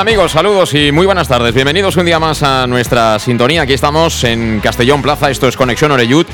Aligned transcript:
amigos? 0.00 0.32
Saludos 0.32 0.72
y 0.72 0.92
muy 0.92 1.04
buenas 1.04 1.28
tardes. 1.28 1.52
Bienvenidos 1.52 1.94
un 1.98 2.06
día 2.06 2.18
más 2.18 2.42
a 2.42 2.66
nuestra 2.66 3.18
sintonía. 3.18 3.62
Aquí 3.62 3.74
estamos 3.74 4.24
en 4.24 4.60
Castellón 4.60 5.02
Plaza, 5.02 5.30
esto 5.30 5.46
es 5.46 5.58
Conexión 5.58 5.90
Oreyud. 5.90 6.24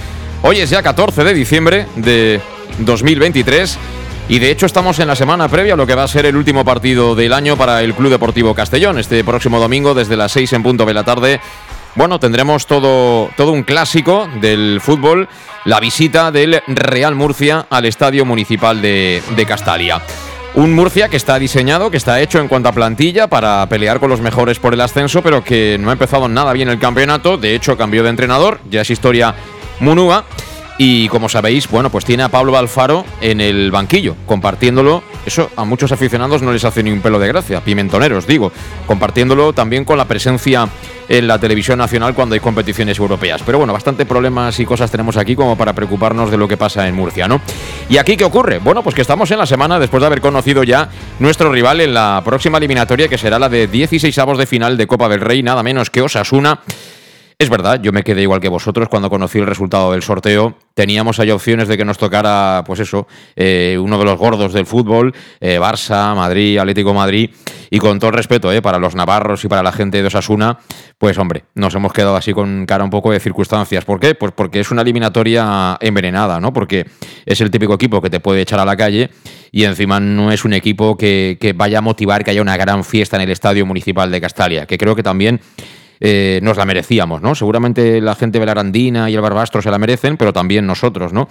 Hoy 0.43 0.59
es 0.59 0.71
ya 0.71 0.85
14 0.85 1.25
de 1.25 1.35
diciembre 1.35 1.87
de 1.97 2.41
2023 2.79 3.77
y 4.29 4.39
de 4.39 4.53
hecho 4.53 4.67
estamos 4.67 5.01
en 5.01 5.09
la 5.09 5.17
semana 5.17 5.49
previa 5.49 5.75
a 5.75 5.77
lo 5.77 5.85
que 5.85 5.97
va 5.97 6.05
a 6.05 6.09
ser 6.09 6.27
el 6.27 6.37
último 6.37 6.65
partido 6.65 7.17
del 7.17 7.33
año 7.33 7.57
para 7.57 7.83
el 7.83 7.95
Club 7.95 8.11
Deportivo 8.11 8.55
Castellón. 8.55 9.01
Este 9.01 9.25
próximo 9.25 9.59
domingo 9.59 9.95
desde 9.95 10.17
las 10.17 10.31
6 10.31 10.53
en 10.53 10.63
punto 10.63 10.87
de 10.87 10.95
la 10.95 11.03
tarde. 11.03 11.41
Bueno, 11.97 12.21
tendremos 12.21 12.67
todo, 12.67 13.31
todo 13.37 13.51
un 13.51 13.65
clásico 13.65 14.29
del 14.41 14.81
fútbol, 14.81 15.29
la 15.65 15.81
visita 15.81 16.31
del 16.31 16.63
Real 16.69 17.17
Murcia 17.17 17.67
al 17.69 17.87
Estadio 17.87 18.25
Municipal 18.25 18.81
de 18.81 19.45
Castalia. 19.49 20.03
Un 20.57 20.75
Murcia 20.75 21.11
que 21.11 21.19
está 21.19 21.39
diseñado, 21.39 21.91
que 21.91 21.99
está 21.99 22.19
hecho 22.23 22.41
en 22.41 22.49
cuanto 22.49 22.71
a 22.71 22.73
plantilla 22.73 23.29
para 23.29 23.69
pelear 23.69 24.01
con 24.01 24.09
los 24.09 24.23
mejores 24.23 24.59
por 24.59 24.73
el 24.73 24.81
ascenso, 24.81 25.21
pero 25.21 25.45
que 25.45 25.77
no 25.79 25.91
ha 25.91 25.93
empezado 25.93 26.29
nada 26.29 26.55
bien 26.55 26.71
el 26.71 26.79
campeonato. 26.79 27.37
De 27.37 27.55
hecho, 27.55 27.77
cambió 27.77 28.03
de 28.03 28.09
entrenador, 28.09 28.59
ya 28.71 28.81
es 28.81 28.89
historia 28.89 29.35
Munúa. 29.81 30.25
Y 30.79 31.09
como 31.09 31.29
sabéis, 31.29 31.69
bueno, 31.69 31.91
pues 31.91 32.05
tiene 32.05 32.23
a 32.23 32.29
Pablo 32.29 32.57
Alfaro 32.57 33.05
en 33.23 33.41
el 33.41 33.71
banquillo, 33.71 34.15
compartiéndolo. 34.27 35.03
Eso 35.25 35.51
a 35.57 35.65
muchos 35.65 35.91
aficionados 35.91 36.43
no 36.43 36.53
les 36.53 36.65
hace 36.65 36.83
ni 36.83 36.91
un 36.91 37.01
pelo 37.01 37.19
de 37.19 37.29
gracia, 37.29 37.63
pimentoneros, 37.63 38.27
digo, 38.27 38.53
compartiéndolo 38.87 39.55
también 39.55 39.85
con 39.85 39.97
la 39.97 40.05
presencia 40.05 40.69
en 41.09 41.27
la 41.27 41.39
televisión 41.39 41.79
nacional 41.79 42.15
cuando 42.15 42.35
hay 42.35 42.41
competiciones 42.41 42.99
europeas. 42.99 43.43
Pero 43.45 43.59
bueno, 43.59 43.73
bastante 43.73 44.05
problemas 44.05 44.59
y 44.61 44.67
cosas 44.67 44.91
tenemos 44.91 45.17
aquí 45.17 45.35
como 45.35 45.57
para 45.57 45.73
preocuparnos 45.73 46.31
de 46.31 46.37
lo 46.37 46.47
que 46.47 46.57
pasa 46.57 46.87
en 46.87 46.95
Murcia, 46.95 47.27
¿no? 47.27 47.41
¿Y 47.89 47.97
aquí 47.97 48.17
qué 48.17 48.25
ocurre? 48.25 48.59
Bueno, 48.59 48.83
pues 48.83 48.95
que 48.95 49.03
estamos 49.03 49.31
en 49.31 49.39
la 49.39 49.47
semana 49.47 49.79
después 49.79 50.01
de 50.03 50.09
haber 50.09 50.21
conocido 50.21 50.63
ya 50.63 50.91
nuestro 51.21 51.51
rival 51.51 51.81
en 51.81 51.95
la 51.95 52.21
próxima 52.25 52.59
eliminatoria 52.59 53.09
que 53.09 53.19
será 53.19 53.39
la 53.39 53.49
de 53.49 53.67
16 53.67 54.19
avos 54.19 54.37
de 54.37 54.47
final 54.47 54.77
de 54.77 54.87
Copa 54.87 55.09
del 55.09 55.21
Rey, 55.21 55.43
nada 55.43 55.63
menos 55.63 55.91
que 55.91 56.03
Osasuna. 56.03 56.61
Es 57.39 57.51
verdad, 57.51 57.83
yo 57.83 57.93
me 57.93 58.03
quedé 58.03 58.23
igual 58.23 58.41
que 58.41 58.49
vosotros 58.49 58.89
cuando 58.89 59.11
conocí 59.11 59.39
el 59.39 59.45
resultado 59.45 59.93
del 59.93 60.01
sorteo. 60.01 60.57
Teníamos 60.73 61.21
ahí 61.21 61.31
opciones 61.31 61.69
de 61.69 61.77
que 61.77 61.85
nos 61.85 61.99
tocara, 61.99 62.65
pues 62.67 62.81
eso, 62.81 63.07
eh, 63.37 63.77
uno 63.79 63.99
de 63.99 64.07
los 64.07 64.19
gordos 64.19 64.55
del 64.55 64.65
fútbol, 64.65 65.15
eh, 65.39 65.61
Barça, 65.61 66.17
Madrid, 66.17 66.57
Atlético 66.57 66.95
Madrid. 66.95 67.29
Y 67.69 67.79
con 67.79 67.99
todo 67.99 68.13
respeto 68.13 68.51
eh, 68.53 68.63
para 68.63 68.79
los 68.79 68.95
navarros 68.95 69.45
y 69.45 69.49
para 69.49 69.63
la 69.63 69.73
gente 69.73 70.01
de 70.01 70.07
Osasuna, 70.07 70.61
pues 70.97 71.19
hombre, 71.19 71.45
nos 71.55 71.75
hemos 71.75 71.93
quedado 71.93 72.17
así 72.17 72.33
con 72.33 72.65
cara 72.65 72.85
un 72.85 72.89
poco 72.89 73.13
de 73.13 73.21
circunstancias. 73.21 73.85
¿Por 73.85 74.01
qué? 74.01 74.15
Pues 74.15 74.33
porque 74.33 74.61
es 74.61 74.71
una 74.71 74.81
eliminatoria 74.81 75.77
envenenada, 75.81 76.41
¿no? 76.41 76.55
Porque 76.55 76.87
es 77.27 77.39
el 77.43 77.51
típico 77.51 77.75
equipo 77.75 78.01
que 78.01 78.09
te 78.09 78.21
puede 78.21 78.41
echar 78.41 78.61
a 78.61 78.65
la 78.65 78.79
calle 78.79 79.11
y 79.53 79.65
encima 79.65 80.01
no 80.01 80.33
es 80.33 80.47
un 80.47 80.55
equipo 80.55 80.97
que, 80.97 81.37
que 81.39 81.53
vaya 81.53 81.79
a 81.79 81.83
motivar 81.83 82.25
que 82.25 82.31
haya 82.31 82.41
una 82.41 82.57
gran 82.57 82.83
fiesta 82.83 83.17
en 83.17 83.25
el 83.25 83.31
Estadio 83.31 83.67
Municipal 83.67 84.11
de 84.11 84.23
Castalia, 84.23 84.65
que 84.65 84.79
creo 84.79 84.97
que 84.97 85.03
también 85.03 85.41
eh, 86.01 86.41
nos 86.43 86.57
la 86.57 86.65
merecíamos, 86.65 87.23
¿no? 87.23 87.35
Seguramente 87.35 88.01
la 88.01 88.15
gente 88.15 88.39
de 88.39 88.47
la 88.47 88.53
Arandina 88.53 89.11
y 89.11 89.15
el 89.15 89.21
Barbastro 89.21 89.63
se 89.63 89.71
la 89.71 89.79
merecen, 89.79 90.17
pero 90.17 90.33
también 90.33 90.67
nosotros, 90.67 91.13
¿no? 91.13 91.29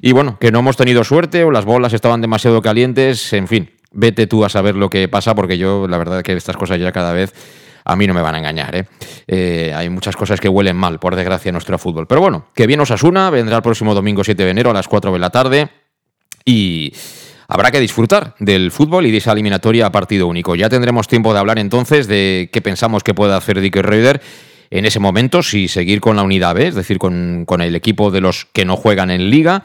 Y 0.00 0.12
bueno, 0.12 0.38
que 0.38 0.52
no 0.52 0.58
hemos 0.58 0.76
tenido 0.76 1.04
suerte 1.04 1.44
o 1.44 1.50
las 1.50 1.64
bolas 1.64 1.92
estaban 1.92 2.20
demasiado 2.20 2.60
calientes, 2.60 3.32
en 3.32 3.48
fin, 3.48 3.70
vete 3.92 4.26
tú 4.26 4.44
a 4.44 4.48
saber 4.48 4.74
lo 4.76 4.90
que 4.90 5.08
pasa, 5.08 5.34
porque 5.34 5.56
yo 5.56 5.88
la 5.88 5.98
verdad 5.98 6.22
que 6.22 6.34
estas 6.34 6.56
cosas 6.56 6.78
ya 6.78 6.92
cada 6.92 7.12
vez 7.12 7.32
a 7.84 7.96
mí 7.96 8.06
no 8.06 8.14
me 8.14 8.22
van 8.22 8.34
a 8.34 8.38
engañar. 8.38 8.74
¿eh? 8.74 8.86
Eh, 9.26 9.72
hay 9.74 9.88
muchas 9.90 10.16
cosas 10.16 10.40
que 10.40 10.48
huelen 10.48 10.76
mal, 10.76 10.98
por 10.98 11.16
desgracia, 11.16 11.52
nuestro 11.52 11.78
fútbol. 11.78 12.06
Pero 12.06 12.20
bueno, 12.20 12.46
que 12.54 12.66
bien 12.66 12.80
Osasuna, 12.80 13.30
vendrá 13.30 13.56
el 13.56 13.62
próximo 13.62 13.94
domingo 13.94 14.24
7 14.24 14.44
de 14.44 14.50
enero 14.50 14.70
a 14.70 14.74
las 14.74 14.88
4 14.88 15.12
de 15.12 15.18
la 15.18 15.30
tarde 15.30 15.68
y 16.44 16.92
habrá 17.48 17.70
que 17.70 17.80
disfrutar 17.80 18.34
del 18.38 18.70
fútbol 18.70 19.06
y 19.06 19.10
de 19.10 19.18
esa 19.18 19.32
eliminatoria 19.32 19.86
a 19.86 19.92
partido 19.92 20.26
único. 20.26 20.54
Ya 20.54 20.68
tendremos 20.68 21.08
tiempo 21.08 21.32
de 21.32 21.40
hablar 21.40 21.58
entonces 21.58 22.06
de 22.06 22.50
qué 22.52 22.60
pensamos 22.60 23.02
que 23.02 23.14
puede 23.14 23.34
hacer 23.34 23.60
Dick 23.60 23.76
Reuter 23.76 24.20
en 24.70 24.86
ese 24.86 24.98
momento, 24.98 25.42
si 25.42 25.68
seguir 25.68 26.00
con 26.00 26.16
la 26.16 26.22
unidad 26.22 26.54
B, 26.54 26.66
es 26.66 26.74
decir, 26.74 26.98
con, 26.98 27.46
el 27.60 27.76
equipo 27.76 28.10
de 28.10 28.20
los 28.20 28.46
que 28.46 28.64
no 28.64 28.76
juegan 28.76 29.10
en 29.10 29.30
liga 29.30 29.64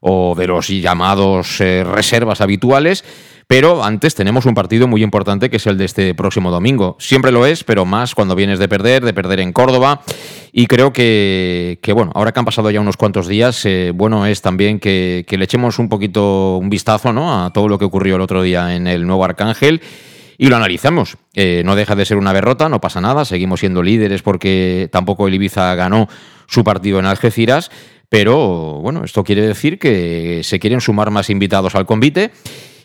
o 0.00 0.34
de 0.34 0.46
los 0.46 0.68
llamados 0.68 1.60
eh, 1.60 1.84
reservas 1.84 2.40
habituales 2.40 3.04
pero 3.50 3.82
antes 3.82 4.14
tenemos 4.14 4.46
un 4.46 4.54
partido 4.54 4.86
muy 4.86 5.02
importante 5.02 5.50
que 5.50 5.56
es 5.56 5.66
el 5.66 5.76
de 5.76 5.84
este 5.84 6.14
próximo 6.14 6.52
domingo. 6.52 6.94
Siempre 7.00 7.32
lo 7.32 7.46
es, 7.46 7.64
pero 7.64 7.84
más 7.84 8.14
cuando 8.14 8.36
vienes 8.36 8.60
de 8.60 8.68
perder, 8.68 9.04
de 9.04 9.12
perder 9.12 9.40
en 9.40 9.52
Córdoba. 9.52 10.02
Y 10.52 10.68
creo 10.68 10.92
que, 10.92 11.76
bueno, 11.92 12.12
ahora 12.14 12.30
que 12.30 12.38
han 12.38 12.44
pasado 12.44 12.70
ya 12.70 12.80
unos 12.80 12.96
cuantos 12.96 13.26
días, 13.26 13.66
eh, 13.66 13.90
bueno 13.92 14.24
es 14.24 14.40
también 14.40 14.78
que, 14.78 15.26
le 15.28 15.44
echemos 15.44 15.80
un 15.80 15.88
poquito 15.88 16.58
un 16.58 16.70
vistazo 16.70 17.12
¿no? 17.12 17.44
a 17.44 17.52
todo 17.52 17.66
lo 17.66 17.76
que 17.76 17.84
ocurrió 17.84 18.14
el 18.14 18.20
otro 18.20 18.40
día 18.44 18.76
en 18.76 18.86
el 18.86 19.04
nuevo 19.04 19.24
Arcángel 19.24 19.80
y 20.38 20.46
lo 20.46 20.54
analizamos. 20.54 21.16
Eh, 21.34 21.62
no 21.64 21.74
deja 21.74 21.96
de 21.96 22.04
ser 22.04 22.18
una 22.18 22.32
derrota, 22.32 22.68
no 22.68 22.80
pasa 22.80 23.00
nada, 23.00 23.24
seguimos 23.24 23.58
siendo 23.58 23.82
líderes 23.82 24.22
porque 24.22 24.88
tampoco 24.92 25.26
el 25.26 25.34
Ibiza 25.34 25.74
ganó 25.74 26.08
su 26.46 26.62
partido 26.62 27.00
en 27.00 27.06
Algeciras. 27.06 27.72
Pero 28.08 28.78
bueno, 28.80 29.02
esto 29.04 29.24
quiere 29.24 29.42
decir 29.42 29.80
que 29.80 30.42
se 30.44 30.60
quieren 30.60 30.80
sumar 30.80 31.10
más 31.10 31.30
invitados 31.30 31.74
al 31.74 31.86
convite 31.86 32.30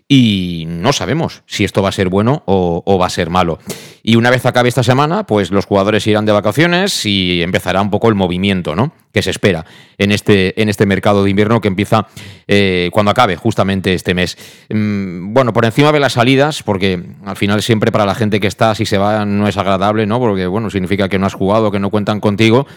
y 0.07 0.65
no 0.67 0.93
sabemos 0.93 1.41
si 1.47 1.63
esto 1.63 1.81
va 1.81 1.89
a 1.89 1.91
ser 1.91 2.09
bueno 2.09 2.43
o, 2.45 2.97
va 2.99 3.07
a 3.07 3.09
ser 3.09 3.31
malo. 3.31 3.57
Y 4.03 4.17
una 4.17 4.29
vez 4.29 4.45
acabe 4.45 4.69
esta 4.69 4.83
semana, 4.83 5.25
pues 5.25 5.49
los 5.49 5.65
jugadores 5.65 6.05
irán 6.05 6.25
de 6.25 6.31
vacaciones 6.31 7.07
y 7.07 7.41
empezará 7.41 7.81
un 7.81 7.89
poco 7.89 8.07
el 8.07 8.13
movimiento, 8.13 8.75
¿no? 8.75 8.93
Que 9.11 9.23
se 9.23 9.31
espera 9.31 9.65
en 9.97 10.11
este, 10.11 10.61
en 10.61 10.69
este 10.69 10.85
mercado 10.85 11.23
de 11.23 11.31
invierno 11.31 11.59
que 11.59 11.69
empieza 11.69 12.07
eh, 12.47 12.89
cuando 12.93 13.09
acabe 13.09 13.35
justamente 13.35 13.95
este 13.95 14.13
mes. 14.13 14.37
Mm, 14.69 15.33
bueno, 15.33 15.53
por 15.53 15.65
encima 15.65 15.91
de 15.91 15.99
las 15.99 16.13
salidas, 16.13 16.61
porque 16.61 17.01
al 17.25 17.35
final 17.35 17.63
siempre 17.63 17.91
para 17.91 18.05
la 18.05 18.13
gente 18.13 18.39
que 18.39 18.47
está, 18.47 18.75
si 18.75 18.85
se 18.85 18.99
va, 18.99 19.25
no 19.25 19.47
es 19.47 19.57
agradable, 19.57 20.05
¿no? 20.05 20.19
Porque, 20.19 20.45
bueno, 20.45 20.69
significa 20.69 21.09
que 21.09 21.17
no 21.17 21.25
has 21.25 21.33
jugado, 21.33 21.71
que 21.71 21.79
no 21.79 21.89
cuentan 21.89 22.19
contigo 22.19 22.67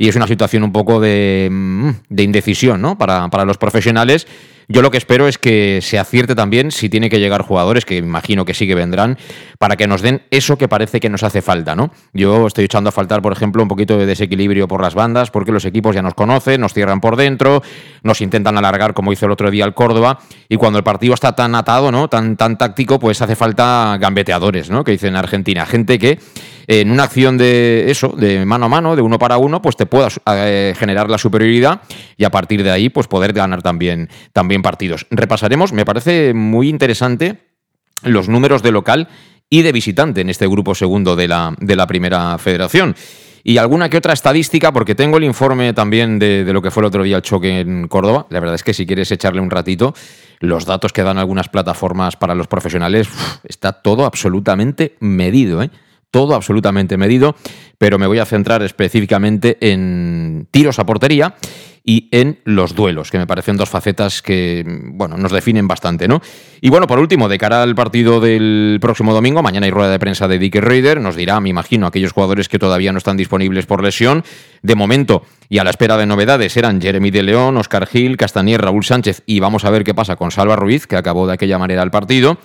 y 0.00 0.08
es 0.08 0.16
una 0.16 0.26
situación 0.26 0.62
un 0.62 0.72
poco 0.72 0.98
de, 0.98 1.46
mm, 1.52 1.90
de 2.08 2.22
indecisión 2.22 2.80
¿no? 2.80 2.96
para, 2.96 3.28
para, 3.28 3.44
los 3.44 3.58
profesionales. 3.58 4.26
Yo 4.72 4.82
lo 4.82 4.92
que 4.92 4.98
espero 4.98 5.26
es 5.26 5.36
que 5.36 5.80
se 5.82 5.98
acierte 5.98 6.36
también 6.36 6.70
si 6.70 6.88
tiene 6.88 7.10
que 7.10 7.18
llegar 7.18 7.42
jugadores, 7.42 7.84
que 7.84 7.96
imagino 7.96 8.44
que 8.44 8.54
sí 8.54 8.68
que 8.68 8.76
vendrán, 8.76 9.18
para 9.58 9.74
que 9.74 9.88
nos 9.88 10.00
den 10.00 10.22
eso 10.30 10.58
que 10.58 10.68
parece 10.68 11.00
que 11.00 11.08
nos 11.08 11.24
hace 11.24 11.42
falta. 11.42 11.74
¿no? 11.74 11.90
Yo 12.12 12.46
estoy 12.46 12.66
echando 12.66 12.90
a 12.90 12.92
faltar, 12.92 13.20
por 13.20 13.32
ejemplo, 13.32 13.64
un 13.64 13.68
poquito 13.68 13.98
de 13.98 14.06
desequilibrio 14.06 14.68
por 14.68 14.80
las 14.80 14.94
bandas, 14.94 15.32
porque 15.32 15.50
los 15.50 15.64
equipos 15.64 15.96
ya 15.96 16.02
nos 16.02 16.14
conocen, 16.14 16.60
nos 16.60 16.72
cierran 16.72 17.00
por 17.00 17.16
dentro, 17.16 17.64
nos 18.04 18.20
intentan 18.20 18.56
alargar 18.58 18.94
como 18.94 19.12
hizo 19.12 19.26
el 19.26 19.32
otro 19.32 19.50
día 19.50 19.64
el 19.64 19.74
Córdoba, 19.74 20.20
y 20.48 20.54
cuando 20.54 20.78
el 20.78 20.84
partido 20.84 21.14
está 21.14 21.34
tan 21.34 21.56
atado, 21.56 21.90
¿no? 21.90 22.06
tan, 22.06 22.36
tan 22.36 22.56
táctico, 22.56 23.00
pues 23.00 23.20
hace 23.20 23.34
falta 23.34 23.98
gambeteadores, 23.98 24.70
¿no? 24.70 24.84
que 24.84 24.92
dicen 24.92 25.08
en 25.10 25.16
Argentina, 25.16 25.66
gente 25.66 25.98
que 25.98 26.20
en 26.70 26.92
una 26.92 27.02
acción 27.02 27.36
de 27.36 27.90
eso, 27.90 28.14
de 28.16 28.46
mano 28.46 28.66
a 28.66 28.68
mano, 28.68 28.94
de 28.94 29.02
uno 29.02 29.18
para 29.18 29.38
uno, 29.38 29.60
pues 29.60 29.74
te 29.74 29.86
pueda 29.86 30.06
eh, 30.26 30.72
generar 30.78 31.10
la 31.10 31.18
superioridad 31.18 31.80
y 32.16 32.22
a 32.22 32.30
partir 32.30 32.62
de 32.62 32.70
ahí, 32.70 32.90
pues 32.90 33.08
poder 33.08 33.32
ganar 33.32 33.60
también, 33.60 34.08
también 34.32 34.59
partidos. 34.62 35.06
Repasaremos, 35.10 35.72
me 35.72 35.84
parece 35.84 36.34
muy 36.34 36.68
interesante 36.68 37.50
los 38.02 38.28
números 38.28 38.62
de 38.62 38.72
local 38.72 39.08
y 39.48 39.62
de 39.62 39.72
visitante 39.72 40.20
en 40.20 40.30
este 40.30 40.46
grupo 40.46 40.74
segundo 40.74 41.16
de 41.16 41.28
la, 41.28 41.54
de 41.58 41.76
la 41.76 41.86
primera 41.86 42.38
federación. 42.38 42.94
Y 43.42 43.56
alguna 43.56 43.88
que 43.88 43.96
otra 43.96 44.12
estadística, 44.12 44.72
porque 44.72 44.94
tengo 44.94 45.16
el 45.16 45.24
informe 45.24 45.72
también 45.72 46.18
de, 46.18 46.44
de, 46.44 46.52
lo 46.52 46.60
que 46.60 46.70
fue 46.70 46.82
el 46.82 46.88
otro 46.88 47.02
día 47.02 47.16
el 47.16 47.22
choque 47.22 47.60
en 47.60 47.88
Córdoba. 47.88 48.26
La 48.28 48.38
verdad 48.38 48.54
es 48.54 48.62
que 48.62 48.74
si 48.74 48.86
quieres 48.86 49.10
echarle 49.10 49.40
un 49.40 49.50
ratito, 49.50 49.94
los 50.40 50.66
datos 50.66 50.92
que 50.92 51.02
dan 51.02 51.18
algunas 51.18 51.48
plataformas 51.48 52.16
para 52.16 52.34
los 52.34 52.48
profesionales, 52.48 53.08
está 53.44 53.72
todo 53.72 54.04
absolutamente 54.04 54.96
medido. 55.00 55.62
¿eh? 55.62 55.70
Todo 56.10 56.34
absolutamente 56.34 56.96
medido, 56.96 57.36
pero 57.78 57.98
me 57.98 58.06
voy 58.06 58.18
a 58.18 58.26
centrar 58.26 58.62
específicamente 58.62 59.56
en 59.60 60.46
tiros 60.50 60.78
a 60.78 60.86
portería 60.86 61.34
y 61.82 62.08
en 62.12 62.40
los 62.44 62.74
duelos, 62.74 63.10
que 63.10 63.18
me 63.18 63.26
parecen 63.26 63.56
dos 63.56 63.70
facetas 63.70 64.20
que, 64.20 64.64
bueno, 64.92 65.16
nos 65.16 65.32
definen 65.32 65.66
bastante, 65.66 66.08
¿no? 66.08 66.20
Y 66.60 66.68
bueno, 66.68 66.86
por 66.86 66.98
último, 66.98 67.28
de 67.28 67.38
cara 67.38 67.62
al 67.62 67.74
partido 67.74 68.20
del 68.20 68.78
próximo 68.80 69.14
domingo, 69.14 69.42
mañana 69.42 69.64
hay 69.64 69.72
rueda 69.72 69.90
de 69.90 69.98
prensa 69.98 70.28
de 70.28 70.38
Dick 70.38 70.56
Raider, 70.56 71.00
nos 71.00 71.16
dirá, 71.16 71.40
me 71.40 71.48
imagino, 71.48 71.86
aquellos 71.86 72.12
jugadores 72.12 72.48
que 72.48 72.58
todavía 72.58 72.92
no 72.92 72.98
están 72.98 73.16
disponibles 73.16 73.66
por 73.66 73.82
lesión. 73.82 74.24
De 74.62 74.74
momento, 74.74 75.24
y 75.48 75.58
a 75.58 75.64
la 75.64 75.70
espera 75.70 75.96
de 75.96 76.06
novedades, 76.06 76.56
eran 76.56 76.82
Jeremy 76.82 77.10
de 77.10 77.22
León, 77.22 77.56
Oscar 77.56 77.86
Gil, 77.86 78.18
Castanier, 78.18 78.60
Raúl 78.60 78.84
Sánchez, 78.84 79.22
y 79.24 79.40
vamos 79.40 79.64
a 79.64 79.70
ver 79.70 79.82
qué 79.82 79.94
pasa 79.94 80.16
con 80.16 80.30
Salva 80.30 80.56
Ruiz, 80.56 80.86
que 80.86 80.96
acabó 80.96 81.26
de 81.26 81.32
aquella 81.32 81.58
manera 81.58 81.82
el 81.82 81.90
partido. 81.90 82.38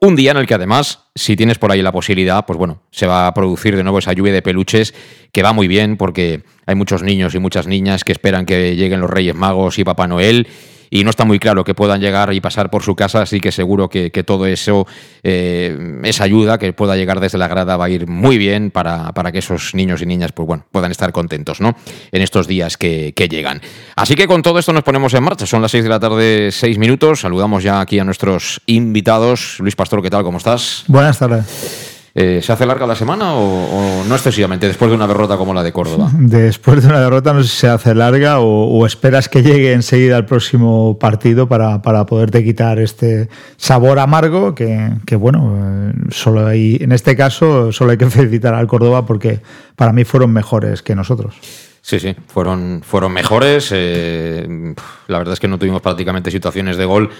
Un 0.00 0.14
día 0.14 0.30
en 0.30 0.36
el 0.36 0.46
que 0.46 0.54
además, 0.54 1.06
si 1.16 1.34
tienes 1.34 1.58
por 1.58 1.72
ahí 1.72 1.82
la 1.82 1.90
posibilidad, 1.90 2.46
pues 2.46 2.56
bueno, 2.56 2.82
se 2.92 3.08
va 3.08 3.26
a 3.26 3.34
producir 3.34 3.76
de 3.76 3.82
nuevo 3.82 3.98
esa 3.98 4.12
lluvia 4.12 4.32
de 4.32 4.42
peluches 4.42 4.94
que 5.32 5.42
va 5.42 5.52
muy 5.52 5.66
bien 5.66 5.96
porque 5.96 6.44
hay 6.66 6.76
muchos 6.76 7.02
niños 7.02 7.34
y 7.34 7.40
muchas 7.40 7.66
niñas 7.66 8.04
que 8.04 8.12
esperan 8.12 8.46
que 8.46 8.76
lleguen 8.76 9.00
los 9.00 9.10
Reyes 9.10 9.34
Magos 9.34 9.76
y 9.80 9.84
Papá 9.84 10.06
Noel 10.06 10.46
y 10.90 11.04
no 11.04 11.10
está 11.10 11.24
muy 11.24 11.38
claro 11.38 11.64
que 11.64 11.74
puedan 11.74 12.00
llegar 12.00 12.32
y 12.32 12.40
pasar 12.40 12.70
por 12.70 12.82
su 12.82 12.94
casa, 12.94 13.22
así 13.22 13.40
que 13.40 13.52
seguro 13.52 13.88
que, 13.88 14.10
todo 14.26 14.46
eso, 14.46 14.86
eh, 15.22 16.00
esa 16.04 16.24
ayuda 16.24 16.58
que 16.58 16.72
pueda 16.72 16.96
llegar 16.96 17.20
desde 17.20 17.38
la 17.38 17.48
grada 17.48 17.76
va 17.76 17.86
a 17.86 17.90
ir 17.90 18.06
muy 18.06 18.36
bien 18.36 18.70
para, 18.70 19.12
para, 19.12 19.32
que 19.32 19.38
esos 19.38 19.74
niños 19.74 20.02
y 20.02 20.06
niñas 20.06 20.32
pues 20.32 20.46
bueno, 20.46 20.64
puedan 20.70 20.90
estar 20.90 21.12
contentos 21.12 21.60
¿no? 21.60 21.76
en 22.10 22.22
estos 22.22 22.46
días 22.46 22.76
que, 22.76 23.12
que 23.14 23.28
llegan. 23.28 23.60
Así 23.96 24.14
que 24.14 24.26
con 24.26 24.42
todo 24.42 24.58
esto 24.58 24.72
nos 24.72 24.82
ponemos 24.82 25.14
en 25.14 25.22
marcha, 25.22 25.46
son 25.46 25.62
las 25.62 25.70
6 25.70 25.84
de 25.84 25.90
la 25.90 26.00
tarde, 26.00 26.50
6 26.50 26.78
minutos, 26.78 27.20
saludamos 27.20 27.62
ya 27.62 27.80
aquí 27.80 27.98
a 27.98 28.04
nuestros 28.04 28.60
invitados. 28.66 29.58
Luis 29.60 29.76
Pastor, 29.76 30.02
¿qué 30.02 30.10
tal? 30.10 30.24
¿Cómo 30.24 30.38
estás? 30.38 30.84
Buenas 30.88 31.18
tardes. 31.18 31.87
Eh, 32.20 32.42
¿Se 32.42 32.52
hace 32.52 32.66
larga 32.66 32.84
la 32.84 32.96
semana 32.96 33.34
o, 33.34 34.02
no 34.04 34.14
excesivamente 34.16 34.66
después 34.66 34.90
de 34.90 34.96
una 34.96 35.06
derrota 35.06 35.36
como 35.36 35.54
la 35.54 35.62
de 35.62 35.72
Córdoba? 35.72 36.10
Después 36.12 36.82
de 36.82 36.88
una 36.88 36.98
derrota 36.98 37.32
no 37.32 37.44
sé 37.44 37.48
si 37.48 37.58
se 37.58 37.68
hace 37.68 37.94
larga 37.94 38.40
o, 38.40 38.84
esperas 38.86 39.28
que 39.28 39.40
llegue 39.40 39.72
enseguida 39.72 40.16
el 40.16 40.24
próximo 40.24 40.98
partido 40.98 41.48
para, 41.48 41.80
para 41.80 42.06
poderte 42.06 42.42
quitar 42.42 42.80
este 42.80 43.28
sabor 43.56 44.00
amargo 44.00 44.52
que, 44.56 44.94
que, 45.06 45.14
bueno, 45.14 45.92
eh, 45.92 45.92
solo 46.10 46.44
hay, 46.44 46.78
en 46.80 46.90
este 46.90 47.14
caso 47.14 47.70
solo 47.70 47.92
hay 47.92 47.98
que 47.98 48.06
felicitar 48.10 48.52
al 48.52 48.66
Córdoba 48.66 49.06
porque 49.06 49.40
para 49.76 49.92
mí 49.92 50.02
fueron 50.02 50.32
mejores 50.32 50.82
que 50.82 50.96
nosotros. 50.96 51.36
Sí, 51.82 52.00
sí, 52.00 52.16
fueron, 52.26 52.82
fueron 52.84 53.12
mejores. 53.12 53.70
Eh, 53.72 54.74
la 55.06 55.18
verdad 55.18 55.34
es 55.34 55.40
que 55.40 55.46
no 55.46 55.56
tuvimos 55.60 55.82
prácticamente 55.82 56.32
situaciones 56.32 56.78
de 56.78 56.84
gol 56.84 57.10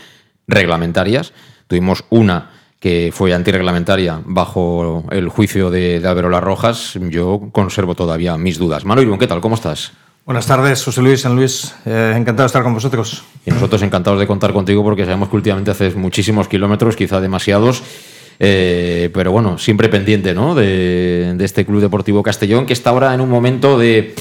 reglamentarias. 0.49 1.35
Tuvimos 1.69 2.05
una 2.11 2.51
que 2.81 3.11
fue 3.13 3.35
antirreglamentaria 3.35 4.21
bajo 4.25 5.05
el 5.11 5.29
juicio 5.29 5.71
de, 5.71 6.01
de 6.01 6.23
Las 6.23 6.43
Rojas, 6.43 6.95
yo 7.11 7.49
conservo 7.53 7.95
todavía 7.95 8.39
mis 8.39 8.59
dudas. 8.59 8.85
Manu 8.85 9.03
Irún, 9.03 9.19
¿qué 9.19 9.27
tal? 9.27 9.41
¿Cómo 9.41 9.57
estás? 9.57 9.93
Buenas 10.25 10.47
tardes, 10.47 10.85
José 10.85 11.01
Luis, 11.03 11.23
San 11.23 11.35
Luis. 11.35 11.75
Eh, 11.87 12.13
encantado 12.15 12.43
de 12.43 12.49
estar 12.49 12.63
con 12.63 12.75
vosotros. 12.75 13.25
Y 13.47 13.51
nosotros 13.51 13.83
encantados 13.83 14.21
de 14.21 14.27
contar 14.27 14.53
contigo 14.53 14.85
porque 14.85 15.05
sabemos 15.05 15.29
que 15.29 15.37
últimamente 15.37 15.71
haces 15.71 15.97
muchísimos 15.97 16.49
kilómetros, 16.49 16.95
quizá 16.97 17.21
demasiados. 17.21 17.83
Eh, 18.39 19.11
pero 19.13 19.33
bueno, 19.33 19.59
siempre 19.59 19.89
pendiente 19.89 20.33
¿no? 20.35 20.55
de, 20.55 21.35
de, 21.35 21.45
este 21.45 21.65
Club 21.65 21.81
Deportivo 21.81 22.23
Castellón, 22.23 22.67
que 22.67 22.75
está 22.75 22.91
ahora 22.91 23.13
en 23.13 23.21
un 23.21 23.29
momento 23.29 23.77
de 23.79 24.15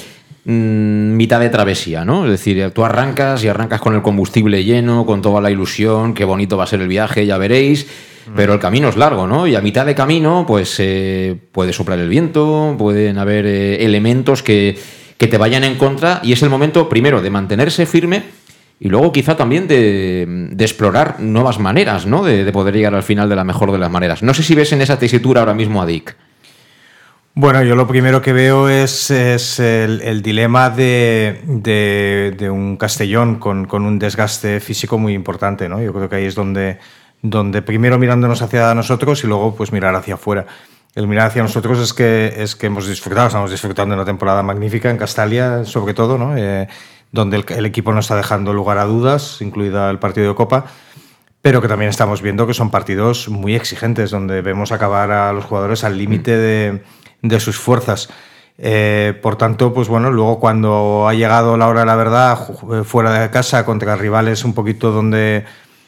mmm, 0.46 1.16
mitad 1.16 1.40
de 1.40 1.50
travesía, 1.50 2.04
¿no? 2.04 2.26
Es 2.26 2.32
decir, 2.32 2.72
tú 2.72 2.84
arrancas 2.84 3.44
y 3.44 3.50
arrancas 3.50 3.82
con 3.82 3.94
el 3.94 4.02
combustible 4.02 4.64
lleno, 4.64 5.06
con 5.06 5.22
toda 5.22 5.42
la 5.42 5.52
ilusión, 5.52 6.16
qué 6.16 6.26
bonito 6.26 6.58
va 6.58 6.64
a 6.64 6.68
ser 6.68 6.82
el 6.82 6.88
viaje, 6.88 7.28
ya 7.28 7.38
veréis 7.38 7.86
pero 8.36 8.54
el 8.54 8.60
camino 8.60 8.90
es 8.90 8.96
largo, 8.96 9.28
¿no? 9.28 9.48
Y 9.48 9.56
a 9.56 9.62
mitad 9.62 9.86
de 9.86 9.96
camino, 9.96 10.46
pues 10.48 10.76
eh, 10.80 11.36
puede 11.52 11.74
soplar 11.74 12.00
el 12.00 12.10
viento, 12.10 12.76
pueden 12.78 13.18
haber 13.18 13.46
eh, 13.46 13.86
elementos 13.86 14.44
que, 14.44 14.78
que, 15.18 15.28
te 15.28 15.38
vayan 15.38 15.64
en 15.64 15.76
contra, 15.76 16.20
y 16.24 16.34
es 16.34 16.42
el 16.44 16.50
momento, 16.50 16.90
primero, 16.90 17.22
de 17.22 17.30
mantenerse 17.30 17.86
firme 17.86 18.24
y 18.80 18.90
luego 18.90 19.12
quizá 19.12 19.36
también 19.36 19.68
de, 19.68 20.50
de 20.52 20.64
explorar 20.64 21.20
nuevas 21.20 21.60
maneras, 21.60 22.06
¿no? 22.06 22.24
De, 22.24 22.44
de, 22.44 22.52
poder 22.52 22.76
llegar 22.76 22.94
al 22.94 23.04
final 23.04 23.28
de 23.28 23.36
la 23.36 23.44
mejor 23.44 23.72
de 23.72 23.80
las 23.80 23.90
maneras. 23.90 24.22
No 24.22 24.34
sé 24.34 24.44
si 24.44 24.54
ves 24.54 24.72
en 24.72 24.82
esa 24.82 25.00
tesitura 25.00 25.40
ahora 25.42 25.56
mismo 25.56 25.82
a 25.82 25.86
Dick. 25.86 26.16
Bueno, 27.40 27.64
yo 27.64 27.76
lo 27.76 27.88
primero 27.88 28.20
que 28.20 28.34
veo 28.34 28.68
es, 28.68 29.12
es 29.12 29.60
el, 29.60 30.02
el, 30.02 30.24
dilema 30.24 30.72
de, 30.72 31.42
de, 31.46 32.34
de 32.36 32.50
un 32.50 32.78
Castellón 32.78 33.36
con, 33.36 33.66
con, 33.66 33.86
un 33.86 34.00
desgaste 34.00 34.60
físico 34.60 34.98
muy 34.98 35.14
importante, 35.14 35.70
¿no? 35.70 35.80
Yo 35.80 35.94
creo 35.94 36.10
que 36.10 36.16
ahí 36.16 36.26
es 36.26 36.34
donde 36.34 36.80
donde 37.22 37.62
primero 37.62 37.98
mirándonos 37.98 38.42
hacia 38.42 38.74
nosotros 38.74 39.24
y 39.24 39.28
luego 39.28 39.56
pues 39.56 39.72
mirar 39.72 39.96
hacia 39.96 40.16
afuera. 40.16 40.46
El 40.96 41.08
mirar 41.08 41.28
hacia 41.28 41.44
nosotros 41.44 41.80
es 41.80 41.94
que, 41.94 42.34
es 42.38 42.56
que 42.56 42.68
hemos 42.68 42.88
disfrutado, 42.88 43.28
estamos 43.28 43.52
disfrutando 43.52 43.94
de 43.94 44.02
una 44.02 44.06
temporada 44.06 44.42
magnífica 44.42 44.90
en 44.90 44.98
Castalia, 44.98 45.64
sobre 45.64 45.94
todo, 45.94 46.18
¿no? 46.18 46.36
Eh, 46.36 46.68
donde 47.12 47.38
el, 47.38 47.46
el, 47.50 47.66
equipo 47.66 47.94
no 47.94 48.00
está 48.00 48.16
dejando 48.16 48.52
lugar 48.52 48.80
a 48.80 48.86
dudas, 48.86 49.42
incluida 49.42 49.90
el 49.90 50.00
partido 50.00 50.30
de 50.30 50.36
Copa, 50.36 50.66
pero 51.42 51.62
que 51.62 51.68
también 51.68 51.90
estamos 51.90 52.22
viendo 52.22 52.48
que 52.48 52.54
son 52.54 52.72
partidos 52.72 53.30
muy 53.30 53.56
exigentes, 53.56 54.12
donde 54.12 54.42
vemos 54.42 54.72
acabar 54.72 55.12
a 55.12 55.32
los 55.34 55.46
jugadores 55.46 55.84
al 55.84 55.98
límite 55.98 56.36
de, 56.36 56.84
de, 57.22 57.40
sus 57.40 57.58
fuerzas. 57.58 58.10
Eh, 58.58 59.18
por 59.22 59.36
tanto, 59.36 59.74
pues 59.74 59.88
bueno, 59.88 60.12
luego 60.12 60.40
cuando 60.40 61.08
ha 61.08 61.14
llegado 61.14 61.58
la 61.58 61.68
hora 61.68 61.82
de 61.82 61.86
la 61.86 61.96
verdad, 61.96 62.40
fuera 62.84 63.22
de 63.22 63.30
casa, 63.30 63.66
contra 63.66 63.96
rivales 63.96 64.44
un 64.44 64.54
poquito 64.54 64.92
donde 64.92 65.46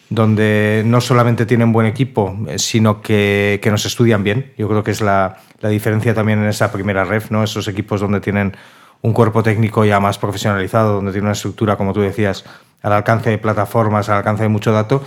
donde 0.09 0.83
no 0.85 1.01
solamente 1.01 1.45
tienen 1.45 1.71
buen 1.71 1.85
equipo, 1.85 2.37
eh, 2.47 2.57
sino 2.57 3.01
que, 3.01 3.59
que 3.61 3.69
nos 3.69 3.85
estudian 3.85 4.23
bien. 4.23 4.53
Yo 4.57 4.67
creo 4.67 4.83
que 4.83 4.91
es 4.91 5.01
la, 5.01 5.37
la, 5.61 5.69
diferencia 5.69 6.13
también 6.13 6.39
en 6.39 6.47
esa 6.49 6.71
primera 6.71 7.05
ref, 7.05 7.29
¿no? 7.29 7.43
Esos 7.43 7.67
equipos 7.67 8.01
donde 8.01 8.19
tienen 8.19 8.55
un 9.01 9.13
cuerpo 9.13 9.43
técnico 9.43 9.85
ya 9.85 9.99
más 9.99 10.17
profesionalizado, 10.17 10.95
donde 10.95 11.11
tiene 11.11 11.25
una 11.25 11.33
estructura, 11.33 11.77
como 11.77 11.93
tú 11.93 12.01
decías, 12.01 12.43
al 12.81 12.93
alcance 12.93 13.29
de 13.29 13.37
plataformas, 13.37 14.09
al 14.09 14.17
alcance 14.17 14.43
de 14.43 14.49
mucho 14.49 14.71
dato, 14.71 15.03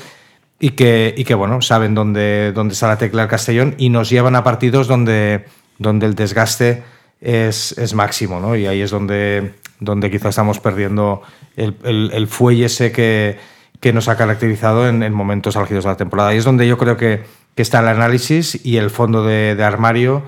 y 0.60 0.70
que, 0.70 1.12
y 1.16 1.24
que 1.24 1.34
bueno, 1.34 1.60
saben 1.60 1.94
dónde, 1.94 2.52
dónde 2.54 2.74
está 2.74 2.86
la 2.86 2.96
tecla 2.96 3.22
del 3.22 3.30
Castellón 3.30 3.74
y 3.78 3.88
nos 3.88 4.08
llevan 4.08 4.36
a 4.36 4.44
partidos 4.44 4.86
donde, 4.86 5.44
donde 5.78 6.06
el 6.06 6.14
desgaste 6.14 6.84
es, 7.20 7.76
es 7.76 7.94
máximo, 7.94 8.38
¿no? 8.38 8.54
Y 8.54 8.66
ahí 8.66 8.80
es 8.80 8.92
donde, 8.92 9.54
donde 9.80 10.10
quizás 10.10 10.30
estamos 10.30 10.60
perdiendo 10.60 11.22
el, 11.56 11.76
el, 11.82 12.10
el 12.14 12.28
fuelle 12.28 12.66
ese 12.66 12.92
que 12.92 13.38
que 13.82 13.92
nos 13.92 14.06
ha 14.08 14.16
caracterizado 14.16 14.88
en, 14.88 15.02
en, 15.02 15.12
momentos 15.12 15.56
álgidos 15.56 15.82
de 15.82 15.90
la 15.90 15.96
temporada. 15.96 16.32
Y 16.32 16.38
es 16.38 16.44
donde 16.44 16.68
yo 16.68 16.78
creo 16.78 16.96
que, 16.96 17.24
que 17.56 17.62
está 17.62 17.80
el 17.80 17.88
análisis 17.88 18.64
y 18.64 18.76
el 18.76 18.90
fondo 18.90 19.24
de, 19.24 19.56
de 19.56 19.64
armario 19.64 20.22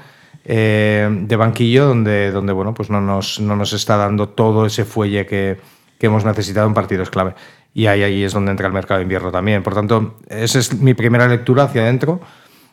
eh, 0.44 1.08
de 1.08 1.36
banquillo, 1.36 1.86
donde, 1.86 2.32
donde 2.32 2.52
bueno, 2.52 2.74
pues 2.74 2.90
no, 2.90 3.00
nos, 3.00 3.38
no 3.38 3.54
nos 3.54 3.72
está 3.72 3.96
dando 3.96 4.28
todo 4.30 4.66
ese 4.66 4.84
fuelle 4.84 5.24
que, 5.24 5.60
que 6.00 6.06
hemos 6.06 6.24
necesitado 6.24 6.66
en 6.66 6.74
partidos 6.74 7.10
clave. 7.10 7.34
Y 7.72 7.86
ahí, 7.86 8.02
ahí 8.02 8.24
es 8.24 8.32
donde 8.32 8.50
entra 8.50 8.66
el 8.66 8.72
mercado 8.72 8.98
de 8.98 9.04
invierno 9.04 9.30
también. 9.30 9.62
Por 9.62 9.74
tanto, 9.74 10.16
esa 10.28 10.58
es 10.58 10.74
mi 10.74 10.94
primera 10.94 11.28
lectura 11.28 11.62
hacia 11.62 11.82
adentro. 11.82 12.20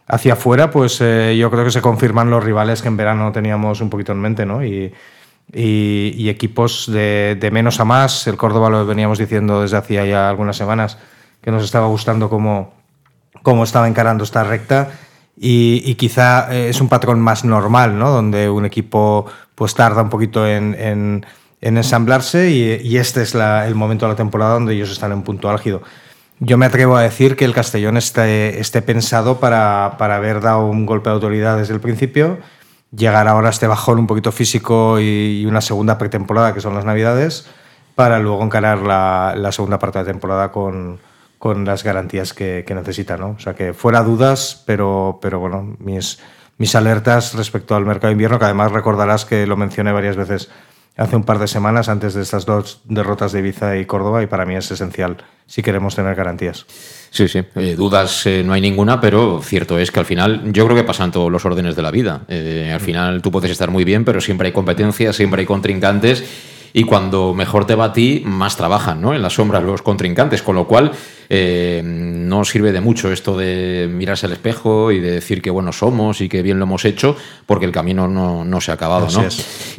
Hacia 0.07 0.33
afuera, 0.33 0.71
pues 0.71 0.99
eh, 0.99 1.37
yo 1.37 1.51
creo 1.51 1.63
que 1.63 1.69
se 1.69 1.81
confirman 1.81 2.31
los 2.31 2.43
rivales 2.43 2.81
que 2.81 2.87
en 2.87 2.97
verano 2.97 3.31
teníamos 3.31 3.81
un 3.81 3.91
poquito 3.91 4.13
en 4.13 4.19
mente, 4.19 4.47
¿no? 4.47 4.65
Y, 4.65 4.91
y, 5.53 6.13
y 6.17 6.29
equipos 6.29 6.91
de, 6.91 7.37
de, 7.39 7.51
menos 7.51 7.79
a 7.79 7.85
más. 7.85 8.27
El 8.27 8.37
Córdoba 8.37 8.69
lo 8.69 8.85
veníamos 8.85 9.17
diciendo 9.17 9.61
desde 9.61 9.77
hacía 9.77 10.05
ya 10.05 10.29
algunas 10.29 10.57
semanas 10.57 10.97
que 11.41 11.51
nos 11.51 11.63
estaba 11.63 11.87
gustando 11.87 12.29
cómo, 12.29 12.73
cómo 13.43 13.63
estaba 13.63 13.87
encarando 13.87 14.23
esta 14.23 14.43
recta 14.43 14.91
y, 15.37 15.81
y, 15.85 15.95
quizá 15.95 16.53
es 16.55 16.81
un 16.81 16.89
patrón 16.89 17.19
más 17.19 17.43
normal, 17.43 17.97
¿no? 17.97 18.11
donde 18.11 18.49
un 18.49 18.65
equipo 18.65 19.25
pues 19.55 19.73
tarda 19.73 20.01
un 20.03 20.09
poquito 20.09 20.45
en, 20.47 20.75
en, 20.77 21.25
en 21.61 21.77
ensamblarse 21.77 22.51
y, 22.51 22.87
y 22.87 22.97
este 22.97 23.21
es 23.21 23.33
la, 23.33 23.67
el 23.67 23.75
momento 23.75 24.05
de 24.05 24.11
la 24.11 24.15
temporada 24.15 24.53
donde 24.53 24.73
ellos 24.73 24.91
están 24.91 25.11
en 25.11 25.23
punto 25.23 25.49
álgido. 25.49 25.81
Yo 26.39 26.57
me 26.57 26.65
atrevo 26.65 26.95
a 26.95 27.03
decir 27.03 27.35
que 27.35 27.45
el 27.45 27.53
Castellón 27.53 27.97
esté, 27.97 28.59
esté 28.59 28.81
pensado 28.81 29.39
para, 29.39 29.95
para 29.97 30.15
haber 30.15 30.41
dado 30.41 30.65
un 30.65 30.87
golpe 30.87 31.09
de 31.09 31.13
autoridad 31.13 31.57
desde 31.57 31.73
el 31.75 31.79
principio, 31.79 32.39
llegar 32.95 33.27
ahora 33.27 33.47
a 33.47 33.51
este 33.51 33.67
bajón 33.67 33.99
un 33.99 34.07
poquito 34.07 34.31
físico 34.31 34.99
y, 34.99 35.45
una 35.45 35.61
segunda 35.61 35.97
pretemporada, 35.97 36.53
que 36.53 36.61
son 36.61 36.75
las 36.75 36.85
Navidades, 36.85 37.47
para 37.95 38.19
luego 38.19 38.43
encarar 38.43 38.79
la, 38.79 39.51
segunda 39.51 39.79
parte 39.79 39.99
de 39.99 40.05
la 40.05 40.11
temporada 40.11 40.51
con, 40.51 40.99
con 41.37 41.65
las 41.65 41.83
garantías 41.83 42.33
que, 42.33 42.63
que, 42.65 42.75
necesita. 42.75 43.17
¿no? 43.17 43.31
O 43.31 43.39
sea 43.39 43.55
que 43.55 43.73
fuera 43.73 44.03
dudas, 44.03 44.63
pero, 44.65 45.19
pero 45.21 45.39
bueno, 45.39 45.75
mis, 45.79 46.19
mis 46.57 46.75
alertas 46.75 47.33
respecto 47.33 47.75
al 47.75 47.85
mercado 47.85 48.07
de 48.07 48.13
invierno, 48.13 48.39
que 48.39 48.45
además 48.45 48.71
recordarás 48.71 49.25
que 49.25 49.47
lo 49.47 49.57
mencioné 49.57 49.91
varias 49.91 50.15
veces 50.15 50.49
hace 50.97 51.15
un 51.15 51.23
par 51.23 51.39
de 51.39 51.47
semanas 51.47 51.89
antes 51.89 52.13
de 52.13 52.21
estas 52.21 52.45
dos 52.45 52.81
derrotas 52.85 53.31
de 53.31 53.39
Ibiza 53.39 53.77
y 53.77 53.85
Córdoba 53.85 54.23
y 54.23 54.27
para 54.27 54.45
mí 54.45 54.55
es 54.55 54.69
esencial 54.71 55.17
si 55.47 55.61
queremos 55.61 55.95
tener 55.95 56.15
garantías. 56.15 56.65
Sí, 57.09 57.27
sí, 57.27 57.43
eh, 57.55 57.75
dudas 57.75 58.25
eh, 58.25 58.41
no 58.43 58.53
hay 58.53 58.61
ninguna, 58.61 59.01
pero 59.01 59.41
cierto 59.43 59.77
es 59.77 59.91
que 59.91 59.99
al 59.99 60.05
final 60.05 60.53
yo 60.53 60.65
creo 60.65 60.77
que 60.77 60.83
pasan 60.83 61.11
todos 61.11 61.29
los 61.29 61.43
órdenes 61.45 61.75
de 61.75 61.81
la 61.81 61.91
vida. 61.91 62.21
Eh, 62.29 62.71
al 62.73 62.79
final 62.79 63.21
tú 63.21 63.31
puedes 63.31 63.51
estar 63.51 63.69
muy 63.69 63.83
bien, 63.83 64.05
pero 64.05 64.21
siempre 64.21 64.47
hay 64.47 64.53
competencia, 64.53 65.11
siempre 65.11 65.41
hay 65.41 65.45
contrincantes 65.45 66.23
y 66.73 66.83
cuando 66.83 67.33
mejor 67.33 67.65
te 67.65 67.75
va 67.75 67.85
a 67.85 67.93
ti, 67.93 68.21
más 68.25 68.55
trabajan 68.55 69.01
¿no? 69.01 69.13
en 69.13 69.21
la 69.21 69.29
sombra 69.29 69.59
los 69.59 69.81
contrincantes, 69.81 70.41
con 70.41 70.55
lo 70.55 70.67
cual 70.67 70.91
eh, 71.29 71.81
no 71.83 72.43
sirve 72.45 72.71
de 72.71 72.81
mucho 72.81 73.11
esto 73.11 73.37
de 73.37 73.89
mirarse 73.91 74.25
al 74.25 74.33
espejo 74.33 74.91
y 74.91 74.99
de 74.99 75.11
decir 75.11 75.41
que 75.41 75.49
buenos 75.49 75.79
somos 75.79 76.21
y 76.21 76.29
que 76.29 76.41
bien 76.41 76.59
lo 76.59 76.65
hemos 76.65 76.85
hecho, 76.85 77.15
porque 77.45 77.65
el 77.65 77.71
camino 77.71 78.07
no, 78.07 78.45
no 78.45 78.61
se 78.61 78.71
ha 78.71 78.75
acabado. 78.75 79.07
¿no? 79.09 79.27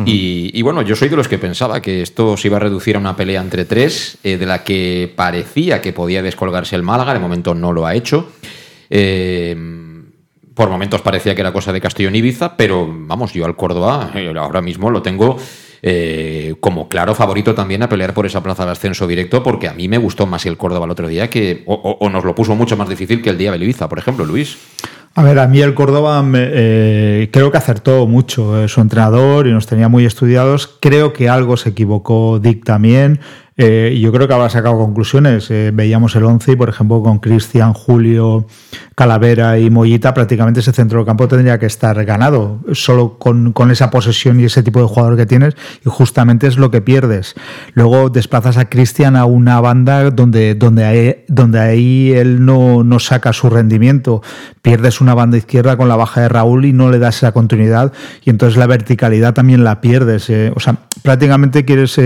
Y, 0.04 0.50
y, 0.52 0.62
bueno, 0.62 0.82
yo 0.82 0.96
soy 0.96 1.08
de 1.08 1.16
los 1.16 1.28
que 1.28 1.38
pensaba 1.38 1.80
que 1.80 2.02
esto 2.02 2.36
se 2.36 2.48
iba 2.48 2.56
a 2.56 2.60
reducir 2.60 2.96
a 2.96 2.98
una 2.98 3.16
pelea 3.16 3.40
entre 3.40 3.64
tres, 3.64 4.18
eh, 4.22 4.36
de 4.36 4.46
la 4.46 4.64
que 4.64 5.12
parecía 5.14 5.80
que 5.80 5.92
podía 5.92 6.22
descolgarse 6.22 6.76
el 6.76 6.82
Málaga, 6.82 7.14
de 7.14 7.20
momento 7.20 7.54
no 7.54 7.72
lo 7.72 7.86
ha 7.86 7.94
hecho. 7.94 8.32
Eh, 8.90 9.56
por 10.54 10.68
momentos 10.68 11.00
parecía 11.00 11.34
que 11.34 11.40
era 11.40 11.52
cosa 11.52 11.72
de 11.72 11.80
Castellón 11.80 12.14
Ibiza, 12.14 12.56
pero 12.56 12.86
vamos, 12.88 13.32
yo 13.32 13.44
al 13.44 13.56
Córdoba 13.56 14.10
eh, 14.14 14.32
ahora 14.36 14.60
mismo 14.60 14.90
lo 14.90 15.02
tengo 15.02 15.38
eh, 15.84 16.54
como 16.60 16.88
claro 16.88 17.14
favorito 17.14 17.54
también 17.54 17.82
a 17.82 17.88
pelear 17.88 18.14
por 18.14 18.24
esa 18.24 18.42
plaza 18.42 18.64
de 18.64 18.70
ascenso 18.70 19.08
directo, 19.08 19.42
porque 19.42 19.68
a 19.68 19.74
mí 19.74 19.88
me 19.88 19.98
gustó 19.98 20.26
más 20.26 20.46
el 20.46 20.56
Córdoba 20.56 20.84
el 20.84 20.92
otro 20.92 21.08
día, 21.08 21.28
que 21.28 21.64
o, 21.66 22.08
nos 22.08 22.24
lo 22.24 22.36
puso 22.36 22.54
mucho 22.54 22.76
más 22.76 22.88
difícil 22.88 23.20
que 23.20 23.30
el 23.30 23.38
día 23.38 23.50
de 23.50 23.74
por 23.88 23.98
ejemplo, 23.98 24.24
Luis. 24.24 24.56
A 25.14 25.22
ver, 25.22 25.38
a 25.40 25.46
mí 25.46 25.60
el 25.60 25.74
Córdoba 25.74 26.22
me, 26.22 26.38
eh, 26.42 27.28
creo 27.32 27.50
que 27.50 27.58
acertó 27.58 28.06
mucho 28.06 28.62
eh, 28.62 28.68
su 28.68 28.80
entrenador 28.80 29.46
y 29.46 29.52
nos 29.52 29.66
tenía 29.66 29.88
muy 29.88 30.06
estudiados. 30.06 30.78
Creo 30.80 31.12
que 31.12 31.28
algo 31.28 31.56
se 31.58 31.70
equivocó 31.70 32.38
Dick 32.38 32.64
también. 32.64 33.20
Eh, 33.56 33.98
yo 34.00 34.12
creo 34.12 34.26
que 34.26 34.34
habrá 34.34 34.48
sacado 34.48 34.78
conclusiones. 34.78 35.50
Eh, 35.50 35.70
veíamos 35.74 36.16
el 36.16 36.24
11 36.24 36.52
y, 36.52 36.56
por 36.56 36.68
ejemplo, 36.68 37.02
con 37.02 37.18
Cristian, 37.18 37.74
Julio, 37.74 38.46
Calavera 38.94 39.58
y 39.58 39.70
Mollita, 39.70 40.14
prácticamente 40.14 40.60
ese 40.60 40.72
centro 40.72 40.98
del 40.98 41.06
campo 41.06 41.28
tendría 41.28 41.58
que 41.58 41.66
estar 41.66 42.02
ganado, 42.04 42.60
solo 42.72 43.18
con, 43.18 43.52
esa 43.70 43.90
posesión 43.90 44.40
y 44.40 44.44
ese 44.44 44.62
tipo 44.62 44.80
de 44.80 44.86
jugador 44.86 45.16
que 45.16 45.26
tienes, 45.26 45.54
y 45.84 45.88
justamente 45.88 46.46
es 46.46 46.56
lo 46.56 46.70
que 46.70 46.80
pierdes. 46.80 47.34
Luego 47.74 48.10
desplazas 48.10 48.56
a 48.56 48.68
Cristian 48.68 49.16
a 49.16 49.24
una 49.24 49.60
banda 49.60 50.10
donde, 50.10 50.54
donde, 50.54 50.84
ahí, 50.84 51.24
donde 51.28 51.60
ahí 51.60 52.12
él 52.12 52.44
no, 52.44 52.84
no 52.84 52.98
saca 52.98 53.32
su 53.32 53.50
rendimiento. 53.50 54.22
Pierdes 54.62 55.00
una 55.00 55.14
banda 55.14 55.36
izquierda 55.36 55.76
con 55.76 55.88
la 55.88 55.96
baja 55.96 56.22
de 56.22 56.28
Raúl 56.28 56.64
y 56.64 56.72
no 56.72 56.90
le 56.90 56.98
das 56.98 57.18
esa 57.18 57.32
continuidad, 57.32 57.92
y 58.24 58.30
entonces 58.30 58.56
la 58.56 58.66
verticalidad 58.66 59.34
también 59.34 59.64
la 59.64 59.80
pierdes. 59.80 60.30
Eh. 60.30 60.52
O 60.54 60.60
sea, 60.60 60.76
prácticamente 61.02 61.64
quieres 61.64 62.00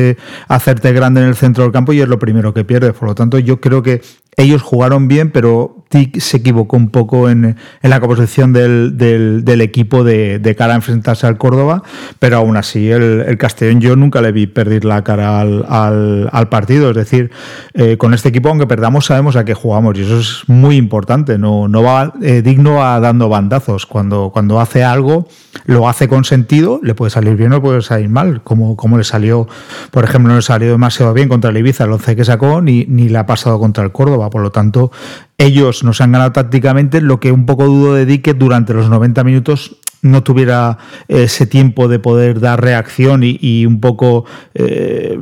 hacerte 0.48 0.92
grande 0.92 1.20
en 1.20 1.28
el 1.28 1.35
centro 1.36 1.64
del 1.64 1.72
campo 1.72 1.92
y 1.92 2.00
es 2.00 2.08
lo 2.08 2.18
primero 2.18 2.52
que 2.52 2.64
pierde. 2.64 2.92
Por 2.92 3.08
lo 3.08 3.14
tanto, 3.14 3.38
yo 3.38 3.60
creo 3.60 3.82
que 3.82 4.02
ellos 4.38 4.60
jugaron 4.60 5.08
bien, 5.08 5.30
pero 5.30 5.76
Tic 5.88 6.20
se 6.20 6.38
equivocó 6.38 6.76
un 6.76 6.90
poco 6.90 7.30
en, 7.30 7.56
la 7.82 8.00
composición 8.00 8.52
del, 8.52 9.44
equipo 9.62 10.04
de, 10.04 10.54
cara 10.58 10.74
a 10.74 10.76
enfrentarse 10.76 11.26
al 11.26 11.38
Córdoba, 11.38 11.82
pero 12.18 12.36
aún 12.36 12.58
así 12.58 12.90
el, 12.90 13.38
Castellón 13.38 13.80
yo 13.80 13.96
nunca 13.96 14.20
le 14.20 14.32
vi 14.32 14.46
perder 14.46 14.84
la 14.84 15.02
cara 15.04 15.40
al, 15.40 16.48
partido. 16.50 16.90
Es 16.90 16.96
decir, 16.96 17.30
eh, 17.72 17.96
con 17.96 18.12
este 18.12 18.28
equipo, 18.28 18.50
aunque 18.50 18.66
perdamos, 18.66 19.06
sabemos 19.06 19.36
a 19.36 19.44
qué 19.46 19.54
jugamos 19.54 19.96
y 19.98 20.02
eso 20.02 20.20
es 20.20 20.42
muy 20.48 20.76
importante. 20.76 21.38
No, 21.38 21.70
va 21.82 22.12
eh, 22.20 22.42
digno 22.42 22.84
a 22.84 23.00
dando 23.00 23.30
bandazos. 23.30 23.86
Cuando, 23.86 24.30
cuando 24.32 24.60
hace 24.60 24.84
algo, 24.84 25.28
lo 25.64 25.88
hace 25.88 26.08
con 26.08 26.24
sentido, 26.24 26.78
le 26.82 26.94
puede 26.94 27.10
salir 27.10 27.36
bien 27.36 27.54
o 27.54 27.62
puede 27.62 27.80
salir 27.80 28.10
mal, 28.10 28.42
como, 28.42 28.76
como 28.76 28.98
le 28.98 29.04
salió, 29.04 29.48
por 29.90 30.04
ejemplo, 30.04 30.28
no 30.28 30.36
le 30.36 30.42
salió 30.42 30.70
demasiado 30.72 31.14
bien 31.14 31.30
contra 31.30 31.56
Ibiza, 31.56 31.84
el 31.84 31.92
11 31.92 32.16
que 32.16 32.24
sacó, 32.24 32.60
ni 32.60 32.84
le 32.84 33.16
ha 33.16 33.24
pasado 33.24 33.58
contra 33.58 33.82
el 33.82 33.92
Córdoba. 33.92 34.25
Por 34.30 34.42
lo 34.42 34.50
tanto, 34.50 34.90
ellos 35.38 35.84
nos 35.84 36.00
han 36.00 36.12
ganado 36.12 36.32
tácticamente, 36.32 37.00
lo 37.00 37.20
que 37.20 37.32
un 37.32 37.46
poco 37.46 37.66
dudo 37.66 37.94
de 37.94 38.06
Dique 38.06 38.34
durante 38.34 38.74
los 38.74 38.88
90 38.88 39.24
minutos 39.24 39.76
no 40.02 40.22
tuviera 40.22 40.78
ese 41.08 41.46
tiempo 41.46 41.88
de 41.88 41.98
poder 41.98 42.40
dar 42.40 42.62
reacción 42.62 43.22
y, 43.24 43.66
un 43.66 43.80
poco 43.80 44.24
eh, 44.54 45.18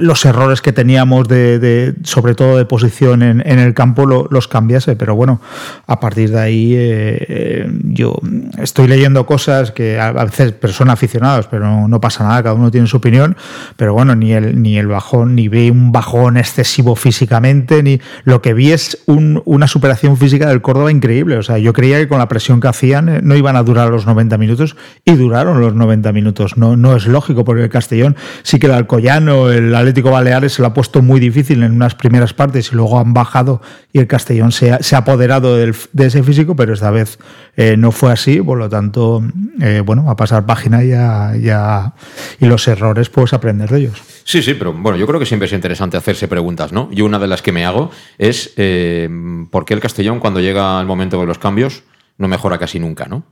los 0.00 0.24
errores 0.24 0.60
que 0.60 0.72
teníamos 0.72 1.28
de, 1.28 1.94
sobre 2.04 2.34
todo 2.34 2.56
de 2.56 2.64
posición 2.64 3.22
en, 3.22 3.40
el 3.40 3.74
campo 3.74 4.06
los 4.06 4.48
cambiase 4.48 4.96
pero 4.96 5.14
bueno 5.14 5.40
a 5.86 6.00
partir 6.00 6.30
de 6.30 6.40
ahí 6.40 6.74
eh, 6.74 7.26
eh, 7.28 7.70
yo 7.84 8.14
estoy 8.58 8.88
leyendo 8.88 9.26
cosas 9.26 9.72
que 9.72 9.98
a 9.98 10.12
veces 10.12 10.54
son 10.70 10.90
aficionados 10.90 11.46
pero 11.48 11.88
no, 11.88 12.00
pasa 12.00 12.24
nada 12.24 12.42
cada 12.42 12.54
uno 12.54 12.70
tiene 12.70 12.86
su 12.86 12.98
opinión 12.98 13.36
pero 13.76 13.94
bueno 13.94 14.14
ni 14.14 14.32
el 14.32 14.60
ni 14.60 14.78
el 14.78 14.86
bajón 14.86 15.34
ni 15.34 15.48
vi 15.48 15.70
un 15.70 15.92
bajón 15.92 16.36
excesivo 16.36 16.96
físicamente 16.96 17.82
ni 17.82 18.00
lo 18.24 18.42
que 18.42 18.54
vi 18.54 18.72
es 18.72 18.98
una 19.06 19.66
superación 19.66 20.16
física 20.16 20.48
del 20.48 20.62
Córdoba 20.62 20.90
increíble. 20.90 21.36
O 21.36 21.42
sea 21.42 21.58
yo 21.58 21.72
creía 21.72 21.98
que 21.98 22.08
con 22.08 22.18
la 22.18 22.28
presión 22.28 22.60
que 22.60 22.68
hacían 22.68 23.08
eh, 23.08 23.20
no 23.22 23.36
iban 23.36 23.56
a 23.56 23.62
durar 23.62 23.90
los 23.90 24.06
90 24.06 24.38
minutos 24.38 24.76
y 25.04 25.12
duraron 25.12 25.60
los 25.60 25.74
90 25.74 26.12
minutos. 26.12 26.56
No 26.56 26.76
no 26.76 26.96
es 26.96 27.06
lógico 27.06 27.44
porque 27.44 27.64
el 27.64 27.70
Castellón 27.70 28.16
sí 28.42 28.58
que 28.58 28.66
el 28.66 28.72
Alcoyano 28.72 29.50
el 29.50 29.74
Atlético 29.78 30.10
Baleares 30.10 30.52
se 30.52 30.62
lo 30.62 30.68
ha 30.68 30.74
puesto 30.74 31.02
muy 31.02 31.20
difícil 31.20 31.62
en 31.62 31.72
unas 31.72 31.94
primeras 31.94 32.34
partes 32.34 32.70
y 32.72 32.74
luego 32.74 32.98
han 32.98 33.14
bajado 33.14 33.62
y 33.92 33.98
el 33.98 34.06
Castellón 34.06 34.52
se 34.52 34.72
ha, 34.72 34.98
apoderado 34.98 35.56
de 35.56 36.06
ese 36.06 36.22
físico, 36.22 36.54
pero 36.56 36.74
esta 36.74 36.90
vez 36.90 37.18
eh, 37.56 37.76
no 37.76 37.92
fue 37.92 38.12
así, 38.12 38.40
por 38.40 38.58
lo 38.58 38.68
tanto, 38.68 39.22
eh, 39.60 39.82
bueno, 39.84 40.10
a 40.10 40.16
pasar 40.16 40.46
página 40.46 40.84
ya, 40.84 41.34
ya 41.36 41.94
y 42.38 42.46
los 42.46 42.66
errores 42.68 43.08
puedes 43.08 43.32
aprender 43.32 43.68
de 43.70 43.78
ellos. 43.78 44.02
Sí, 44.24 44.42
sí, 44.42 44.54
pero 44.54 44.72
bueno, 44.72 44.98
yo 44.98 45.06
creo 45.06 45.18
que 45.18 45.26
siempre 45.26 45.46
es 45.46 45.52
interesante 45.52 45.96
hacerse 45.96 46.28
preguntas, 46.28 46.72
¿no? 46.72 46.90
Yo 46.92 47.04
una 47.04 47.18
de 47.18 47.26
las 47.26 47.42
que 47.42 47.52
me 47.52 47.64
hago 47.64 47.90
es 48.18 48.52
eh, 48.56 49.08
por 49.50 49.64
qué 49.64 49.74
el 49.74 49.80
Castellón 49.80 50.20
cuando 50.20 50.40
llega 50.40 50.80
el 50.80 50.86
momento 50.86 51.18
de 51.20 51.26
los 51.26 51.38
cambios 51.38 51.82
no 52.18 52.28
mejora 52.28 52.58
casi 52.58 52.80
nunca, 52.80 53.06
¿no? 53.06 53.24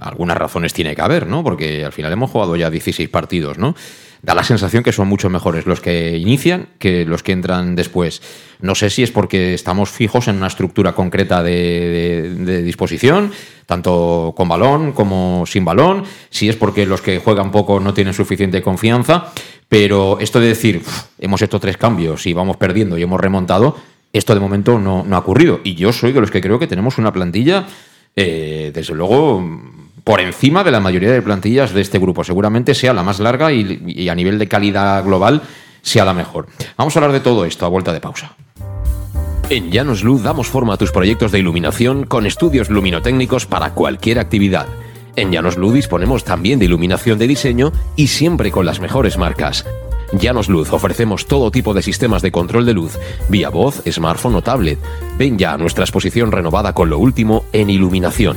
algunas 0.00 0.36
razones 0.36 0.74
tiene 0.74 0.94
que 0.94 1.00
haber, 1.02 1.26
¿no? 1.26 1.42
Porque 1.42 1.84
al 1.84 1.92
final 1.92 2.12
hemos 2.12 2.30
jugado 2.30 2.56
ya 2.56 2.70
16 2.70 3.08
partidos, 3.08 3.58
¿no? 3.58 3.74
Da 4.24 4.34
la 4.34 4.42
sensación 4.42 4.82
que 4.82 4.92
son 4.92 5.06
mucho 5.06 5.28
mejores 5.28 5.66
los 5.66 5.80
que 5.80 6.16
inician 6.16 6.68
que 6.78 7.04
los 7.04 7.22
que 7.22 7.32
entran 7.32 7.76
después. 7.76 8.22
No 8.60 8.74
sé 8.74 8.88
si 8.88 9.02
es 9.02 9.10
porque 9.10 9.52
estamos 9.52 9.90
fijos 9.90 10.28
en 10.28 10.36
una 10.36 10.46
estructura 10.46 10.94
concreta 10.94 11.42
de, 11.42 12.62
disposición, 12.64 13.32
tanto 13.66 14.32
con 14.34 14.48
balón 14.48 14.92
como 14.92 15.44
sin 15.46 15.66
balón, 15.66 16.04
si 16.30 16.48
es 16.48 16.56
porque 16.56 16.86
los 16.86 17.02
que 17.02 17.18
juegan 17.18 17.50
poco 17.50 17.80
no 17.80 17.92
tienen 17.92 18.14
suficiente 18.14 18.62
confianza, 18.62 19.30
pero 19.68 20.18
esto 20.20 20.40
de 20.40 20.48
decir, 20.48 20.82
hemos 21.18 21.42
hecho 21.42 21.60
tres 21.60 21.76
cambios 21.76 22.26
y 22.26 22.32
vamos 22.32 22.56
perdiendo 22.56 22.96
y 22.96 23.02
hemos 23.02 23.20
remontado, 23.20 23.76
esto 24.14 24.32
de 24.32 24.40
momento 24.40 24.78
no, 24.78 25.04
ha 25.10 25.18
ocurrido. 25.18 25.60
Y 25.64 25.74
yo 25.74 25.92
soy 25.92 26.12
de 26.12 26.20
los 26.22 26.30
que 26.30 26.40
creo 26.40 26.58
que 26.58 26.66
tenemos 26.66 26.96
una 26.96 27.12
plantilla, 27.12 27.66
eh, 28.16 28.70
desde 28.72 28.94
luego 28.94 29.44
por 30.04 30.20
encima 30.20 30.62
de 30.62 30.70
la 30.70 30.80
mayoría 30.80 31.10
de 31.10 31.22
plantillas 31.22 31.72
de 31.72 31.80
este 31.80 31.98
grupo. 31.98 32.22
Seguramente 32.22 32.74
sea 32.74 32.92
la 32.92 33.02
más 33.02 33.18
larga 33.18 33.52
y, 33.52 34.08
a 34.08 34.14
nivel 34.14 34.38
de 34.38 34.46
calidad 34.46 35.02
global 35.02 35.42
sea 35.82 36.04
la 36.04 36.14
mejor. 36.14 36.46
Vamos 36.76 36.94
a 36.94 36.98
hablar 36.98 37.12
de 37.12 37.20
todo 37.20 37.44
esto 37.44 37.66
a 37.66 37.70
vuelta 37.70 37.92
de 37.92 38.00
pausa. 38.00 38.36
En 39.50 39.70
Llanos 39.70 40.04
Luz 40.04 40.22
damos 40.22 40.48
forma 40.48 40.74
a 40.74 40.76
tus 40.76 40.92
proyectos 40.92 41.32
de 41.32 41.38
iluminación 41.38 42.04
con 42.04 42.26
estudios 42.26 42.70
luminotécnicos 42.70 43.46
para 43.46 43.74
cualquier 43.74 44.18
actividad. 44.18 44.66
En 45.16 45.32
Llanos 45.32 45.56
Luz 45.56 45.74
disponemos 45.74 46.24
también 46.24 46.58
de 46.58 46.64
iluminación 46.64 47.18
de 47.18 47.26
diseño 47.26 47.72
y 47.96 48.08
siempre 48.08 48.50
con 48.50 48.66
las 48.66 48.80
mejores 48.80 49.18
marcas. 49.18 49.66
Llanos 50.12 50.48
Luz 50.48 50.72
ofrecemos 50.72 51.26
todo 51.26 51.50
tipo 51.50 51.74
de 51.74 51.82
sistemas 51.82 52.22
de 52.22 52.32
control 52.32 52.66
de 52.66 52.74
luz, 52.74 52.98
vía 53.28 53.48
voz, 53.48 53.82
smartphone 53.90 54.36
o 54.36 54.42
tablet. 54.42 54.78
Ven 55.18 55.38
ya 55.38 55.52
a 55.52 55.58
nuestra 55.58 55.84
exposición 55.84 56.32
renovada 56.32 56.72
con 56.72 56.88
lo 56.88 56.98
último 56.98 57.44
en 57.52 57.70
iluminación. 57.70 58.36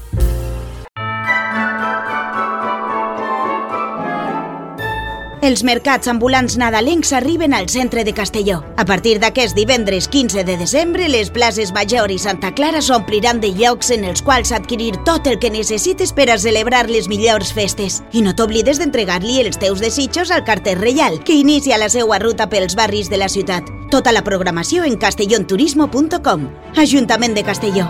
Els 5.41 5.63
mercats 5.65 6.05
ambulants 6.05 6.53
nadalencs 6.61 7.09
arriben 7.17 7.55
al 7.57 7.65
centre 7.67 8.03
de 8.05 8.13
Castelló. 8.13 8.59
A 8.77 8.85
partir 8.85 9.15
d'aquest 9.17 9.57
divendres 9.57 10.05
15 10.07 10.43
de 10.45 10.55
desembre, 10.57 11.07
les 11.09 11.31
places 11.33 11.71
Major 11.73 12.13
i 12.13 12.19
Santa 12.21 12.53
Clara 12.53 12.81
s'ompliran 12.85 13.41
de 13.41 13.49
llocs 13.49 13.89
en 13.89 14.05
els 14.05 14.21
quals 14.21 14.53
adquirir 14.53 14.93
tot 15.03 15.25
el 15.25 15.39
que 15.41 15.49
necessites 15.49 16.13
per 16.13 16.29
a 16.29 16.37
celebrar 16.37 16.85
les 16.93 17.09
millors 17.09 17.55
festes. 17.57 18.03
I 18.13 18.21
no 18.21 18.35
t'oblides 18.37 18.77
d'entregar-li 18.77 19.41
els 19.41 19.57
teus 19.57 19.81
desitjos 19.81 20.29
al 20.29 20.45
carter 20.45 20.77
reial, 20.77 21.17
que 21.25 21.33
inicia 21.33 21.81
la 21.81 21.89
seva 21.89 22.21
ruta 22.21 22.45
pels 22.45 22.77
barris 22.77 23.09
de 23.09 23.17
la 23.17 23.29
ciutat. 23.29 23.65
Tota 23.89 24.13
la 24.13 24.21
programació 24.21 24.85
en 24.85 25.01
castellonturismo.com. 25.01 26.49
Ajuntament 26.77 27.33
de 27.33 27.49
Castelló. 27.49 27.89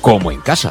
como 0.00 0.30
en 0.30 0.40
casa. 0.40 0.70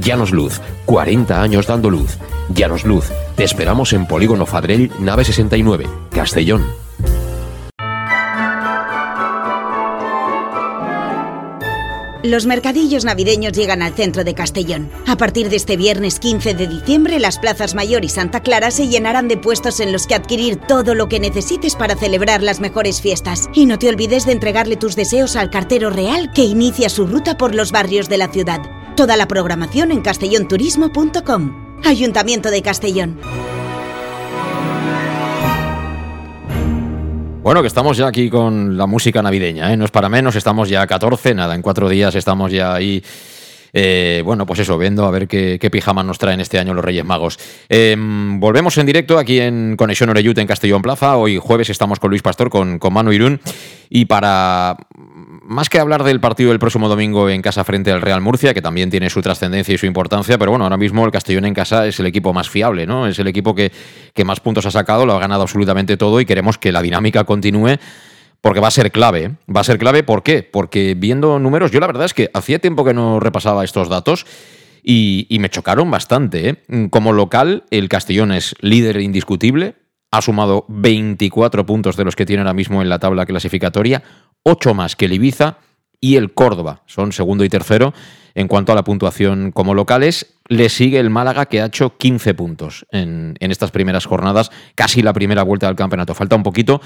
Llanos 0.00 0.32
Luz, 0.32 0.60
40 0.86 1.42
años 1.42 1.66
dando 1.66 1.90
luz. 1.90 2.18
Llanos 2.54 2.84
Luz, 2.84 3.06
te 3.36 3.44
esperamos 3.44 3.92
en 3.92 4.06
Polígono 4.06 4.46
Fadrell, 4.46 4.90
nave 5.00 5.24
69, 5.24 5.86
Castellón. 6.10 6.64
Los 12.24 12.46
mercadillos 12.46 13.04
navideños 13.04 13.52
llegan 13.52 13.80
al 13.80 13.94
centro 13.94 14.24
de 14.24 14.34
Castellón. 14.34 14.90
A 15.06 15.16
partir 15.16 15.48
de 15.50 15.56
este 15.56 15.76
viernes 15.76 16.18
15 16.18 16.52
de 16.52 16.66
diciembre, 16.66 17.20
las 17.20 17.38
plazas 17.38 17.74
Mayor 17.74 18.04
y 18.04 18.08
Santa 18.08 18.40
Clara 18.40 18.72
se 18.72 18.88
llenarán 18.88 19.28
de 19.28 19.36
puestos 19.36 19.78
en 19.78 19.92
los 19.92 20.06
que 20.06 20.16
adquirir 20.16 20.56
todo 20.56 20.94
lo 20.94 21.08
que 21.08 21.20
necesites 21.20 21.76
para 21.76 21.94
celebrar 21.94 22.42
las 22.42 22.58
mejores 22.60 23.00
fiestas. 23.00 23.48
Y 23.54 23.66
no 23.66 23.78
te 23.78 23.88
olvides 23.88 24.26
de 24.26 24.32
entregarle 24.32 24.76
tus 24.76 24.96
deseos 24.96 25.36
al 25.36 25.48
cartero 25.48 25.90
real 25.90 26.32
que 26.32 26.42
inicia 26.42 26.88
su 26.88 27.06
ruta 27.06 27.38
por 27.38 27.54
los 27.54 27.70
barrios 27.70 28.08
de 28.08 28.18
la 28.18 28.28
ciudad. 28.28 28.60
Toda 28.98 29.16
la 29.16 29.28
programación 29.28 29.92
en 29.92 30.00
castellonturismo.com. 30.00 31.78
Ayuntamiento 31.84 32.50
de 32.50 32.62
Castellón. 32.62 33.16
Bueno, 37.44 37.60
que 37.60 37.68
estamos 37.68 37.96
ya 37.96 38.08
aquí 38.08 38.28
con 38.28 38.76
la 38.76 38.88
música 38.88 39.22
navideña, 39.22 39.72
¿eh? 39.72 39.76
no 39.76 39.84
es 39.84 39.92
para 39.92 40.08
menos, 40.08 40.34
estamos 40.34 40.68
ya 40.68 40.82
a 40.82 40.88
14, 40.88 41.32
nada, 41.32 41.54
en 41.54 41.62
cuatro 41.62 41.88
días 41.88 42.16
estamos 42.16 42.50
ya 42.50 42.74
ahí. 42.74 43.00
Eh, 43.72 44.22
bueno, 44.24 44.46
pues 44.46 44.60
eso, 44.60 44.78
viendo 44.78 45.04
a 45.04 45.10
ver 45.10 45.28
qué, 45.28 45.58
qué 45.60 45.70
pijama 45.70 46.02
nos 46.02 46.18
traen 46.18 46.40
este 46.40 46.58
año 46.58 46.74
los 46.74 46.84
Reyes 46.84 47.04
Magos. 47.04 47.38
Eh, 47.68 47.96
volvemos 47.98 48.76
en 48.78 48.86
directo 48.86 49.18
aquí 49.18 49.40
en 49.40 49.76
Conexión 49.76 50.10
Oreyut 50.10 50.38
en 50.38 50.46
Castellón 50.46 50.82
Plaza. 50.82 51.16
Hoy 51.16 51.38
jueves 51.38 51.70
estamos 51.70 51.98
con 52.00 52.10
Luis 52.10 52.22
Pastor, 52.22 52.50
con, 52.50 52.78
con 52.78 52.92
Manu 52.92 53.12
Irún. 53.12 53.40
Y 53.90 54.04
para 54.04 54.76
más 55.48 55.70
que 55.70 55.80
hablar 55.80 56.04
del 56.04 56.20
partido 56.20 56.50
del 56.50 56.58
próximo 56.58 56.88
domingo 56.90 57.30
en 57.30 57.40
casa 57.40 57.64
frente 57.64 57.90
al 57.90 58.02
Real 58.02 58.20
Murcia, 58.20 58.52
que 58.52 58.60
también 58.60 58.90
tiene 58.90 59.08
su 59.08 59.22
trascendencia 59.22 59.74
y 59.74 59.78
su 59.78 59.86
importancia, 59.86 60.36
pero 60.36 60.50
bueno, 60.50 60.66
ahora 60.66 60.76
mismo 60.76 61.06
el 61.06 61.10
Castellón 61.10 61.46
en 61.46 61.54
casa 61.54 61.86
es 61.86 61.98
el 62.00 62.06
equipo 62.06 62.34
más 62.34 62.50
fiable, 62.50 62.86
¿no? 62.86 63.06
Es 63.06 63.18
el 63.18 63.28
equipo 63.28 63.54
que, 63.54 63.72
que 64.12 64.24
más 64.24 64.40
puntos 64.40 64.66
ha 64.66 64.70
sacado, 64.70 65.06
lo 65.06 65.14
ha 65.14 65.18
ganado 65.18 65.42
absolutamente 65.42 65.96
todo 65.96 66.20
y 66.20 66.26
queremos 66.26 66.58
que 66.58 66.70
la 66.70 66.82
dinámica 66.82 67.24
continúe 67.24 67.78
porque 68.40 68.60
va 68.60 68.68
a 68.68 68.72
ser 68.72 68.92
clave. 68.92 69.24
¿eh? 69.24 69.30
Va 69.54 69.60
a 69.60 69.64
ser 69.64 69.78
clave, 69.78 70.02
¿por 70.02 70.22
qué? 70.22 70.42
Porque 70.42 70.94
viendo 70.94 71.38
números, 71.38 71.70
yo 71.70 71.80
la 71.80 71.86
verdad 71.86 72.04
es 72.04 72.14
que 72.14 72.30
hacía 72.34 72.58
tiempo 72.58 72.84
que 72.84 72.94
no 72.94 73.20
repasaba 73.20 73.64
estos 73.64 73.88
datos 73.88 74.26
y, 74.82 75.36
me 75.40 75.50
chocaron 75.50 75.90
bastante. 75.90 76.48
¿eh? 76.48 76.88
Como 76.90 77.12
local, 77.12 77.64
el 77.70 77.88
Castellón 77.88 78.32
es 78.32 78.54
líder 78.60 79.00
indiscutible, 79.00 79.74
ha 80.10 80.22
sumado 80.22 80.64
24 80.68 81.66
puntos 81.66 81.96
de 81.96 82.04
los 82.04 82.16
que 82.16 82.26
tiene 82.26 82.40
ahora 82.40 82.54
mismo 82.54 82.80
en 82.80 82.88
la 82.88 82.98
tabla 82.98 83.26
clasificatoria, 83.26 84.02
8 84.44 84.74
más 84.74 84.96
que 84.96 85.06
el 85.06 85.12
Ibiza 85.12 85.58
y 86.00 86.16
el 86.16 86.32
Córdoba. 86.32 86.82
Son 86.86 87.12
segundo 87.12 87.44
y 87.44 87.48
tercero 87.48 87.92
en 88.34 88.48
cuanto 88.48 88.72
a 88.72 88.74
la 88.74 88.84
puntuación 88.84 89.52
como 89.52 89.74
locales. 89.74 90.34
Le 90.46 90.68
sigue 90.68 91.00
el 91.00 91.10
Málaga 91.10 91.46
que 91.46 91.60
ha 91.60 91.66
hecho 91.66 91.98
15 91.98 92.34
puntos 92.34 92.86
en, 92.90 93.36
en 93.40 93.50
estas 93.50 93.70
primeras 93.70 94.06
jornadas, 94.06 94.50
casi 94.74 95.02
la 95.02 95.12
primera 95.12 95.42
vuelta 95.42 95.66
del 95.66 95.76
campeonato. 95.76 96.14
Falta 96.14 96.36
un 96.36 96.44
poquito, 96.44 96.80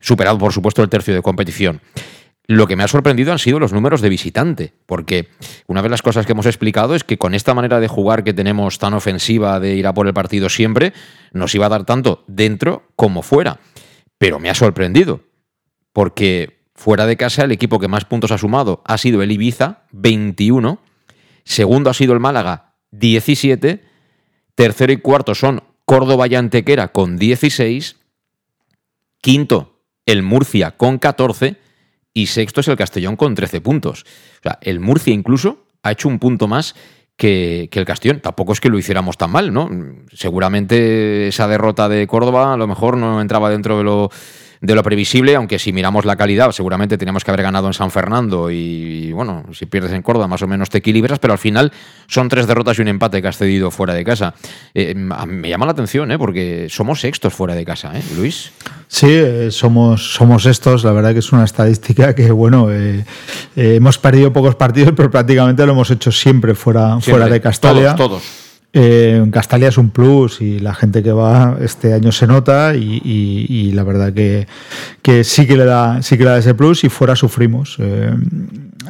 superado 0.00 0.38
por 0.38 0.52
supuesto 0.52 0.82
el 0.82 0.88
tercio 0.88 1.14
de 1.14 1.22
competición. 1.22 1.80
Lo 2.46 2.66
que 2.66 2.76
me 2.76 2.84
ha 2.84 2.88
sorprendido 2.88 3.32
han 3.32 3.38
sido 3.38 3.58
los 3.58 3.72
números 3.72 4.02
de 4.02 4.10
visitante, 4.10 4.74
porque 4.84 5.28
una 5.66 5.80
de 5.82 5.88
las 5.88 6.02
cosas 6.02 6.26
que 6.26 6.32
hemos 6.32 6.44
explicado 6.44 6.94
es 6.94 7.02
que 7.02 7.16
con 7.16 7.34
esta 7.34 7.54
manera 7.54 7.80
de 7.80 7.88
jugar 7.88 8.22
que 8.22 8.34
tenemos 8.34 8.78
tan 8.78 8.92
ofensiva 8.92 9.58
de 9.60 9.74
ir 9.74 9.86
a 9.86 9.94
por 9.94 10.06
el 10.06 10.12
partido 10.12 10.50
siempre, 10.50 10.92
nos 11.32 11.54
iba 11.54 11.66
a 11.66 11.70
dar 11.70 11.84
tanto 11.84 12.22
dentro 12.26 12.90
como 12.96 13.22
fuera. 13.22 13.60
Pero 14.18 14.40
me 14.40 14.50
ha 14.50 14.54
sorprendido, 14.54 15.22
porque 15.94 16.60
fuera 16.74 17.06
de 17.06 17.16
casa 17.16 17.44
el 17.44 17.52
equipo 17.52 17.80
que 17.80 17.88
más 17.88 18.04
puntos 18.04 18.30
ha 18.30 18.36
sumado 18.36 18.82
ha 18.84 18.98
sido 18.98 19.22
el 19.22 19.32
Ibiza, 19.32 19.84
21, 19.92 20.80
segundo 21.44 21.88
ha 21.88 21.94
sido 21.94 22.12
el 22.12 22.20
Málaga, 22.20 22.74
17, 22.90 23.82
tercero 24.54 24.92
y 24.92 24.98
cuarto 24.98 25.34
son 25.34 25.62
Córdoba 25.86 26.26
y 26.28 26.34
Antequera 26.34 26.92
con 26.92 27.16
16, 27.16 27.96
quinto 29.22 29.73
el 30.06 30.22
Murcia 30.22 30.72
con 30.72 30.98
14 30.98 31.56
y 32.12 32.26
sexto 32.26 32.60
es 32.60 32.68
el 32.68 32.76
Castellón 32.76 33.16
con 33.16 33.34
13 33.34 33.60
puntos. 33.60 34.04
O 34.38 34.42
sea, 34.42 34.58
el 34.62 34.80
Murcia 34.80 35.12
incluso 35.12 35.66
ha 35.82 35.92
hecho 35.92 36.08
un 36.08 36.18
punto 36.18 36.46
más 36.46 36.74
que, 37.16 37.68
que, 37.70 37.78
el 37.78 37.84
Castellón. 37.84 38.20
Tampoco 38.20 38.52
es 38.52 38.60
que 38.60 38.70
lo 38.70 38.78
hiciéramos 38.78 39.16
tan 39.18 39.30
mal, 39.30 39.52
¿no? 39.52 39.68
Seguramente 40.12 41.28
esa 41.28 41.48
derrota 41.48 41.88
de 41.88 42.06
Córdoba 42.06 42.54
a 42.54 42.56
lo 42.56 42.66
mejor 42.66 42.96
no 42.96 43.20
entraba 43.20 43.50
dentro 43.50 43.78
de 43.78 43.84
lo 43.84 44.10
de 44.64 44.74
lo 44.74 44.82
previsible, 44.82 45.36
aunque 45.36 45.58
si 45.58 45.74
miramos 45.74 46.06
la 46.06 46.16
calidad, 46.16 46.50
seguramente 46.52 46.96
teníamos 46.96 47.22
que 47.22 47.30
haber 47.30 47.42
ganado 47.42 47.66
en 47.66 47.74
San 47.74 47.90
Fernando 47.90 48.50
y, 48.50 49.12
bueno, 49.12 49.44
si 49.52 49.66
pierdes 49.66 49.92
en 49.92 50.00
Córdoba 50.00 50.26
más 50.26 50.40
o 50.40 50.46
menos 50.46 50.70
te 50.70 50.78
equilibras, 50.78 51.18
pero 51.18 51.34
al 51.34 51.38
final 51.38 51.70
son 52.06 52.30
tres 52.30 52.46
derrotas 52.46 52.78
y 52.78 52.82
un 52.82 52.88
empate 52.88 53.20
que 53.20 53.28
has 53.28 53.36
cedido 53.36 53.70
fuera 53.70 53.92
de 53.92 54.04
casa. 54.04 54.34
Eh, 54.72 54.94
me 54.94 55.50
llama 55.50 55.66
la 55.66 55.72
atención, 55.72 56.10
¿eh? 56.12 56.18
porque 56.18 56.68
somos 56.70 57.00
sextos 57.00 57.34
fuera 57.34 57.54
de 57.54 57.64
casa, 57.66 57.92
¿eh, 57.94 58.02
Luis? 58.16 58.52
Sí, 58.88 59.08
eh, 59.10 59.50
somos, 59.50 60.14
somos 60.14 60.46
estos, 60.46 60.82
la 60.82 60.92
verdad 60.92 61.12
que 61.12 61.18
es 61.18 61.30
una 61.30 61.44
estadística 61.44 62.14
que, 62.14 62.30
bueno, 62.30 62.68
hemos 63.54 63.98
perdido 63.98 64.32
pocos 64.32 64.54
partidos, 64.54 64.94
pero 64.96 65.10
prácticamente 65.10 65.66
lo 65.66 65.72
hemos 65.72 65.90
hecho 65.90 66.10
siempre 66.10 66.54
fuera, 66.54 66.98
fuera 67.00 67.26
de 67.26 67.38
Castalia. 67.38 67.94
Todos, 67.94 68.22
todos. 68.22 68.43
Eh, 68.76 69.24
Castalia 69.30 69.68
es 69.68 69.78
un 69.78 69.90
plus 69.90 70.40
y 70.40 70.58
la 70.58 70.74
gente 70.74 71.00
que 71.00 71.12
va 71.12 71.56
este 71.60 71.94
año 71.94 72.10
se 72.10 72.26
nota 72.26 72.74
y, 72.74 73.70
la 73.72 73.84
verdad 73.84 74.12
que, 74.12 74.48
que, 75.00 75.22
sí 75.22 75.46
que 75.46 75.56
le 75.56 75.64
da 75.64 76.02
sí 76.02 76.18
que 76.18 76.24
le 76.24 76.30
da 76.30 76.38
ese 76.38 76.54
plus 76.54 76.82
y 76.82 76.88
fuera 76.88 77.14
sufrimos. 77.14 77.76
Eh, 77.78 78.12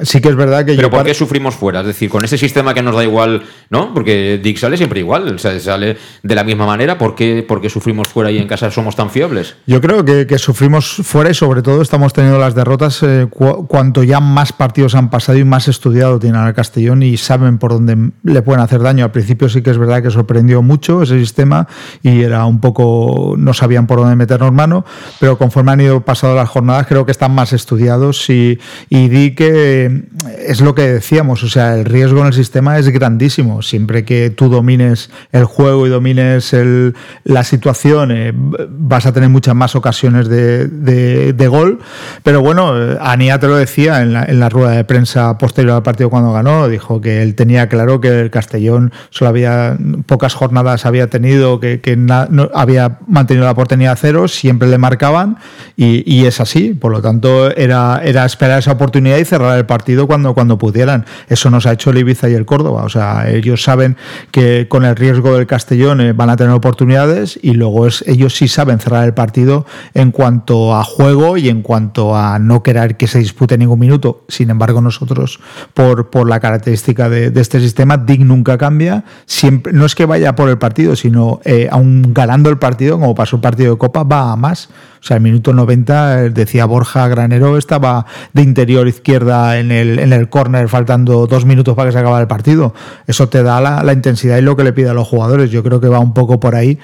sí 0.03 0.20
que 0.23 0.29
es 0.29 0.37
verdad 0.37 0.64
que 0.64 0.75
Pero 0.75 0.90
¿por 0.90 1.05
qué 1.05 1.12
sufrimos 1.12 1.55
fuera? 1.55 1.81
Es 1.81 1.87
decir, 1.87 2.09
con 2.09 2.25
ese 2.25 2.38
sistema 2.38 2.73
que 2.73 2.83
nos 2.83 2.94
da 2.97 3.05
igual, 3.05 3.42
¿no? 3.70 3.92
Porque 3.92 4.40
Dick 4.42 4.57
sale 4.57 4.77
siempre 4.77 5.01
igual, 5.01 5.35
o 5.35 5.38
sea, 5.38 5.59
sale 5.61 5.97
de 6.23 6.35
la 6.35 6.44
misma 6.44 6.66
manera. 6.66 6.97
¿Por 6.99 7.14
qué, 7.14 7.44
sufrimos 7.68 8.09
fuera 8.09 8.31
y 8.31 8.38
en 8.38 8.49
casa 8.49 8.70
somos 8.70 8.97
tan 8.97 9.11
fiables? 9.11 9.57
Yo 9.66 9.81
creo 9.81 10.05
que, 10.05 10.38
sufrimos 10.38 10.97
fuera 11.03 11.31
y 11.31 11.35
sobre 11.35 11.62
todo 11.62 11.83
estamos 11.83 12.12
teniendo 12.12 12.38
las 12.38 12.55
derrotas 12.55 13.03
eh, 13.03 13.27
cuanto 13.31 14.03
ya 14.03 14.20
más 14.20 14.53
partidos 14.53 14.94
han 14.94 15.11
pasado 15.11 15.38
y 15.38 15.44
más 15.44 15.68
estudiado 15.68 16.18
tienen 16.18 16.40
al 16.40 16.55
Castellón 16.55 17.03
y 17.03 17.16
saben 17.16 17.59
por 17.59 17.73
dónde 17.73 18.12
le 18.23 18.42
pueden 18.42 18.62
hacer 18.62 18.81
daño. 18.81 19.05
Al 19.05 19.12
principio 19.12 19.49
sí 19.49 19.62
que 19.62 19.74
es 19.75 19.79
verdad 19.79 20.03
que 20.03 20.11
sorprendió 20.11 20.63
mucho 20.63 21.03
ese 21.03 21.19
sistema 21.19 21.67
y 22.03 22.23
era 22.23 22.45
un 22.47 22.61
poco, 22.61 23.35
no 23.37 23.55
sabían 23.55 23.87
por 23.87 23.99
dónde 23.99 24.17
meternos 24.17 24.53
mano, 24.53 24.85
pero 25.21 25.39
conforme 25.39 25.73
han 25.73 25.81
ido 25.81 26.01
pasando 26.01 26.37
las 26.37 26.49
jornadas 26.49 26.87
creo 26.87 27.05
que 27.05 27.13
están 27.13 27.35
más 27.35 27.53
estudiados 27.53 28.29
y, 28.31 28.59
y 28.89 29.09
di 29.09 29.35
que 29.35 30.05
es 30.47 30.61
lo 30.61 30.75
que 30.75 30.83
decíamos, 30.83 31.43
o 31.43 31.49
sea, 31.49 31.75
el 31.75 31.85
riesgo 31.85 32.21
en 32.21 32.27
el 32.29 32.33
sistema 32.33 32.79
es 32.79 32.89
grandísimo. 32.89 33.63
Siempre 33.63 34.05
que 34.05 34.31
tú 34.31 34.49
domines 34.49 35.11
el 35.33 35.45
juego 35.45 35.87
y 35.87 35.91
domines 35.91 36.53
el, 36.53 36.95
la 37.25 37.45
situación, 37.45 38.11
eh, 38.13 38.33
vas 38.35 39.07
a 39.07 39.13
tener 39.13 39.29
muchas 39.29 39.55
más 39.55 39.75
ocasiones 39.77 40.29
de, 40.29 41.47
gol. 41.49 41.81
Pero 42.23 42.41
bueno, 42.41 42.81
eh, 42.81 42.97
Anía 43.01 43.39
te 43.39 43.47
lo 43.47 43.57
decía 43.57 44.03
en 44.03 44.13
la, 44.13 44.25
en 44.25 44.41
la, 44.41 44.49
rueda 44.49 44.73
de 44.73 44.85
prensa 44.85 45.37
posterior 45.37 45.77
al 45.77 45.83
partido 45.83 46.11
cuando 46.11 46.33
ganó, 46.33 46.69
dijo 46.69 47.01
que 47.01 47.23
él 47.23 47.35
tenía 47.35 47.69
claro 47.69 48.01
que 48.01 48.21
el 48.21 48.31
Castellón 48.31 48.93
solo 49.11 49.29
había 49.29 49.63
pocas 50.07 50.35
jornadas 50.35 50.87
había 50.87 51.09
tenido, 51.09 51.61
que, 51.61 51.94
no, 51.96 52.50
había 52.55 52.98
mantenido 53.07 53.44
la 53.44 53.53
oportunidad 53.53 53.98
cero, 54.00 54.29
siempre 54.29 54.68
le 54.68 54.79
marcaban 54.79 55.37
y, 55.77 56.24
es 56.24 56.40
así. 56.40 56.72
Por 56.72 56.92
lo 56.92 57.03
tanto, 57.03 57.55
era, 57.55 58.00
era 58.03 58.24
esperar 58.24 58.61
esa 58.61 58.72
oportunidad 58.72 59.18
y 59.18 59.24
cerrar 59.24 59.59
el 59.59 59.66
partido 59.66 59.74
partido 59.85 60.07
cuando, 60.07 60.35
cuando 60.35 60.57
pudieran. 60.57 61.05
Eso 61.29 61.50
nos 61.50 61.66
ha 61.66 61.72
hecho 61.72 61.90
el 61.90 61.98
Ibiza 61.98 62.31
y 62.31 62.35
el 62.35 62.46
Córdoba. 62.46 62.85
O 62.85 62.88
sea, 62.88 63.29
ellos 63.29 63.62
saben 63.62 63.96
que 64.31 64.66
con 64.68 64.85
el 64.85 64.94
riesgo 64.94 65.37
del 65.37 65.46
Castellón 65.46 66.00
eh, 66.00 66.12
van 66.12 66.31
a 66.31 66.37
tener 66.37 66.55
oportunidades 66.55 67.38
y 67.42 67.55
luego 67.55 67.87
es, 67.87 68.05
ellos 68.07 68.35
sí 68.37 68.46
saben 68.46 68.79
cerrar 68.79 69.05
el 69.05 69.12
partido 69.12 69.66
en 69.92 70.11
cuanto 70.11 70.74
a 70.74 70.85
juego 70.85 71.37
y 71.37 71.48
en 71.48 71.62
cuanto 71.62 72.16
a 72.16 72.38
no 72.38 72.62
querer 72.62 72.96
que 72.96 73.09
se 73.09 73.18
dispute 73.18 73.59
ningún 73.59 73.81
minuto. 73.81 74.24
Sin 74.29 74.48
embargo, 74.48 74.81
nosotros, 74.81 75.40
por, 75.74 76.09
por 76.09 76.29
la 76.29 76.40
característica 76.40 77.09
de, 77.09 77.33
este 77.35 77.61
sistema, 77.61 77.98
DIG 77.98 78.24
nunca 78.24 78.57
cambia. 78.57 79.05
Siempre, 79.27 79.54
no 79.73 79.87
es 79.87 79.95
que 79.95 80.07
vaya 80.07 80.35
por 80.35 80.49
el 80.49 80.59
partido, 80.59 80.97
sino 80.97 81.40
eh, 81.45 81.69
aún 81.71 82.12
ganando 82.14 82.51
el 82.51 82.59
partido, 82.59 82.99
como 82.99 83.14
pasó 83.14 83.37
el 83.37 83.43
partido 83.43 83.73
de 83.73 83.79
Copa, 83.79 84.03
va 84.03 84.33
a 84.33 84.37
más. 84.37 84.69
O 85.01 85.07
sea, 85.07 85.19
el 85.19 85.23
minuto 85.23 85.53
90, 85.53 86.31
decía 86.31 86.64
Borja 86.64 87.07
Granero, 87.09 87.59
estaba 87.59 88.07
de 88.33 88.43
interior 88.43 88.88
izquierda 88.88 89.59
en 89.59 89.71
el, 89.71 89.99
en 89.99 90.12
el 90.14 90.31
córner, 90.31 90.69
faltando 90.69 91.27
dos 91.27 91.45
minutos 91.45 91.75
para 91.75 91.88
que 91.88 91.93
se 91.93 91.99
acabara 91.99 92.23
el 92.23 92.29
partido. 92.29 92.75
Eso 93.07 93.29
te 93.29 93.43
da 93.43 93.61
la, 93.61 93.93
intensidad 93.93 94.38
y 94.38 94.40
lo 94.40 94.57
que 94.57 94.64
le 94.64 94.73
pide 94.73 94.88
a 94.88 94.95
los 94.95 95.07
jugadores. 95.07 95.51
Yo 95.51 95.62
creo 95.62 95.81
que 95.81 95.88
va 95.88 95.99
un 95.99 96.14
poco 96.14 96.40
por 96.40 96.55
ahí 96.55 96.79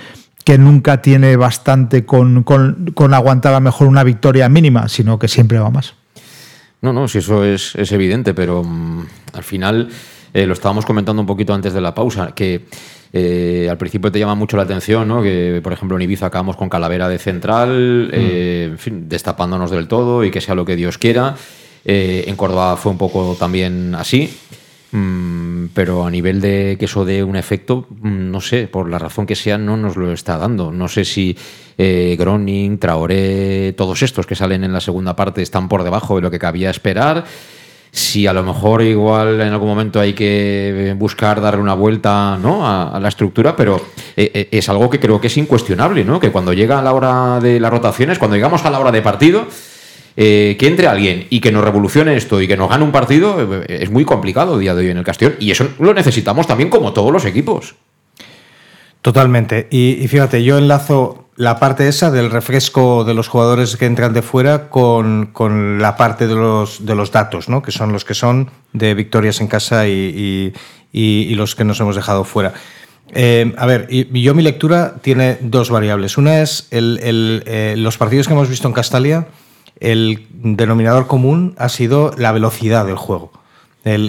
que 0.45 0.59
nunca 0.59 1.01
tiene 1.01 1.37
bastante 1.37 2.05
con, 2.05 2.45
aguantar 3.13 3.55
a 3.55 3.61
mejor 3.61 3.87
una 3.87 4.05
victoria 4.05 4.49
mínima, 4.49 4.89
sino 4.89 5.19
que 5.19 5.29
siempre 5.29 5.59
va 5.59 5.71
más. 5.71 5.95
No, 6.83 6.93
no, 6.93 7.09
si 7.09 7.19
eso 7.19 7.45
es, 7.45 7.75
evidente, 7.93 8.35
pero 8.35 8.63
mm, 8.65 9.07
al 9.35 9.45
final 9.45 9.89
eh, 10.33 10.47
lo 10.47 10.53
estábamos 10.53 10.87
comentando 10.87 11.21
un 11.21 11.27
poquito 11.27 11.53
antes 11.55 11.73
de 11.73 11.81
la 11.81 11.95
pausa, 11.95 12.33
que 12.35 12.67
eh, 13.13 13.69
al 13.71 13.77
principio 13.77 14.13
te 14.13 14.19
llama 14.19 14.35
mucho 14.35 14.57
la 14.57 14.63
atención, 14.63 15.09
¿no? 15.09 15.23
Que, 15.23 15.61
por 15.63 15.73
ejemplo, 15.73 15.97
en 15.97 16.03
Ibiza 16.03 16.27
acabamos 16.27 16.57
con 16.57 16.69
Calavera 16.69 17.09
de 17.09 17.19
central, 17.19 18.09
mm. 18.09 18.15
eh, 18.15 18.69
en 18.71 18.79
fin, 18.79 19.09
destapándonos 19.09 19.71
del 19.71 19.89
todo 19.89 20.25
y 20.25 20.31
que 20.31 20.41
sea 20.41 20.55
lo 20.55 20.65
que 20.65 20.77
Dios 20.77 20.99
quiera. 20.99 21.37
En 21.83 22.37
Córdoba 22.37 22.77
fue 22.77 22.93
un 22.93 22.99
poco 22.99 23.37
también 23.39 23.95
así. 23.95 24.31
Mm, 24.93 25.67
pero 25.73 26.05
a 26.05 26.11
nivel 26.11 26.41
de 26.41 26.77
que 26.79 26.85
eso 26.85 27.05
dé 27.05 27.25
un 27.25 27.37
efecto, 27.37 27.87
mm, 27.89 28.31
no 28.31 28.41
sé, 28.41 28.69
por 28.69 28.91
la 28.91 28.99
razón 28.99 29.25
que 29.25 29.35
sea, 29.35 29.57
no 29.57 29.77
nos 29.77 29.97
lo 29.97 30.13
está 30.13 30.37
dando. 30.37 30.73
No 30.73 30.89
sé 30.89 31.05
si 31.05 31.37
Groning, 31.79 32.77
Traoré, 32.79 33.73
todos 33.73 34.03
estos 34.03 34.27
que 34.27 34.35
salen 34.35 34.65
en 34.65 34.73
la 34.75 34.83
segunda 34.83 35.17
parte 35.17 35.41
están 35.41 35.67
por 35.67 35.83
debajo 35.83 36.17
de 36.17 36.21
lo 36.21 36.31
que 36.31 36.39
cabía 36.39 36.69
esperar 36.69 37.25
si 37.93 38.27
a 38.27 38.33
lo 38.33 38.43
mejor 38.43 38.83
igual 38.83 39.41
en 39.41 39.49
algún 39.49 39.69
momento 39.69 40.01
hay 40.01 40.13
que 40.13 40.95
buscar 40.97 41.41
darle 41.41 41.61
una 41.61 41.75
vuelta 41.75 42.39
¿no? 42.41 42.67
a, 42.67 42.99
la 43.01 43.09
estructura, 43.09 43.57
pero 43.57 43.77
eh, 44.17 44.31
eh, 44.33 44.49
es 44.53 44.69
algo 44.69 44.89
que 44.89 45.01
creo 45.01 45.21
que 45.21 45.27
es 45.27 45.37
incuestionable, 45.37 46.05
¿no? 46.05 46.21
que 46.21 46.31
cuando 46.31 46.53
llega 46.53 46.81
la 46.83 46.93
hora 46.93 47.41
de 47.41 47.59
las 47.59 47.71
rotaciones, 47.71 48.19
cuando 48.19 48.37
llegamos 48.37 48.65
a 48.65 48.71
la 48.71 48.79
hora 48.79 48.93
de 48.93 49.03
partido, 49.03 49.47
eh, 50.17 50.57
que 50.59 50.67
entre 50.69 50.87
alguien 50.87 51.27
y 51.31 51.41
que 51.41 51.51
nos 51.51 51.65
revolucione 51.65 52.17
esto 52.17 52.41
y 52.41 52.49
que 52.49 52.57
nos 52.57 52.69
gane 52.69 52.85
un 52.85 52.93
partido 52.93 53.63
es 53.69 53.91
muy 53.91 54.05
complicado 54.05 54.59
día 54.59 54.75
de 54.75 54.83
hoy 54.83 54.91
en 54.91 54.99
el 54.99 55.05
Castellón 55.05 55.37
y 55.39 55.51
eso 55.51 55.69
lo 55.79 55.95
necesitamos 55.95 56.47
también 56.47 56.69
como 56.69 56.93
todos 56.93 57.13
los 57.13 57.25
equipos. 57.25 57.75
Totalmente. 59.03 59.67
y 59.71 60.07
fíjate, 60.09 60.45
yo 60.45 60.59
enlazo 60.59 61.30
la 61.41 61.59
parte 61.59 61.89
esa 61.89 62.11
del 62.11 62.31
refresco 62.31 63.03
de 63.03 63.15
los 63.15 63.29
jugadores 63.29 63.79
que 63.79 63.87
entran 63.87 64.13
de 64.13 64.21
fuera 64.21 64.69
con, 64.69 65.33
la 65.81 65.97
parte 65.97 66.27
de 66.27 66.35
los, 66.35 66.85
de 66.85 66.95
los 66.95 67.13
datos, 67.13 67.49
¿no? 67.49 67.63
que 67.63 67.73
son 67.73 67.95
los 67.95 68.05
que 68.05 68.13
son 68.13 68.51
de 68.75 68.93
victorias 68.93 69.41
en 69.41 69.47
casa 69.47 69.89
y, 69.89 70.53
los 70.93 71.55
que 71.55 71.65
nos 71.65 71.81
hemos 71.81 71.97
dejado 71.97 72.25
fuera. 72.25 72.53
Eh, 73.15 73.55
a 73.57 73.65
ver, 73.65 73.89
yo 73.89 74.35
mi 74.35 74.43
lectura 74.43 74.97
tiene 75.01 75.39
dos 75.41 75.71
variables. 75.71 76.19
Una 76.19 76.43
es 76.43 76.69
eh, 76.73 77.75
los 77.79 77.97
partidos 77.97 78.27
que 78.27 78.35
hemos 78.35 78.51
visto 78.51 78.69
en 78.69 78.75
Castalia, 78.75 79.29
el 79.81 80.27
denominador 80.31 81.07
común 81.07 81.55
ha 81.57 81.71
sido 81.71 82.13
la 82.19 82.33
velocidad 82.33 82.85
del 82.85 82.97
juego. 82.97 83.33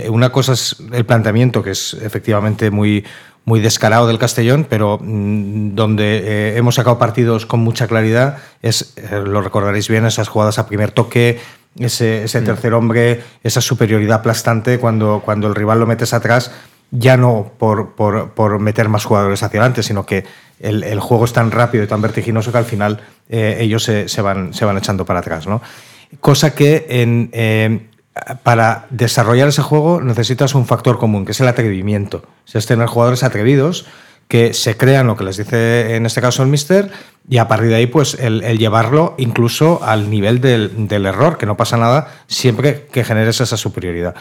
una 0.10 0.34
cosa 0.34 0.52
es 0.52 0.84
el 0.92 1.06
planteamiento, 1.06 1.64
que 1.64 1.72
es 1.72 1.94
efectivamente 1.94 2.72
muy, 2.72 3.06
muy 3.46 3.60
descarado 3.60 4.08
del 4.08 4.20
Castellón, 4.20 4.66
pero 4.70 5.00
mm, 5.02 5.76
donde 5.76 6.18
eh, 6.18 6.58
hemos 6.58 6.76
sacado 6.76 6.98
partidos 6.98 7.46
con 7.46 7.60
mucha 7.60 7.88
claridad 7.88 8.38
es, 8.62 8.94
eh, 8.98 9.22
lo 9.26 9.42
recordaréis 9.42 9.88
bien, 9.88 10.06
esas 10.06 10.28
jugadas 10.28 10.60
a 10.60 10.68
primer 10.68 10.92
toque, 10.92 11.40
ese, 11.78 12.24
ese 12.24 12.42
mm. 12.42 12.46
tercer 12.46 12.74
hombre, 12.74 13.24
esa 13.44 13.62
superioridad 13.62 14.20
aplastante 14.20 14.80
cuando, 14.80 15.22
cuando 15.24 15.48
el 15.48 15.56
rival 15.56 15.80
lo 15.80 15.88
metes 15.88 16.14
atrás, 16.14 16.52
ya 16.92 17.16
no 17.16 17.52
por, 17.58 17.94
por, 17.94 18.60
meter 18.60 18.90
más 18.90 19.06
jugadores 19.06 19.42
hacia 19.44 19.62
adelante, 19.62 19.82
sino 19.82 20.06
que 20.06 20.26
el, 20.60 21.00
juego 21.00 21.26
es 21.26 21.34
tan 21.34 21.50
rápido 21.50 21.84
y 21.84 21.88
tan 21.88 22.02
vertiginoso 22.02 22.52
que 22.52 22.58
al 22.58 22.66
final 22.66 23.00
eh, 23.30 23.58
ellos 23.62 23.84
se, 23.84 24.10
se, 24.10 24.22
van, 24.22 24.54
se 24.54 24.66
van 24.66 24.78
echando 24.78 25.06
para 25.06 25.20
atrás. 25.20 25.48
¿no? 25.48 25.62
Cosa 26.20 26.54
que 26.54 26.86
en, 26.90 27.90
para 28.44 28.88
desarrollar 28.90 29.48
ese 29.48 29.62
juego 29.62 30.02
necesitas 30.02 30.54
un 30.54 30.66
factor 30.66 30.98
común, 30.98 31.26
que 31.26 31.32
es 31.32 31.40
el 31.40 31.48
atrevimiento. 31.48 32.24
Es 32.54 32.66
tener 32.66 32.88
jugadores 32.88 33.24
atrevidos 33.24 33.86
que 34.28 34.54
se 34.54 34.78
crean 34.78 35.08
lo 35.08 35.18
que 35.18 35.26
les 35.26 35.38
dice 35.38 35.96
en 35.96 36.06
este 36.06 36.22
caso 36.22 36.42
el 36.42 36.50
mister 36.50 36.90
y 37.28 37.38
a 37.38 37.50
partir 37.50 37.70
de 37.70 37.76
ahí 37.76 37.88
pues 37.88 38.16
el, 38.16 38.42
llevarlo 38.58 39.14
incluso 39.18 39.84
al 39.84 40.10
nivel 40.10 40.40
del, 40.40 41.06
error, 41.06 41.38
que 41.38 41.46
no 41.46 41.58
pasa 41.58 41.78
nada 41.78 42.14
siempre 42.28 42.88
que 42.92 43.04
generes 43.04 43.42
esa 43.42 43.58
superioridad. 43.58 44.16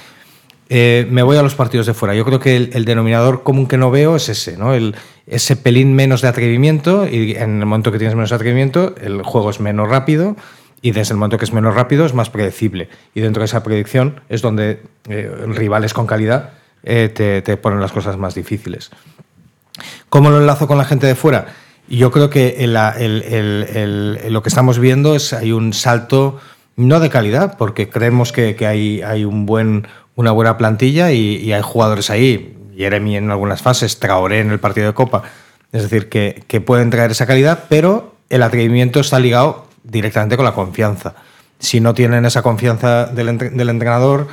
Eh, 0.68 1.06
me 1.10 1.22
voy 1.22 1.36
a 1.36 1.42
los 1.42 1.56
partidos 1.56 1.86
de 1.86 1.94
fuera. 1.94 2.14
Yo 2.14 2.24
creo 2.24 2.38
que 2.38 2.56
el, 2.56 2.84
denominador 2.84 3.42
común 3.42 3.66
que 3.66 3.76
no 3.76 3.90
veo 3.90 4.14
es 4.14 4.28
ese, 4.28 4.56
¿no? 4.56 4.72
El, 4.72 4.94
ese 5.26 5.56
pelín 5.56 5.94
menos 5.94 6.22
de 6.22 6.28
atrevimiento 6.28 7.08
y 7.08 7.36
en 7.36 7.60
el 7.60 7.66
momento 7.66 7.90
que 7.90 7.98
tienes 7.98 8.14
menos 8.14 8.30
atrevimiento 8.30 8.94
el 9.00 9.22
juego 9.22 9.50
es 9.50 9.58
menos 9.58 9.88
rápido 9.88 10.36
y 10.82 10.92
desde 10.92 11.12
el 11.12 11.18
momento 11.18 11.38
que 11.38 11.44
es 11.44 11.52
menos 11.52 11.74
rápido 11.74 12.06
es 12.06 12.14
más 12.14 12.30
predecible. 12.30 12.88
Y 13.14 13.20
dentro 13.20 13.40
de 13.40 13.46
esa 13.46 13.62
predicción 13.62 14.20
es 14.28 14.42
donde 14.42 14.82
eh, 15.08 15.30
rivales 15.46 15.92
con 15.92 16.06
calidad 16.06 16.50
eh, 16.82 17.42
te, 17.44 17.56
ponen 17.56 17.80
las 17.80 17.92
cosas 17.92 18.16
más 18.16 18.34
difíciles. 18.34 18.90
¿Cómo 20.08 20.30
lo 20.30 20.38
enlazo 20.38 20.66
con 20.66 20.78
la 20.78 20.84
gente 20.84 21.06
de 21.06 21.14
fuera? 21.14 21.48
Yo 21.88 22.10
creo 22.10 22.30
que 22.30 22.54
lo 24.28 24.42
que 24.42 24.48
estamos 24.48 24.78
viendo 24.78 25.14
es 25.14 25.32
hay 25.32 25.52
un 25.52 25.72
salto 25.72 26.40
no 26.76 27.00
de 27.00 27.10
calidad, 27.10 27.56
porque 27.58 27.90
creemos 27.90 28.32
que, 28.32 28.56
hay, 28.66 29.02
hay 29.02 29.24
un 29.24 29.44
buen, 29.44 29.86
una 30.14 30.30
buena 30.30 30.56
plantilla 30.56 31.12
y, 31.12 31.52
hay 31.52 31.62
jugadores 31.62 32.08
ahí, 32.08 32.56
Jeremy 32.74 33.16
en 33.16 33.30
algunas 33.30 33.60
fases, 33.60 33.98
Traoré 33.98 34.40
en 34.40 34.50
el 34.50 34.60
partido 34.60 34.86
de 34.86 34.94
Copa, 34.94 35.24
es 35.72 35.82
decir, 35.82 36.08
que, 36.08 36.42
que 36.46 36.60
pueden 36.60 36.90
traer 36.90 37.10
esa 37.10 37.26
calidad, 37.26 37.64
pero 37.68 38.14
el 38.30 38.42
atrevimiento 38.42 39.00
está 39.00 39.18
ligado 39.18 39.66
directamente 39.82 40.36
con 40.36 40.44
la 40.44 40.52
confianza. 40.52 41.14
Si 41.58 41.80
no 41.80 41.94
tienen 41.94 42.24
esa 42.24 42.42
confianza 42.42 43.06
del, 43.06 43.28
entrenador, 43.28 44.28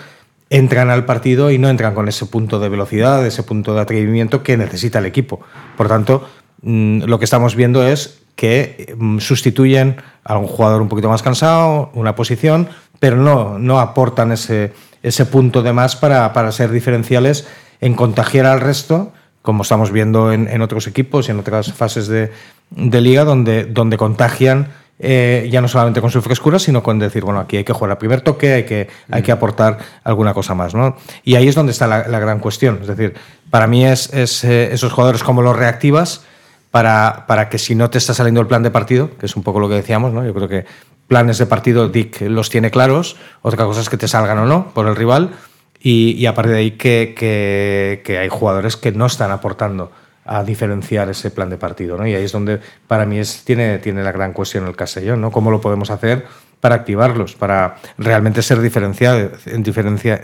entran 0.49 0.89
al 0.89 1.05
partido 1.05 1.51
y 1.51 1.57
no 1.57 1.69
entran 1.69 1.93
con 1.93 2.07
ese 2.07 2.25
punto 2.25 2.59
de 2.59 2.69
velocidad, 2.69 3.25
ese 3.25 3.43
punto 3.43 3.75
de 3.75 3.81
atrevimiento 3.81 4.43
que 4.43 4.57
necesita 4.57 4.99
el 4.99 5.05
equipo. 5.05 5.41
Por 5.75 5.87
tanto, 5.89 6.27
mm, 6.61 7.03
lo 7.03 7.19
que 7.19 7.25
estamos 7.25 7.55
viendo 7.55 7.85
es 7.85 8.21
que 8.35 8.95
mm, 8.97 9.19
sustituyen 9.19 9.97
a 10.23 10.37
un 10.37 10.47
jugador 10.47 10.81
un 10.81 10.87
poquito 10.87 11.09
más 11.09 11.21
cansado, 11.21 11.91
una 11.93 12.15
posición, 12.15 12.69
pero 12.99 13.17
no, 13.17 13.59
no 13.59 13.79
aportan 13.79 14.31
ese, 14.31 14.73
ese 15.03 15.25
punto 15.25 15.63
de 15.63 15.73
más 15.73 15.95
para, 15.95 16.31
para 16.33 16.51
ser 16.51 16.71
diferenciales 16.71 17.47
en 17.81 17.93
contagiar 17.93 18.45
al 18.45 18.61
resto, 18.61 19.11
como 19.41 19.63
estamos 19.63 19.91
viendo 19.91 20.31
en, 20.31 20.47
en 20.47 20.61
otros 20.61 20.87
equipos 20.87 21.27
y 21.27 21.31
en 21.31 21.39
otras 21.39 21.73
fases 21.73 22.07
de, 22.07 22.31
de 22.69 23.01
liga, 23.01 23.23
donde, 23.23 23.65
donde 23.65 23.97
contagian 23.97 24.69
eh, 24.99 25.47
ya 25.51 25.61
no 25.61 25.67
solamente 25.67 26.01
con 26.01 26.09
su 26.09 26.21
frescura, 26.21 26.57
sino 26.57 26.81
con 26.81 26.97
decir, 26.97 27.23
bueno, 27.23 27.39
aquí 27.39 27.57
hay 27.57 27.63
que 27.63 27.73
jugar 27.73 27.91
al 27.91 27.97
primer 27.97 28.21
toque, 28.21 28.53
hay 28.53 28.63
que, 28.63 28.87
hay 29.11 29.21
que 29.21 29.31
aportar 29.31 29.77
alguna 30.03 30.33
cosa 30.33 30.55
más, 30.55 30.73
¿no? 30.73 30.97
Y 31.23 31.35
ahí 31.35 31.47
es 31.47 31.55
donde 31.55 31.71
está 31.71 31.87
la, 31.87 32.07
la 32.07 32.19
gran 32.19 32.39
cuestión. 32.39 32.79
Es 32.81 32.87
decir, 32.87 33.13
para 33.49 33.67
mí 33.67 33.85
es, 33.85 34.11
es 34.13 34.43
eh, 34.43 34.73
esos 34.73 34.91
jugadores 34.91 35.23
como 35.23 35.41
los 35.41 35.55
reactivas 35.55 36.23
para, 36.71 37.25
para 37.27 37.49
que 37.49 37.57
si 37.57 37.75
no 37.75 37.89
te 37.89 37.97
está 37.97 38.13
saliendo 38.13 38.41
el 38.41 38.47
plan 38.47 38.63
de 38.63 38.71
partido, 38.71 39.15
que 39.17 39.27
es 39.27 39.35
un 39.35 39.43
poco 39.43 39.59
lo 39.59 39.69
que 39.69 39.75
decíamos, 39.75 40.13
¿no? 40.13 40.25
Yo 40.25 40.33
creo 40.33 40.47
que 40.47 40.65
planes 41.07 41.37
de 41.37 41.45
partido 41.45 41.87
Dick 41.87 42.21
los 42.21 42.49
tiene 42.49 42.71
claros, 42.71 43.15
otra 43.41 43.65
cosa 43.65 43.81
es 43.81 43.89
que 43.89 43.97
te 43.97 44.07
salgan 44.07 44.39
o 44.39 44.45
no 44.45 44.73
por 44.73 44.87
el 44.87 44.95
rival, 44.95 45.31
y, 45.79 46.11
y 46.13 46.25
a 46.25 46.33
partir 46.33 46.53
de 46.53 46.59
ahí 46.59 46.71
que, 46.71 47.13
que, 47.15 48.01
que 48.03 48.17
hay 48.17 48.29
jugadores 48.29 48.75
que 48.75 48.91
no 48.91 49.05
están 49.05 49.31
aportando 49.31 49.91
a 50.27 50.43
diferenciar 50.43 51.09
ese 51.09 51.31
plan 51.31 51.49
de 51.49 51.57
partido. 51.57 51.97
¿no? 51.97 52.05
Y 52.05 52.13
ahí 52.13 52.25
es 52.25 52.31
donde 52.31 52.59
para 52.87 53.05
mí 53.05 53.17
es, 53.17 53.43
tiene, 53.43 53.79
tiene 53.79 54.03
la 54.03 54.11
gran 54.11 54.33
cuestión 54.33 54.67
el 54.67 54.75
Castellón, 54.75 55.21
¿no? 55.21 55.31
¿Cómo 55.31 55.49
lo 55.51 55.61
podemos 55.61 55.89
hacer 55.89 56.25
para 56.59 56.75
activarlos, 56.75 57.35
para 57.35 57.77
realmente 57.97 58.41
ser 58.41 58.59
diferencia, 58.61 59.31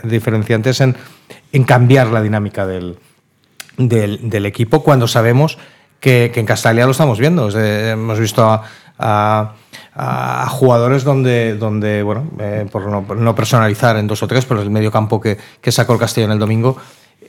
diferenciantes 0.02 0.80
en, 0.80 0.96
en, 1.52 1.64
cambiar 1.64 2.08
la 2.08 2.20
dinámica 2.20 2.66
del, 2.66 2.98
del, 3.78 4.46
equipo 4.46 4.82
cuando 4.82 5.06
sabemos 5.06 5.58
que, 6.00 6.32
en 6.34 6.46
Castalia 6.46 6.86
lo 6.86 6.90
estamos 6.90 7.18
viendo? 7.18 7.48
Hemos 7.56 8.18
visto 8.18 8.60
a, 8.98 9.54
jugadores 10.48 11.04
donde, 11.04 11.56
donde 11.56 12.02
bueno, 12.02 12.26
eh, 12.40 12.66
por 12.70 12.86
no, 12.88 13.34
personalizar 13.34 13.96
en 13.96 14.08
dos 14.08 14.22
o 14.22 14.26
tres, 14.26 14.44
pero 14.44 14.60
el 14.60 14.70
medio 14.70 14.90
campo 14.90 15.20
que, 15.20 15.38
que 15.60 15.70
sacó 15.70 15.92
el 15.92 16.00
Castellón 16.00 16.32
el 16.32 16.38
domingo 16.38 16.76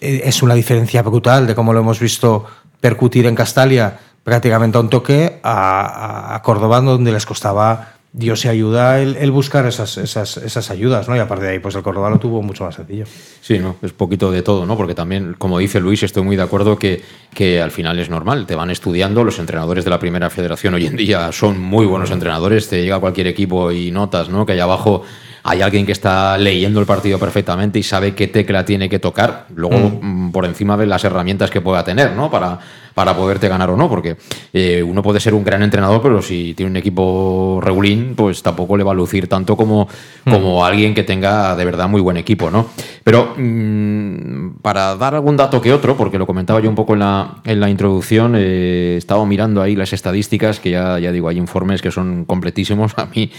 es 0.01 0.43
una 0.43 0.53
diferencia 0.53 1.01
brutal 1.01 1.47
de 1.47 1.55
cómo 1.55 1.73
lo 1.73 1.79
hemos 1.79 1.99
visto 1.99 2.45
percutir 2.79 3.25
en 3.25 3.35
Castalia 3.35 3.97
prácticamente 4.23 4.77
a 4.77 4.81
un 4.81 4.89
toque 4.89 5.39
a, 5.43 6.35
a, 6.35 6.41
Córdoba, 6.41 6.81
donde 6.81 7.11
les 7.11 7.25
costaba 7.25 7.95
Dios 8.17 8.39
se 8.39 8.47
ayuda 8.47 9.01
el, 9.01 9.17
el 9.17 9.29
buscar 9.29 9.65
esas, 9.65 9.97
esas, 9.97 10.37
esas, 10.37 10.71
ayudas, 10.71 11.09
¿no? 11.09 11.17
Y 11.17 11.19
aparte 11.19 11.43
de 11.43 11.51
ahí, 11.51 11.59
pues 11.59 11.75
el 11.75 11.83
Córdoba 11.83 12.09
lo 12.09 12.17
tuvo 12.17 12.41
mucho 12.41 12.63
más 12.63 12.75
sencillo. 12.75 13.03
Sí, 13.41 13.59
¿no? 13.59 13.75
Es 13.81 13.91
poquito 13.91 14.31
de 14.31 14.41
todo, 14.41 14.65
¿no? 14.65 14.77
Porque 14.77 14.95
también, 14.95 15.35
como 15.37 15.59
dice 15.59 15.81
Luis, 15.81 16.01
estoy 16.01 16.23
muy 16.23 16.37
de 16.37 16.41
acuerdo 16.41 16.79
que, 16.79 17.03
que 17.33 17.61
al 17.61 17.71
final 17.71 17.99
es 17.99 18.09
normal. 18.09 18.45
Te 18.45 18.55
van 18.55 18.71
estudiando, 18.71 19.25
los 19.25 19.37
entrenadores 19.37 19.83
de 19.83 19.89
la 19.89 19.99
primera 19.99 20.29
federación 20.29 20.75
hoy 20.75 20.85
en 20.85 20.95
día 20.95 21.29
son 21.33 21.59
muy 21.59 21.85
buenos 21.85 22.09
entrenadores, 22.09 22.69
te 22.69 22.81
llega 22.81 22.99
cualquier 22.99 23.27
equipo 23.27 23.73
y 23.73 23.91
notas, 23.91 24.29
¿no? 24.29 24.45
Que 24.45 24.53
allá 24.53 24.63
abajo 24.63 25.03
hay 25.47 25.61
alguien 25.61 25.85
que 25.85 25.91
está 25.91 26.39
leyendo 26.39 26.79
el 26.79 26.87
partido 26.87 27.19
perfectamente 27.19 27.77
y 27.77 27.83
sabe 27.83 28.15
qué 28.15 28.27
tecla 28.27 28.65
tiene 28.65 28.89
que 28.89 28.97
tocar, 28.97 29.45
luego 29.53 29.99
mm. 30.01 30.31
por 30.31 30.43
encima 30.43 30.75
de 30.75 30.87
las 30.87 31.03
herramientas 31.03 31.51
que 31.51 31.61
pueda 31.61 31.83
tener, 31.83 32.13
¿no? 32.13 32.31
Para, 32.31 32.57
para 32.95 33.15
poderte 33.15 33.47
ganar 33.47 33.69
o 33.69 33.77
no, 33.77 33.87
porque 33.87 34.17
eh, 34.53 34.81
uno 34.81 35.03
puede 35.03 35.19
ser 35.19 35.35
un 35.35 35.43
gran 35.43 35.61
entrenador, 35.61 36.01
pero 36.01 36.23
si 36.23 36.55
tiene 36.55 36.71
un 36.71 36.77
equipo 36.77 37.59
regulín, 37.61 38.15
pues 38.15 38.41
tampoco 38.41 38.75
le 38.75 38.83
va 38.83 38.93
a 38.93 38.95
lucir 38.95 39.27
tanto 39.27 39.55
como, 39.55 39.87
mm. 40.25 40.31
como 40.31 40.65
alguien 40.65 40.95
que 40.95 41.03
tenga 41.03 41.55
de 41.55 41.63
verdad 41.63 41.87
muy 41.87 42.01
buen 42.01 42.17
equipo, 42.17 42.49
¿no? 42.49 42.69
Pero 43.03 43.35
mmm, 43.37 44.55
para 44.63 44.95
dar 44.95 45.13
algún 45.13 45.37
dato 45.37 45.61
que 45.61 45.71
otro, 45.71 45.95
porque 45.95 46.17
lo 46.17 46.25
comentaba 46.25 46.59
yo 46.59 46.69
un 46.69 46.75
poco 46.75 46.93
en 46.93 47.01
la, 47.01 47.35
en 47.43 47.59
la 47.59 47.69
introducción, 47.69 48.33
eh, 48.35 48.95
estaba 48.97 49.23
mirando 49.27 49.61
ahí 49.61 49.75
las 49.75 49.93
estadísticas, 49.93 50.59
que 50.59 50.71
ya, 50.71 50.97
ya 50.97 51.11
digo, 51.11 51.29
hay 51.29 51.37
informes 51.37 51.83
que 51.83 51.91
son 51.91 52.25
completísimos. 52.25 52.93
A 52.97 53.05
mí 53.05 53.29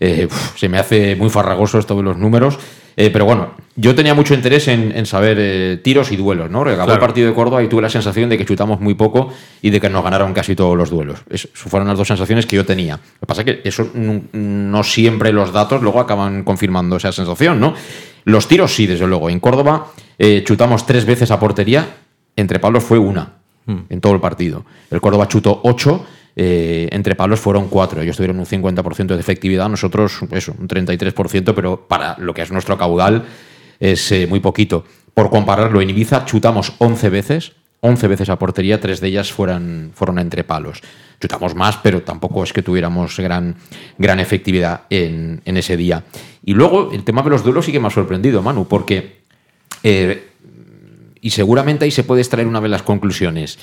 eh, 0.00 0.28
se 0.56 0.68
me 0.68 0.78
hace 0.78 1.16
muy 1.16 1.30
farragoso 1.30 1.78
esto 1.78 1.96
de 1.96 2.02
los 2.02 2.16
números. 2.16 2.58
Eh, 2.98 3.10
pero 3.10 3.26
bueno, 3.26 3.50
yo 3.76 3.94
tenía 3.94 4.14
mucho 4.14 4.32
interés 4.32 4.68
en, 4.68 4.90
en 4.96 5.04
saber 5.04 5.36
eh, 5.38 5.80
tiros 5.84 6.10
y 6.12 6.16
duelos, 6.16 6.50
¿no? 6.50 6.62
Acabó 6.62 6.76
claro. 6.76 6.92
el 6.94 6.98
partido 6.98 7.28
de 7.28 7.34
Córdoba 7.34 7.62
y 7.62 7.68
tuve 7.68 7.82
la 7.82 7.90
sensación 7.90 8.30
de 8.30 8.38
que 8.38 8.46
chutamos 8.46 8.80
muy 8.80 8.94
poco 8.94 9.30
y 9.60 9.68
de 9.68 9.78
que 9.80 9.90
nos 9.90 10.02
ganaron 10.02 10.32
casi 10.32 10.56
todos 10.56 10.78
los 10.78 10.88
duelos. 10.88 11.20
Eso 11.28 11.48
fueron 11.54 11.86
las 11.86 11.98
dos 11.98 12.08
sensaciones 12.08 12.46
que 12.46 12.56
yo 12.56 12.64
tenía. 12.64 12.94
Lo 12.94 13.20
que 13.20 13.26
pasa 13.26 13.42
es 13.42 13.44
que 13.44 13.60
eso 13.68 13.90
no, 13.92 14.22
no 14.32 14.82
siempre 14.82 15.30
los 15.30 15.52
datos 15.52 15.82
luego 15.82 16.00
acaban 16.00 16.42
confirmando 16.42 16.96
esa 16.96 17.12
sensación, 17.12 17.60
¿no? 17.60 17.74
Los 18.24 18.48
tiros 18.48 18.74
sí, 18.74 18.86
desde 18.86 19.06
luego. 19.06 19.28
En 19.28 19.40
Córdoba 19.40 19.88
eh, 20.18 20.42
chutamos 20.44 20.86
tres 20.86 21.04
veces 21.04 21.30
a 21.30 21.38
portería, 21.38 21.96
entre 22.34 22.58
palos 22.58 22.82
fue 22.82 22.98
una 22.98 23.34
hmm. 23.66 23.78
en 23.90 24.00
todo 24.00 24.14
el 24.14 24.20
partido. 24.20 24.64
El 24.90 25.02
Córdoba 25.02 25.28
chutó 25.28 25.60
ocho 25.64 26.06
eh, 26.38 26.88
entre 26.92 27.14
palos 27.14 27.40
fueron 27.40 27.68
cuatro. 27.68 28.02
Ellos 28.02 28.16
tuvieron 28.16 28.38
un 28.38 28.44
50% 28.44 29.06
de 29.06 29.20
efectividad, 29.20 29.68
nosotros 29.70 30.20
eso, 30.30 30.54
un 30.58 30.68
33%, 30.68 31.54
pero 31.54 31.88
para 31.88 32.16
lo 32.18 32.34
que 32.34 32.42
es 32.42 32.52
nuestro 32.52 32.76
caudal 32.76 33.24
es 33.80 34.12
eh, 34.12 34.26
muy 34.26 34.40
poquito. 34.40 34.84
Por 35.14 35.30
compararlo, 35.30 35.80
en 35.80 35.88
Ibiza 35.88 36.26
chutamos 36.26 36.74
11 36.76 37.08
veces, 37.08 37.52
11 37.80 38.08
veces 38.08 38.28
a 38.28 38.38
portería, 38.38 38.80
tres 38.80 39.00
de 39.00 39.08
ellas 39.08 39.32
fueron, 39.32 39.92
fueron 39.94 40.18
entre 40.18 40.44
palos. 40.44 40.82
Chutamos 41.20 41.54
más, 41.54 41.78
pero 41.78 42.02
tampoco 42.02 42.44
es 42.44 42.52
que 42.52 42.62
tuviéramos 42.62 43.18
gran, 43.18 43.56
gran 43.96 44.20
efectividad 44.20 44.82
en, 44.90 45.40
en 45.44 45.56
ese 45.56 45.78
día. 45.78 46.04
Y 46.44 46.52
luego 46.52 46.90
el 46.92 47.02
tema 47.04 47.22
de 47.22 47.30
los 47.30 47.42
duelos 47.42 47.64
sí 47.64 47.72
que 47.72 47.80
me 47.80 47.86
ha 47.86 47.90
sorprendido, 47.90 48.42
Manu, 48.42 48.68
porque, 48.68 49.22
eh, 49.82 50.28
y 51.20 51.30
seguramente 51.30 51.86
ahí 51.86 51.90
se 51.90 52.04
puede 52.04 52.20
extraer 52.20 52.46
una 52.46 52.60
de 52.60 52.68
las 52.68 52.82
conclusiones. 52.82 53.58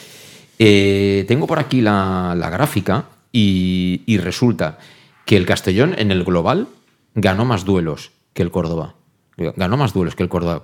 Eh, 0.59 1.25
tengo 1.27 1.47
por 1.47 1.59
aquí 1.59 1.81
la, 1.81 2.35
la 2.37 2.49
gráfica 2.49 3.05
y, 3.31 4.01
y, 4.05 4.17
resulta 4.17 4.77
que 5.25 5.37
el 5.37 5.45
Castellón 5.45 5.95
en 5.97 6.11
el 6.11 6.23
global 6.23 6.67
ganó 7.15 7.45
más 7.45 7.65
duelos 7.65 8.11
que 8.33 8.43
el 8.43 8.51
Córdoba. 8.51 8.95
Ganó 9.37 9.77
más 9.77 9.93
duelos 9.93 10.15
que 10.15 10.23
el 10.23 10.29
Córdoba. 10.29 10.63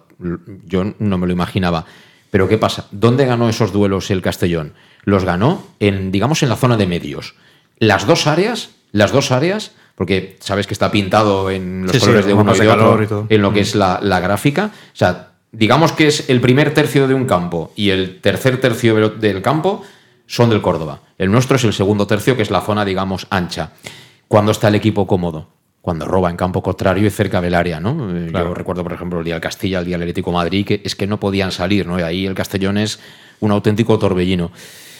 Yo 0.65 0.93
no 0.99 1.17
me 1.17 1.25
lo 1.25 1.33
imaginaba. 1.33 1.85
Pero 2.31 2.47
¿qué 2.47 2.57
pasa? 2.57 2.87
¿Dónde 2.91 3.25
ganó 3.25 3.49
esos 3.49 3.71
duelos 3.71 4.11
el 4.11 4.21
Castellón? 4.21 4.73
Los 5.03 5.25
ganó 5.25 5.65
en, 5.79 6.11
digamos, 6.11 6.43
en 6.43 6.49
la 6.49 6.55
zona 6.55 6.77
de 6.77 6.85
medios. 6.85 7.35
Las 7.79 8.05
dos 8.05 8.27
áreas, 8.27 8.71
las 8.91 9.11
dos 9.11 9.31
áreas, 9.31 9.71
porque 9.95 10.37
sabes 10.39 10.67
que 10.67 10.73
está 10.73 10.91
pintado 10.91 11.49
en 11.49 11.83
los 11.83 11.91
sí, 11.91 11.99
colores 11.99 12.25
sí, 12.25 12.27
de 12.27 12.33
uno 12.33 12.55
y 12.55 12.59
de 12.59 12.69
otro, 12.69 13.27
en 13.27 13.41
lo 13.41 13.51
que 13.51 13.61
es 13.61 13.73
la, 13.73 13.99
la 14.03 14.19
gráfica. 14.19 14.71
O 14.73 14.95
sea, 14.95 15.28
digamos 15.51 15.91
que 15.91 16.07
es 16.07 16.29
el 16.29 16.41
primer 16.41 16.73
tercio 16.73 17.07
de 17.07 17.13
un 17.13 17.25
campo 17.25 17.71
y 17.75 17.89
el 17.89 18.21
tercer 18.21 18.59
tercio 18.61 19.09
del 19.09 19.41
campo 19.41 19.83
son 20.27 20.49
del 20.49 20.61
Córdoba. 20.61 21.01
El 21.17 21.31
nuestro 21.31 21.55
es 21.55 21.63
el 21.63 21.73
segundo 21.73 22.05
tercio, 22.07 22.35
que 22.35 22.43
es 22.43 22.51
la 22.51 22.61
zona, 22.61 22.85
digamos, 22.85 23.27
ancha. 23.29 23.71
Cuando 24.27 24.51
está 24.51 24.67
el 24.67 24.75
equipo 24.75 25.07
cómodo, 25.07 25.47
cuando 25.81 26.05
roba 26.05 26.29
en 26.29 26.37
campo 26.37 26.61
contrario 26.61 27.07
y 27.07 27.09
cerca 27.09 27.41
del 27.41 27.55
área, 27.55 27.79
¿no? 27.79 27.95
Claro. 28.29 28.49
Yo 28.49 28.53
recuerdo, 28.53 28.83
por 28.83 28.93
ejemplo, 28.93 29.19
el 29.19 29.25
día 29.25 29.33
del 29.33 29.41
Castilla, 29.41 29.79
el 29.79 29.85
día 29.85 29.95
del 29.95 30.03
Atlético 30.03 30.31
Madrid, 30.31 30.65
que 30.65 30.81
es 30.83 30.95
que 30.95 31.07
no 31.07 31.19
podían 31.19 31.51
salir, 31.51 31.87
¿no? 31.87 31.99
Y 31.99 32.03
ahí 32.03 32.25
el 32.27 32.35
Castellón 32.35 32.77
es 32.77 32.99
un 33.39 33.51
auténtico 33.51 33.97
torbellino. 33.97 34.51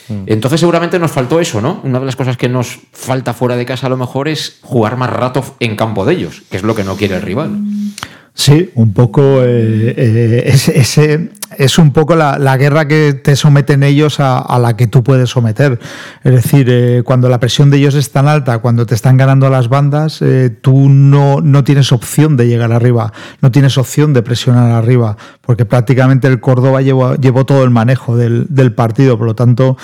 Mm. 0.07 0.23
Entonces 0.25 0.59
seguramente 0.59 0.97
nos 0.97 1.12
faltó 1.12 1.39
eso, 1.39 1.62
¿no? 1.62 1.79
Una 1.83 1.99
de 1.99 2.05
las 2.05 2.15
cosas 2.15 2.38
que 2.38 2.49
nos 2.49 2.79
falta 2.91 3.33
fuera 3.33 3.55
de 3.55 3.65
casa 3.65 3.85
a 3.85 3.89
lo 3.89 3.97
mejor 3.97 4.27
es 4.27 4.57
jugar 4.63 4.97
más 4.97 5.12
rato 5.12 5.43
en 5.59 5.75
campo 5.75 6.05
de 6.05 6.13
ellos, 6.13 6.41
que 6.49 6.57
es 6.57 6.63
lo 6.63 6.73
que 6.73 6.83
no 6.83 6.95
quiere 6.95 7.15
el 7.15 7.21
rival. 7.21 7.51
Sí, 8.39 8.69
un 8.75 8.93
poco 8.93 9.43
eh, 9.43 9.93
eh, 9.97 10.43
ese, 10.54 10.80
ese, 10.80 11.30
es 11.57 11.77
un 11.77 11.91
poco 11.91 12.15
la, 12.15 12.38
la, 12.38 12.57
guerra 12.57 12.88
que 12.88 13.13
te 13.13 13.35
someten 13.35 13.83
ellos 13.83 14.19
a, 14.19 14.39
a, 14.39 14.59
la 14.59 14.75
que 14.75 14.88
tú 14.88 15.03
puedes 15.03 15.29
someter. 15.29 15.79
Es 16.23 16.33
decir, 16.33 16.67
eh, 16.69 17.01
cuando 17.03 17.29
la 17.29 17.39
presión 17.39 17.69
de 17.69 17.77
ellos 17.77 17.95
es 17.95 18.12
tan 18.12 18.27
alta, 18.27 18.59
cuando 18.59 18.85
te 18.85 18.95
están 18.95 19.17
ganando 19.17 19.49
las 19.49 19.67
bandas, 19.67 20.21
eh, 20.21 20.49
tú 20.49 20.89
no, 20.89 21.41
no, 21.41 21.63
tienes 21.63 21.91
opción 21.91 22.38
de 22.38 22.47
llegar 22.47 22.71
arriba, 22.71 23.13
no 23.41 23.51
tienes 23.51 23.77
opción 23.77 24.13
de 24.13 24.21
presionar 24.21 24.71
arriba, 24.71 25.17
porque 25.41 25.65
prácticamente 25.65 26.27
el 26.27 26.39
Córdoba 26.39 26.81
llevó, 26.81 27.15
llevó 27.15 27.45
todo 27.45 27.63
el 27.63 27.71
manejo 27.71 28.15
del, 28.15 28.45
del, 28.49 28.73
partido. 28.73 29.17
Por 29.17 29.27
lo 29.27 29.35
tanto, 29.35 29.77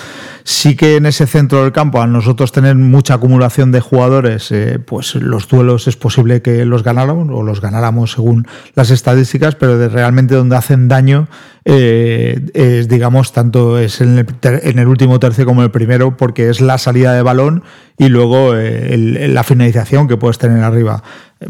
sí 0.44 0.76
que 0.76 0.96
en 0.96 1.06
ese 1.06 1.26
centro 1.26 1.62
del 1.62 1.72
campo, 1.72 2.00
a 2.00 2.06
nosotros 2.06 2.52
tener 2.52 2.76
mucha 2.76 3.14
acumulación 3.14 3.72
de 3.72 3.80
jugadores, 3.80 4.52
eh, 4.52 4.78
pues 4.78 5.16
los 5.16 5.48
duelos 5.48 5.88
es 5.88 5.96
posible 5.96 6.42
que 6.42 6.64
los 6.64 6.84
ganáramos 6.84 7.28
o 7.32 7.42
los 7.42 7.60
ganáramos 7.60 8.12
según 8.12 8.46
las 8.74 8.90
estadísticas, 8.90 9.56
pero 9.56 9.78
de 9.78 9.88
realmente 9.88 10.34
donde 10.34 10.56
hacen 10.56 10.88
daño 10.88 11.28
eh, 11.68 12.40
es, 12.54 12.88
digamos, 12.88 13.32
tanto 13.32 13.76
es 13.76 14.00
en 14.00 14.18
el, 14.18 14.26
en 14.42 14.78
el, 14.78 14.86
último 14.86 15.18
tercio 15.18 15.44
como 15.44 15.64
el 15.64 15.72
primero, 15.72 16.16
porque 16.16 16.48
es 16.48 16.60
la 16.60 16.78
salida 16.78 17.12
de 17.12 17.22
balón 17.22 17.64
y 17.98 18.08
luego 18.08 18.56
eh, 18.56 18.94
el, 18.94 19.34
la 19.34 19.42
finalización 19.42 20.06
que 20.06 20.16
puedes 20.16 20.38
tener 20.38 20.62
arriba. 20.62 21.02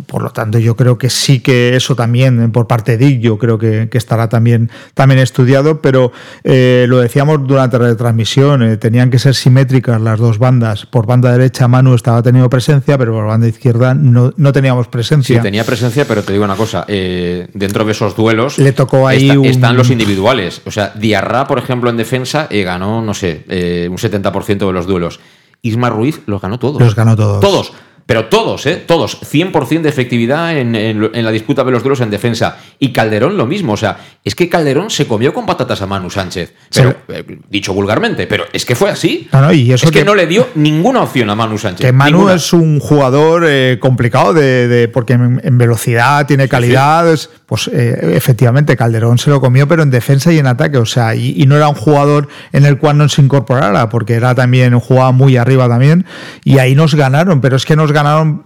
Por 0.06 0.20
lo 0.20 0.30
tanto, 0.30 0.58
yo 0.58 0.74
creo 0.74 0.98
que 0.98 1.10
sí 1.10 1.38
que 1.38 1.76
eso 1.76 1.94
también, 1.94 2.50
por 2.50 2.66
parte 2.66 2.96
de 2.96 3.06
Dick, 3.06 3.20
yo 3.20 3.38
creo 3.38 3.56
que, 3.56 3.88
estará 3.92 4.28
también, 4.28 4.68
también 4.94 5.20
estudiado, 5.20 5.80
pero 5.80 6.10
lo 6.42 6.98
decíamos 6.98 7.46
durante 7.46 7.78
la 7.78 7.86
retransmisión, 7.86 8.78
tenían 8.78 9.10
que 9.10 9.20
ser 9.20 9.36
simétricas 9.36 10.00
las 10.00 10.18
dos 10.18 10.38
bandas. 10.38 10.86
Por 10.86 11.06
banda 11.06 11.30
derecha 11.30 11.68
Manu 11.68 11.94
estaba 11.94 12.20
teniendo 12.20 12.50
presencia, 12.50 12.98
pero 12.98 13.12
por 13.12 13.26
banda 13.26 13.46
izquierda 13.46 13.94
no, 13.94 14.34
no 14.36 14.52
teníamos 14.52 14.88
presencia. 14.88 15.36
Sí, 15.36 15.42
tenía 15.42 15.64
presencia, 15.64 16.04
pero 16.04 16.24
te 16.24 16.32
digo 16.32 16.44
una 16.44 16.56
cosa, 16.56 16.84
dentro 16.86 17.84
de 17.84 17.92
esos 17.92 18.16
duelos 18.16 18.58
le 18.58 18.72
tocó 18.72 19.06
ahí 19.06 19.30
están 19.44 19.76
los 19.76 19.90
individuales. 19.90 20.62
O 20.64 20.72
sea, 20.72 20.92
Diarra, 20.96 21.46
por 21.46 21.58
ejemplo, 21.58 21.90
en 21.90 21.96
defensa 21.96 22.48
ganó, 22.50 23.02
no 23.02 23.14
sé, 23.14 23.44
un 23.88 23.98
70% 23.98 24.66
de 24.66 24.72
los 24.72 24.86
duelos. 24.86 25.20
Isma 25.62 25.90
Ruiz 25.90 26.22
los 26.26 26.42
ganó 26.42 26.58
todos. 26.58 26.82
Los 26.82 26.96
ganó 26.96 27.14
todos. 27.14 27.40
Todos. 27.40 27.72
Pero 28.06 28.26
todos, 28.26 28.64
¿eh? 28.66 28.84
Todos. 28.86 29.20
100% 29.20 29.82
de 29.82 29.88
efectividad 29.88 30.56
en, 30.56 30.72
la 31.12 31.30
disputa 31.32 31.64
de 31.64 31.72
los 31.72 31.82
duelos 31.82 32.00
en 32.00 32.10
defensa. 32.10 32.56
Y 32.78 32.92
Calderón 32.92 33.36
lo 33.36 33.46
mismo. 33.46 33.72
O 33.72 33.76
sea, 33.76 33.98
es 34.24 34.36
que 34.36 34.48
Calderón 34.48 34.90
se 34.90 35.08
comió 35.08 35.34
con 35.34 35.44
patatas 35.44 35.82
a 35.82 35.86
Manu 35.86 36.08
Sánchez. 36.08 36.54
Pero, 36.72 36.94
eh, 37.08 37.24
dicho 37.50 37.74
vulgarmente, 37.74 38.28
pero 38.28 38.44
es 38.52 38.64
que 38.64 38.76
fue 38.76 38.90
así. 38.90 39.28
y 39.52 39.72
eso 39.72 39.86
es 39.86 39.92
que, 39.92 40.04
no 40.04 40.14
le 40.14 40.28
dio 40.28 40.48
ninguna 40.54 41.02
opción 41.02 41.30
a 41.30 41.34
Manu 41.34 41.58
Sánchez. 41.58 41.84
Que 41.84 41.92
Manu 41.92 42.28
es 42.30 42.52
un 42.52 42.78
jugador 42.78 43.44
eh, 43.44 43.78
complicado 43.80 44.32
de, 44.32 44.88
porque 44.92 45.14
en, 45.14 45.58
velocidad 45.58 46.26
tiene 46.26 46.48
calidad. 46.48 47.18
Pues 47.46 47.68
eh, 47.72 48.12
efectivamente, 48.14 48.76
Calderón 48.76 49.18
se 49.18 49.30
lo 49.30 49.40
comió, 49.40 49.66
pero 49.66 49.82
en 49.82 49.90
defensa 49.90 50.32
y 50.32 50.38
en 50.38 50.46
ataque. 50.46 50.78
O 50.78 50.86
sea, 50.86 51.16
y, 51.16 51.44
no 51.46 51.56
era 51.56 51.68
un 51.68 51.74
jugador 51.74 52.28
en 52.52 52.64
el 52.66 52.78
cual 52.78 52.98
no 52.98 53.08
se 53.08 53.20
incorporara, 53.20 53.88
porque 53.88 54.14
era 54.14 54.34
también 54.34 54.74
un 54.74 54.80
jugador 54.80 55.14
muy 55.14 55.36
arriba 55.36 55.68
también. 55.68 56.06
Y 56.44 56.58
ahí 56.58 56.76
nos 56.76 56.94
ganaron, 56.94 57.40
pero 57.40 57.56
es 57.56 57.64
que 57.64 57.74
nos 57.74 57.95
ganaron 57.96 58.44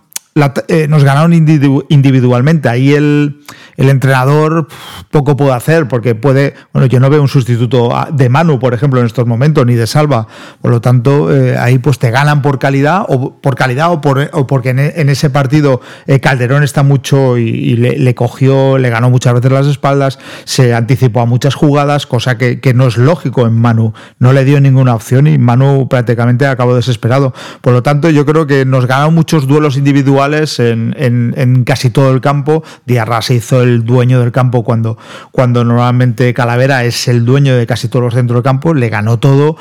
eh, 0.69 0.87
nos 0.89 1.05
ganaron 1.05 1.33
individualmente. 1.33 2.69
Ahí 2.69 2.93
el, 2.93 3.41
el, 3.77 3.89
entrenador 3.89 4.69
poco 5.11 5.37
puede 5.37 5.53
hacer, 5.53 5.89
porque 5.89 6.15
puede. 6.15 6.55
Bueno, 6.73 6.87
yo 6.87 7.01
no 7.01 7.11
veo 7.11 7.23
un 7.23 7.29
sustituto 7.29 7.93
de 8.13 8.29
Manu, 8.29 8.59
por 8.59 8.75
ejemplo, 8.75 9.01
en 9.01 9.07
estos 9.07 9.27
momentos, 9.27 9.67
ni 9.67 9.75
de 9.75 9.87
Salva. 9.87 10.27
Por 10.61 10.71
lo 10.71 10.81
tanto, 10.81 11.35
eh, 11.35 11.57
ahí 11.59 11.79
pues 11.79 11.99
te 11.99 12.11
ganan 12.11 12.43
por 12.43 12.59
calidad, 12.59 13.05
o 13.09 13.41
por 13.41 13.57
calidad, 13.57 13.93
o, 13.93 14.01
por, 14.01 14.31
o 14.33 14.47
porque 14.47 14.71
en, 14.71 15.09
ese 15.09 15.31
partido 15.31 15.81
eh, 16.07 16.21
Calderón 16.21 16.63
está 16.63 16.83
mucho 16.83 17.39
y, 17.39 17.77
le, 17.77 18.15
cogió, 18.15 18.79
le 18.79 18.91
ganó 18.91 19.11
muchas 19.11 19.35
veces 19.35 19.53
las 19.53 19.67
espaldas, 19.67 20.19
se 20.45 20.75
anticipó 20.75 21.21
a 21.21 21.27
muchas 21.27 21.55
jugadas, 21.55 22.07
cosa 22.07 22.39
que, 22.39 22.61
que 22.61 22.75
no 22.75 22.87
es 22.87 22.97
lógico 22.97 23.47
en 23.47 23.55
Manu. 23.55 23.93
No 24.19 24.33
le 24.33 24.45
dio 24.45 24.61
ninguna 24.61 24.95
opción 24.95 25.27
y 25.27 25.39
Manu 25.39 25.89
prácticamente 25.89 26.47
acabó 26.47 26.75
desesperado. 26.75 27.35
Por 27.61 27.73
lo 27.73 27.83
tanto, 27.83 28.11
yo 28.11 28.25
creo 28.27 28.47
que 28.47 28.65
nos 28.65 28.87
ganaron 28.87 29.15
muchos 29.15 29.47
duelos 29.47 29.77
individuales 29.77 30.30
en, 30.35 31.65
casi 31.65 31.91
todo 31.91 32.13
el 32.13 32.21
campo. 32.21 32.63
Diarra 32.87 33.23
se 33.23 33.35
hizo 33.35 33.63
el 33.63 33.85
dueño 33.85 34.21
del 34.21 34.33
campo 34.33 34.65
cuando, 34.65 34.99
cuando 35.31 35.65
normalmente 35.65 36.33
Calavera 36.35 36.85
es 36.85 37.09
el 37.09 37.25
dueño 37.25 37.57
de 37.57 37.67
casi 37.67 37.89
todos 37.89 38.05
los 38.05 38.15
centros 38.15 38.39
del 38.39 38.45
campo. 38.45 38.75
Le 38.75 38.89
ganó 38.89 39.19
todo. 39.19 39.57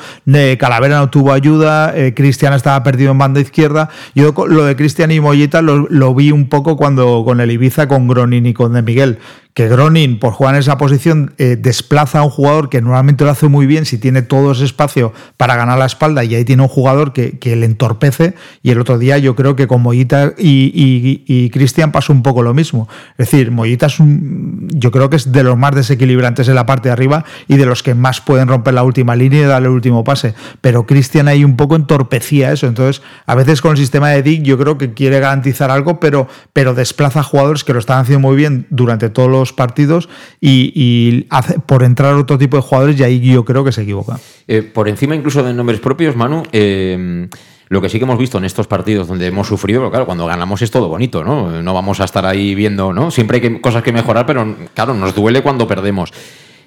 Calavera 0.58 0.98
no 0.98 1.10
tuvo 1.10 1.32
ayuda. 1.32 1.96
Eh, 1.96 2.14
Cristian 2.14 2.52
estaba 2.52 2.82
perdido 2.82 3.12
en 3.12 3.18
banda 3.18 3.40
izquierda. 3.40 3.90
Yo 4.14 4.34
lo 4.46 4.64
de 4.64 4.76
Cristian 4.76 5.10
y 5.10 5.20
Mollita 5.20 5.62
lo, 5.62 5.86
lo, 5.88 6.14
vi 6.14 6.32
un 6.32 6.48
poco 6.48 6.76
cuando 6.76 7.22
con 7.24 7.40
el 7.40 7.50
Ibiza, 7.50 7.88
con 7.88 8.08
Gronin 8.08 8.46
y 8.46 8.54
con 8.54 8.72
De 8.72 8.82
Miguel 8.82 9.18
que 9.60 9.68
Gronin, 9.68 10.18
por 10.18 10.32
jugar 10.32 10.54
en 10.54 10.60
esa 10.60 10.78
posición, 10.78 11.34
eh, 11.36 11.54
desplaza 11.60 12.20
a 12.20 12.22
un 12.22 12.30
jugador 12.30 12.70
que 12.70 12.80
normalmente 12.80 13.26
lo 13.26 13.30
hace 13.30 13.46
muy 13.46 13.66
bien 13.66 13.84
si 13.84 13.98
tiene 13.98 14.22
todo 14.22 14.52
ese 14.52 14.64
espacio 14.64 15.12
para 15.36 15.54
ganar 15.54 15.78
la 15.78 15.84
espalda 15.84 16.24
y 16.24 16.34
ahí 16.34 16.46
tiene 16.46 16.62
un 16.62 16.68
jugador 16.68 17.12
que, 17.12 17.38
le 17.42 17.66
entorpece. 17.66 18.32
Y 18.62 18.70
el 18.70 18.80
otro 18.80 18.96
día 18.96 19.18
yo 19.18 19.36
creo 19.36 19.56
que 19.56 19.66
con 19.66 19.82
Mollita 19.82 20.32
y, 20.38 21.50
Cristian 21.50 21.92
pasó 21.92 22.14
un 22.14 22.22
poco 22.22 22.42
lo 22.42 22.54
mismo. 22.54 22.88
Es 23.18 23.30
decir, 23.30 23.50
Mollita 23.50 23.84
es 23.84 24.00
un, 24.00 24.66
yo 24.72 24.90
creo 24.90 25.10
que 25.10 25.16
es 25.16 25.30
de 25.30 25.42
los 25.42 25.58
más 25.58 25.74
desequilibrantes 25.74 26.48
en 26.48 26.54
la 26.54 26.64
parte 26.64 26.88
de 26.88 26.94
arriba 26.94 27.26
y 27.46 27.58
de 27.58 27.66
los 27.66 27.82
que 27.82 27.94
más 27.94 28.22
pueden 28.22 28.48
romper 28.48 28.72
la 28.72 28.82
última 28.82 29.14
línea 29.14 29.42
y 29.42 29.44
darle 29.44 29.68
el 29.68 29.74
último 29.74 30.04
pase. 30.04 30.32
Pero 30.62 30.86
Cristian 30.86 31.28
ahí 31.28 31.44
un 31.44 31.56
poco 31.56 31.76
entorpecía 31.76 32.50
eso. 32.50 32.66
Entonces, 32.66 33.02
a 33.26 33.34
veces 33.34 33.60
con 33.60 33.72
el 33.72 33.76
sistema 33.76 34.08
de 34.08 34.22
Dick 34.22 34.42
yo 34.42 34.56
creo 34.56 34.78
que 34.78 34.94
quiere 34.94 35.20
garantizar 35.20 35.70
algo, 35.70 36.00
pero, 36.00 36.28
pero 36.54 36.72
desplaza 36.72 37.20
a 37.20 37.24
jugadores 37.24 37.62
que 37.62 37.74
lo 37.74 37.78
están 37.78 37.98
haciendo 37.98 38.26
muy 38.26 38.36
bien 38.36 38.66
durante 38.70 39.10
todos 39.10 39.28
los 39.28 39.49
partidos 39.52 40.08
y, 40.40 41.26
por 41.66 41.82
entrar 41.82 42.14
otro 42.14 42.38
tipo 42.38 42.56
de 42.56 42.62
jugadores 42.62 42.98
y 42.98 43.04
ahí 43.04 43.20
yo 43.20 43.44
creo 43.44 43.64
que 43.64 43.72
se 43.72 43.82
equivoca. 43.82 44.18
Eh, 44.48 44.62
por 44.62 44.88
encima 44.88 45.14
incluso 45.14 45.42
de 45.42 45.52
nombres 45.54 45.80
propios, 45.80 46.16
Manu, 46.16 46.42
eh, 46.52 47.28
lo 47.70 47.80
que 47.80 47.88
sí 47.88 47.98
que 47.98 48.04
hemos 48.04 48.18
visto 48.18 48.36
en 48.36 48.44
estos 48.44 48.66
partidos 48.66 49.06
donde 49.06 49.28
hemos 49.28 49.46
sufrido, 49.46 49.88
claro, 49.90 50.04
cuando 50.04 50.26
ganamos 50.26 50.60
es 50.60 50.72
todo 50.72 50.88
bonito, 50.88 51.22
¿no? 51.22 51.62
No 51.62 51.72
vamos 51.72 52.00
a 52.00 52.04
estar 52.04 52.26
ahí 52.26 52.54
viendo, 52.56 52.92
¿no? 52.92 53.12
Siempre 53.12 53.40
hay 53.40 53.60
cosas 53.60 53.84
que 53.84 53.92
mejorar, 53.92 54.26
pero 54.26 54.56
claro, 54.74 54.92
nos 54.94 55.14
duele 55.14 55.40
cuando 55.40 55.68
perdemos. 55.68 56.12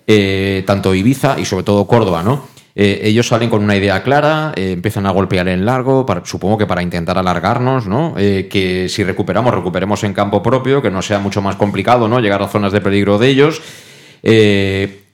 Eh, 0.08 0.64
tanto 0.66 0.96
Ibiza 0.96 1.40
y 1.40 1.46
sobre 1.46 1.64
todo 1.64 1.86
Córdoba, 1.88 2.24
¿no? 2.24 2.48
Eh, 2.76 3.02
ellos 3.04 3.28
salen 3.28 3.50
con 3.50 3.64
una 3.64 3.76
idea 3.76 4.02
clara, 4.02 4.52
eh, 4.56 4.72
empiezan 4.72 5.06
a 5.06 5.12
golpear 5.12 5.48
en 5.48 5.66
largo, 5.66 6.06
supongo 6.24 6.58
que 6.58 6.66
para 6.66 6.82
intentar 6.82 7.18
alargarnos, 7.18 7.86
¿no? 7.86 8.16
Eh, 8.18 8.48
que 8.50 8.90
si 8.90 9.04
recuperamos, 9.04 9.54
recuperemos 9.54 10.04
en 10.04 10.14
campo 10.14 10.42
propio, 10.42 10.82
que 10.82 10.90
no 10.90 11.02
sea 11.02 11.20
mucho 11.20 11.42
más 11.42 11.56
complicado, 11.56 12.08
¿no? 12.08 12.20
Llegar 12.20 12.42
a 12.42 12.48
zonas 12.48 12.72
de 12.72 12.82
peligro 12.82 13.18
de 13.20 13.28
ellos. 13.28 13.62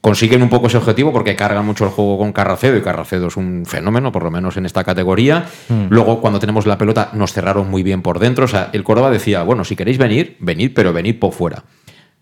consiguen 0.00 0.42
un 0.42 0.48
poco 0.48 0.68
ese 0.68 0.78
objetivo 0.78 1.12
porque 1.12 1.36
cargan 1.36 1.66
mucho 1.66 1.84
el 1.84 1.90
juego 1.90 2.16
con 2.16 2.32
Carracedo 2.32 2.74
y 2.78 2.80
Carracedo 2.80 3.26
es 3.26 3.36
un 3.36 3.66
fenómeno, 3.66 4.10
por 4.10 4.22
lo 4.22 4.30
menos 4.30 4.56
en 4.56 4.64
esta 4.64 4.82
categoría. 4.82 5.44
Hmm. 5.68 5.88
Luego, 5.90 6.22
cuando 6.22 6.38
tenemos 6.38 6.64
la 6.64 6.78
pelota, 6.78 7.10
nos 7.12 7.34
cerraron 7.34 7.68
muy 7.68 7.82
bien 7.82 8.00
por 8.00 8.18
dentro. 8.18 8.46
O 8.46 8.48
sea, 8.48 8.70
el 8.72 8.82
Córdoba 8.82 9.10
decía, 9.10 9.42
bueno, 9.42 9.62
si 9.62 9.76
queréis 9.76 9.98
venir, 9.98 10.38
venid, 10.40 10.72
pero 10.74 10.94
venid 10.94 11.18
por 11.18 11.32
fuera 11.32 11.64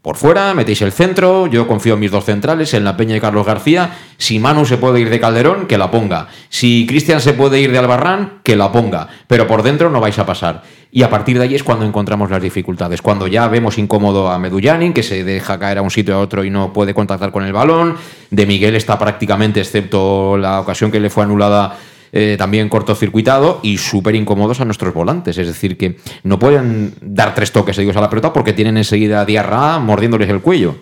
por 0.03 0.17
fuera, 0.17 0.55
metéis 0.55 0.81
el 0.83 0.93
centro, 0.93 1.49
yo 1.49 1.67
confío 1.67 1.95
en 1.95 2.01
mis 2.01 2.13
dos 2.13 2.25
centrales, 2.25 2.73
en 2.73 2.85
la 2.85 2.97
Peña 2.97 3.17
y 3.17 3.21
Carlos 3.21 3.45
García. 3.45 3.99
Si 4.17 4.39
Manu 4.39 4.65
se 4.65 4.77
puede 4.77 5.01
ir 5.01 5.11
de 5.11 5.19
Calderón, 5.19 5.67
que 5.67 5.77
la 5.77 5.91
ponga. 5.91 6.29
Si 6.49 6.87
Cristian 6.87 7.21
se 7.21 7.33
puede 7.33 7.61
ir 7.61 7.73
de 7.73 7.79
Albarrán, 7.79 8.41
que 8.45 8.55
la 8.55 8.71
ponga. 8.71 9.09
Pero 9.27 9.49
por 9.49 9.65
dentro 9.65 9.91
no 9.91 10.01
vais 10.01 10.19
a 10.21 10.25
pasar. 10.25 10.63
Y 10.93 11.03
a 11.03 11.11
partir 11.11 11.37
de 11.37 11.45
ahí 11.45 11.55
es 11.57 11.65
cuando 11.65 11.85
encontramos 11.85 12.31
las 12.31 12.41
dificultades. 12.41 13.03
Cuando 13.03 13.27
ya 13.27 13.49
vemos 13.49 13.77
incómodo 13.77 14.31
a 14.31 14.39
Medullanin, 14.39 14.93
que 14.93 15.03
se 15.03 15.25
deja 15.25 15.59
caer 15.59 15.79
a 15.79 15.83
un 15.83 15.91
sitio 15.91 16.15
a 16.15 16.21
otro 16.21 16.45
y 16.45 16.51
no 16.51 16.73
puede 16.73 16.95
contactar 16.95 17.33
con 17.33 17.45
el 17.45 17.53
balón. 17.53 17.97
De 18.31 18.47
Miguel 18.47 18.77
está 18.77 18.99
prácticamente, 18.99 19.61
excepto 19.61 20.39
la 20.39 20.61
ocasión 20.61 20.93
que 20.93 21.01
le 21.01 21.11
fue 21.11 21.25
anulada 21.25 21.77
eh, 22.13 22.37
también 22.39 22.69
cortocircuitado 22.69 23.61
y 23.63 23.79
súper 23.79 24.15
incómodos 24.15 24.61
a 24.61 24.65
nuestros 24.65 24.95
volantes. 24.95 25.39
Es 25.39 25.47
decir, 25.47 25.77
que 25.77 25.97
no 26.23 26.39
pueden 26.39 26.95
dar 27.01 27.35
tres 27.35 27.53
toques 27.53 27.77
seguidos 27.77 27.97
a 27.97 28.01
la 28.01 28.11
pelota 28.11 28.33
porque 28.33 28.53
tienen 28.53 28.77
enseguida 28.77 29.25
diarra 29.25 29.79
mordiéndoles 29.79 30.29
el 30.29 30.41
cuello. 30.41 30.77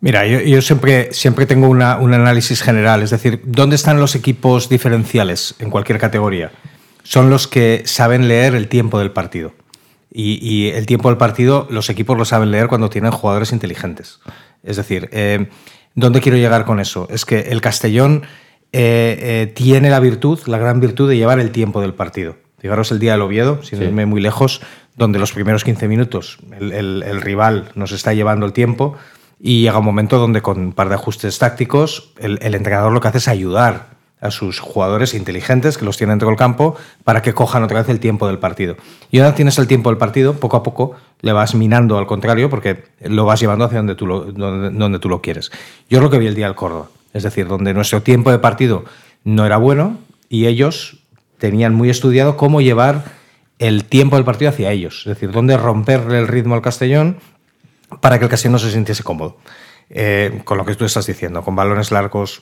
Mira, 0.00 0.26
yo, 0.26 0.60
siempre, 0.60 1.14
siempre 1.14 1.46
tengo 1.46 1.66
un 1.68 1.82
análisis 1.82 2.60
general, 2.60 3.02
es 3.02 3.08
decir, 3.08 3.40
¿dónde 3.44 3.76
están 3.76 3.98
los 3.98 4.14
equipos 4.14 4.68
diferenciales 4.68 5.54
en 5.60 5.70
cualquier 5.70 5.98
categoría? 5.98 6.52
Son 7.04 7.30
los 7.30 7.48
que 7.48 7.82
saben 7.86 8.28
leer 8.28 8.54
el 8.54 8.68
tiempo 8.68 8.98
del 8.98 9.12
partido. 9.12 9.54
Y, 10.16 10.68
el 10.68 10.86
tiempo 10.86 11.08
del 11.08 11.18
partido 11.18 11.66
los 11.70 11.90
equipos 11.90 12.16
lo 12.16 12.24
saben 12.24 12.52
leer 12.52 12.68
cuando 12.68 12.88
tienen 12.88 13.10
jugadores 13.10 13.50
inteligentes. 13.52 14.20
Es 14.62 14.76
decir, 14.76 15.08
eh, 15.10 15.48
¿dónde 15.96 16.20
quiero 16.20 16.38
llegar 16.38 16.64
con 16.64 16.78
eso? 16.78 17.08
Es 17.10 17.24
que 17.24 17.40
el 17.40 17.60
Castellón 17.60 18.22
eh, 18.76 19.18
eh, 19.20 19.52
tiene 19.54 19.88
la 19.88 20.00
virtud, 20.00 20.40
la 20.46 20.58
gran 20.58 20.80
virtud 20.80 21.08
de 21.08 21.16
llevar 21.16 21.38
el 21.38 21.52
tiempo 21.52 21.80
del 21.80 21.94
partido. 21.94 22.34
Fijaros 22.58 22.90
el 22.90 22.98
día 22.98 23.12
del 23.12 23.22
Oviedo, 23.22 23.62
sin 23.62 23.80
irme 23.80 24.04
muy 24.04 24.20
lejos, 24.20 24.62
donde 24.96 25.20
los 25.20 25.30
primeros 25.30 25.62
15 25.62 25.86
minutos 25.86 26.38
el, 26.58 27.20
rival 27.20 27.70
nos 27.76 27.92
está 27.92 28.14
llevando 28.14 28.46
el 28.46 28.52
tiempo 28.52 28.96
y 29.38 29.62
llega 29.62 29.78
un 29.78 29.84
momento 29.84 30.18
donde 30.18 30.42
con 30.42 30.58
un 30.58 30.72
par 30.72 30.88
de 30.88 30.96
ajustes 30.96 31.38
tácticos 31.38 32.14
el, 32.18 32.40
entrenador 32.42 32.92
lo 32.92 33.00
que 33.00 33.06
hace 33.06 33.18
es 33.18 33.28
ayudar 33.28 33.90
a 34.20 34.32
sus 34.32 34.58
jugadores 34.58 35.14
inteligentes 35.14 35.78
que 35.78 35.84
los 35.84 35.96
tienen 35.96 36.14
dentro 36.14 36.28
del 36.30 36.36
campo 36.36 36.74
para 37.04 37.22
que 37.22 37.32
cojan 37.32 37.62
otra 37.62 37.78
vez 37.78 37.88
el 37.90 38.00
tiempo 38.00 38.26
del 38.26 38.40
partido. 38.40 38.74
Y 39.12 39.20
ahora 39.20 39.36
tienes 39.36 39.56
el 39.60 39.68
tiempo 39.68 39.90
del 39.90 39.98
partido, 39.98 40.34
poco 40.34 40.56
a 40.56 40.64
poco 40.64 40.96
le 41.20 41.32
vas 41.32 41.54
minando 41.54 41.96
al 41.96 42.06
contrario 42.06 42.50
porque 42.50 42.86
lo 43.02 43.24
vas 43.24 43.38
llevando 43.38 43.66
hacia 43.66 43.78
donde 43.78 43.94
tú 43.94 44.08
lo, 44.08 44.24
donde 44.32 44.98
tú 44.98 45.08
lo 45.08 45.22
quieres. 45.22 45.52
Yo 45.88 45.98
es 45.98 46.02
lo 46.02 46.10
que 46.10 46.18
vi 46.18 46.26
el 46.26 46.34
día 46.34 46.46
del 46.46 46.56
Córdoba 46.56 46.88
es 47.14 47.22
decir, 47.22 47.46
donde 47.48 47.72
nuestro 47.72 48.02
tiempo 48.02 48.30
de 48.30 48.38
partido 48.38 48.84
no 49.24 49.46
era 49.46 49.56
bueno 49.56 49.98
y 50.28 50.46
ellos 50.46 50.98
tenían 51.38 51.74
muy 51.74 51.88
estudiado 51.88 52.36
cómo 52.36 52.60
llevar 52.60 53.04
el 53.58 53.84
tiempo 53.84 54.16
del 54.16 54.24
partido 54.24 54.50
hacia 54.50 54.72
ellos, 54.72 55.00
es 55.06 55.14
decir, 55.14 55.30
dónde 55.30 55.56
romperle 55.56 56.18
el 56.18 56.28
ritmo 56.28 56.54
al 56.54 56.62
Castellón 56.62 57.18
para 58.00 58.18
que 58.18 58.24
el 58.24 58.30
Castellón 58.30 58.52
no 58.52 58.58
se 58.58 58.70
sintiese 58.70 59.02
cómodo. 59.02 59.38
Eh, 59.90 60.40
con 60.44 60.56
lo 60.56 60.64
que 60.64 60.74
tú 60.74 60.86
estás 60.86 61.06
diciendo, 61.06 61.42
con 61.42 61.54
balones 61.54 61.92
largos, 61.92 62.40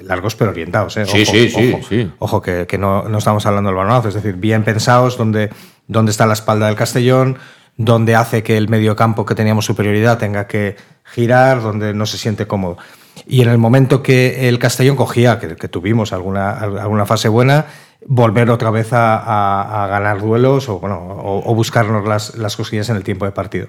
largos 0.00 0.36
pero 0.36 0.52
orientados. 0.52 0.96
¿eh? 0.96 1.04
sí, 1.04 1.26
sí, 1.26 1.50
sí, 1.50 2.10
ojo, 2.20 2.40
que, 2.40 2.78
no, 2.78 3.18
estamos 3.18 3.44
hablando 3.44 3.70
del 3.70 3.76
balonazo, 3.76 4.08
es 4.08 4.14
decir, 4.14 4.36
bien 4.36 4.62
pensados, 4.62 5.18
donde, 5.18 5.50
donde 5.88 6.12
está 6.12 6.26
la 6.26 6.34
espalda 6.34 6.68
del 6.68 6.76
Castellón, 6.76 7.38
donde 7.76 8.14
hace 8.14 8.44
que 8.44 8.56
el 8.56 8.68
medio 8.68 8.94
campo 8.94 9.26
que 9.26 9.34
teníamos 9.34 9.64
superioridad 9.64 10.18
tenga 10.18 10.46
que 10.46 10.76
girar, 11.04 11.60
donde 11.60 11.92
no 11.92 12.06
se 12.06 12.18
siente 12.18 12.46
cómodo. 12.46 12.78
Y 13.26 13.42
en 13.42 13.48
el 13.48 13.58
momento 13.58 14.02
que 14.02 14.48
el 14.48 14.58
Castellón 14.58 14.96
cogía, 14.96 15.38
que, 15.38 15.68
tuvimos 15.68 16.12
alguna, 16.12 16.50
alguna 16.50 17.06
fase 17.06 17.28
buena, 17.28 17.66
volver 18.06 18.50
otra 18.50 18.70
vez 18.70 18.88
a, 18.92 19.86
ganar 19.88 20.20
duelos 20.20 20.68
o, 20.68 20.78
bueno, 20.78 20.98
o, 21.22 21.54
buscarnos 21.54 22.06
las, 22.06 22.36
las, 22.36 22.56
cosillas 22.56 22.88
en 22.90 22.96
el 22.96 23.04
tiempo 23.04 23.24
de 23.24 23.32
partido. 23.32 23.68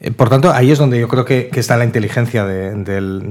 Eh, 0.00 0.10
por 0.10 0.30
tanto, 0.30 0.52
ahí 0.52 0.70
es 0.70 0.78
donde 0.78 0.98
yo 0.98 1.08
creo 1.08 1.24
que, 1.24 1.50
está 1.54 1.76
la 1.76 1.84
inteligencia 1.84 2.44
del, 2.44 2.84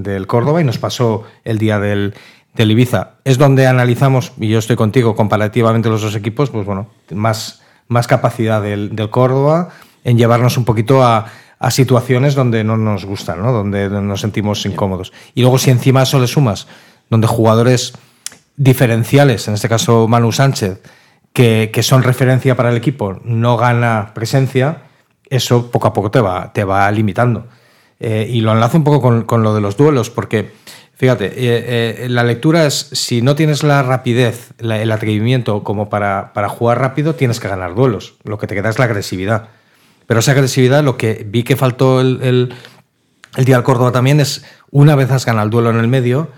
del, 0.04 0.28
Córdoba 0.28 0.62
y 0.62 0.64
nos 0.64 0.78
pasó 0.78 1.24
el 1.44 1.58
día 1.58 1.80
del, 1.80 2.14
del, 2.54 2.72
Ibiza. 2.72 3.12
Es 3.24 3.38
donde 3.38 3.68
analizamos, 3.68 4.34
y 4.38 4.50
yo 4.50 4.60
estoy 4.60 4.76
contigo, 4.76 5.16
comparativamente 5.16 5.90
los 5.90 6.02
dos 6.02 6.16
equipos, 6.16 6.50
pues 6.50 6.66
bueno, 6.66 6.88
más, 7.12 7.62
más 7.88 8.08
capacidad 8.08 8.62
del, 8.62 8.96
del 8.96 9.10
Córdoba 9.10 9.70
en 10.04 10.18
llevarnos 10.18 10.58
un 10.58 10.66
poquito 10.66 11.04
a, 11.04 11.26
a 11.60 11.72
situaciones 11.72 12.36
donde 12.36 12.64
no 12.64 12.78
nos 12.78 13.06
gustan, 13.06 13.42
¿no? 13.42 13.52
Donde 13.52 13.90
nos 13.90 14.22
sentimos 14.22 14.66
incómodos. 14.66 15.12
Y 15.34 15.42
luego 15.42 15.58
si 15.58 15.72
encima 15.72 16.04
eso 16.04 16.20
le 16.20 16.28
sumas, 16.28 16.68
donde 17.10 17.28
jugadores 17.28 17.94
diferenciales, 18.56 19.48
en 19.48 19.54
este 19.54 19.70
caso 19.70 20.08
Manu 20.08 20.32
Sánchez, 20.32 20.82
que, 21.34 21.84
son 21.84 22.04
referencia 22.04 22.56
para 22.56 22.70
el 22.70 22.78
equipo, 22.78 23.20
no 23.24 23.58
gana 23.58 24.12
presencia, 24.14 24.84
eso 25.30 25.70
poco 25.70 25.88
a 25.88 25.94
poco 25.94 26.10
te 26.10 26.20
va, 26.20 26.52
te 26.52 26.64
va 26.64 26.90
limitando. 26.92 27.48
Eh, 28.00 28.28
y 28.30 28.42
lo 28.42 28.54
enlazo 28.54 28.78
un 28.78 28.84
poco 28.84 29.26
con, 29.26 29.44
lo 29.44 29.54
de 29.54 29.62
los 29.62 29.78
duelos, 29.78 30.10
porque 30.10 30.52
fíjate, 30.96 31.26
eh, 31.28 32.06
eh, 32.06 32.10
la 32.10 32.24
lectura 32.24 32.66
es, 32.66 32.90
si 32.92 33.22
no 33.22 33.36
tienes 33.36 33.64
la 33.64 33.84
rapidez, 33.84 34.54
el 34.58 34.92
atrevimiento 34.92 35.64
como 35.64 35.90
para, 35.90 36.34
para 36.34 36.50
jugar 36.50 36.80
rápido, 36.80 37.14
tienes 37.14 37.40
que 37.40 37.48
ganar 37.48 37.76
duelos. 37.76 38.16
Lo 38.24 38.40
que 38.40 38.48
te 38.48 38.56
queda 38.56 38.70
es 38.70 38.80
la 38.80 38.86
agresividad. 38.86 39.50
Pero 40.08 40.22
esa 40.22 40.32
agresividad, 40.32 40.84
lo 40.84 40.98
que 40.98 41.26
vi 41.30 41.44
que 41.44 41.56
faltó 41.56 42.02
el, 42.02 42.22
el, 42.24 43.46
día 43.46 43.56
del 43.56 43.64
Córdoba 43.64 43.92
también 43.92 44.20
es, 44.20 44.44
una 44.72 44.96
vez 44.96 45.12
has 45.12 45.26
ganado 45.26 45.46
el 45.46 45.52
duelo 45.52 45.70
en 45.70 45.78
el 45.78 45.88
medio, 45.88 46.30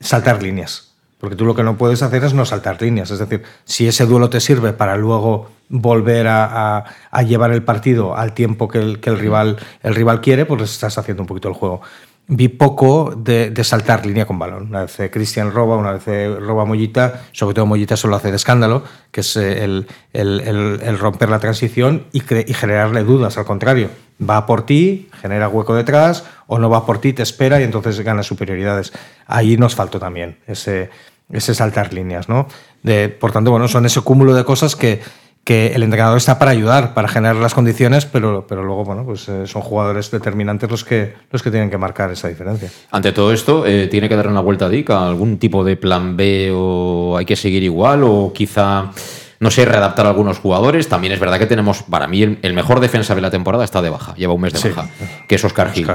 saltar 0.00 0.42
líneas. 0.42 0.94
Porque 1.18 1.34
tú 1.34 1.44
lo 1.44 1.54
que 1.54 1.62
no 1.62 1.76
puedes 1.76 2.02
hacer 2.02 2.24
es 2.24 2.34
no 2.34 2.44
saltar 2.44 2.80
líneas. 2.80 3.10
Es 3.10 3.18
decir, 3.18 3.42
si 3.64 3.88
ese 3.88 4.06
duelo 4.06 4.30
te 4.30 4.40
sirve 4.40 4.72
para 4.72 4.96
luego 4.96 5.50
volver 5.68 6.26
a, 6.28 6.84
llevar 7.26 7.50
el 7.50 7.62
partido 7.62 8.16
al 8.16 8.32
tiempo 8.32 8.68
que 8.68 8.78
el, 8.78 9.00
que 9.00 9.10
el, 9.10 9.18
rival, 9.18 9.58
el 9.82 9.94
rival 9.94 10.20
quiere, 10.20 10.46
pues 10.46 10.62
estás 10.62 10.96
haciendo 10.96 11.22
un 11.22 11.26
poquito 11.26 11.48
el 11.48 11.54
juego 11.54 11.82
vi 12.28 12.48
poco 12.48 13.14
de, 13.16 13.52
saltar 13.62 14.04
línea 14.04 14.26
con 14.26 14.38
balón. 14.38 14.68
Una 14.68 14.82
vez 14.82 15.10
Cristian 15.12 15.52
roba, 15.52 15.76
una 15.76 15.92
vez 15.92 16.38
roba 16.40 16.64
Mollita, 16.64 17.22
sobre 17.32 17.54
todo 17.54 17.66
Mollita 17.66 17.96
solo 17.96 18.16
hace 18.16 18.30
de 18.30 18.36
escándalo, 18.36 18.82
que 19.10 19.20
es 19.20 19.36
eh, 19.36 19.64
el, 20.12 20.98
romper 20.98 21.28
la 21.28 21.38
transición 21.38 22.06
y, 22.12 22.18
y, 22.20 22.54
generarle 22.54 23.04
dudas, 23.04 23.38
al 23.38 23.44
contrario. 23.44 23.90
Va 24.18 24.46
por 24.46 24.64
ti, 24.64 25.08
genera 25.20 25.48
hueco 25.48 25.74
detrás, 25.74 26.24
o 26.46 26.58
no 26.58 26.70
va 26.70 26.86
por 26.86 26.98
ti, 26.98 27.12
te 27.12 27.22
espera 27.22 27.60
y 27.60 27.64
entonces 27.64 28.00
gana 28.00 28.22
superioridades. 28.22 28.92
Ahí 29.26 29.56
nos 29.56 29.74
faltó 29.74 29.98
también 29.98 30.38
ese, 30.46 30.90
ese 31.30 31.54
saltar 31.54 31.92
líneas. 31.92 32.28
¿no? 32.28 32.48
De, 32.82 33.08
por 33.08 33.32
tanto, 33.32 33.50
bueno, 33.50 33.68
son 33.68 33.86
ese 33.86 34.00
cúmulo 34.00 34.34
de 34.34 34.44
cosas 34.44 34.74
que 34.74 35.00
que 35.46 35.68
el 35.68 35.84
entrenador 35.84 36.16
está 36.18 36.40
para 36.40 36.50
ayudar, 36.50 36.92
para 36.92 37.06
generar 37.06 37.36
las 37.36 37.54
condiciones, 37.54 38.04
pero, 38.04 38.48
pero 38.48 38.64
luego 38.64 38.84
bueno, 38.84 39.04
pues, 39.04 39.28
eh, 39.28 39.46
son 39.46 39.62
jugadores 39.62 40.10
determinantes 40.10 40.68
los 40.68 40.82
que, 40.82 41.14
los 41.30 41.40
que 41.40 41.52
tienen 41.52 41.70
que 41.70 41.78
marcar 41.78 42.10
esa 42.10 42.26
diferencia. 42.26 42.68
Ante 42.90 43.12
todo 43.12 43.32
esto, 43.32 43.64
eh, 43.64 43.86
¿tiene 43.86 44.08
que 44.08 44.16
dar 44.16 44.26
una 44.26 44.40
vuelta 44.40 44.66
a 44.66 44.68
Dick 44.68 44.90
algún 44.90 45.38
tipo 45.38 45.62
de 45.62 45.76
plan 45.76 46.16
B 46.16 46.50
o 46.52 47.16
hay 47.16 47.24
que 47.24 47.36
seguir 47.36 47.62
igual 47.62 48.02
o 48.02 48.32
quizá 48.34 48.90
no 49.38 49.50
sé, 49.50 49.64
readaptar 49.64 50.06
a 50.06 50.10
algunos 50.10 50.38
jugadores. 50.38 50.88
También 50.88 51.12
es 51.12 51.20
verdad 51.20 51.38
que 51.38 51.46
tenemos, 51.46 51.82
para 51.82 52.06
mí, 52.06 52.38
el, 52.40 52.52
mejor 52.52 52.80
defensa 52.80 53.14
de 53.14 53.20
la 53.20 53.30
temporada 53.30 53.64
está 53.64 53.82
de 53.82 53.90
baja, 53.90 54.14
lleva 54.14 54.32
un 54.32 54.40
mes 54.40 54.52
de 54.52 54.70
baja, 54.70 54.88
que 55.28 55.34
es 55.34 55.44
Oscar 55.44 55.72
Gil. 55.72 55.86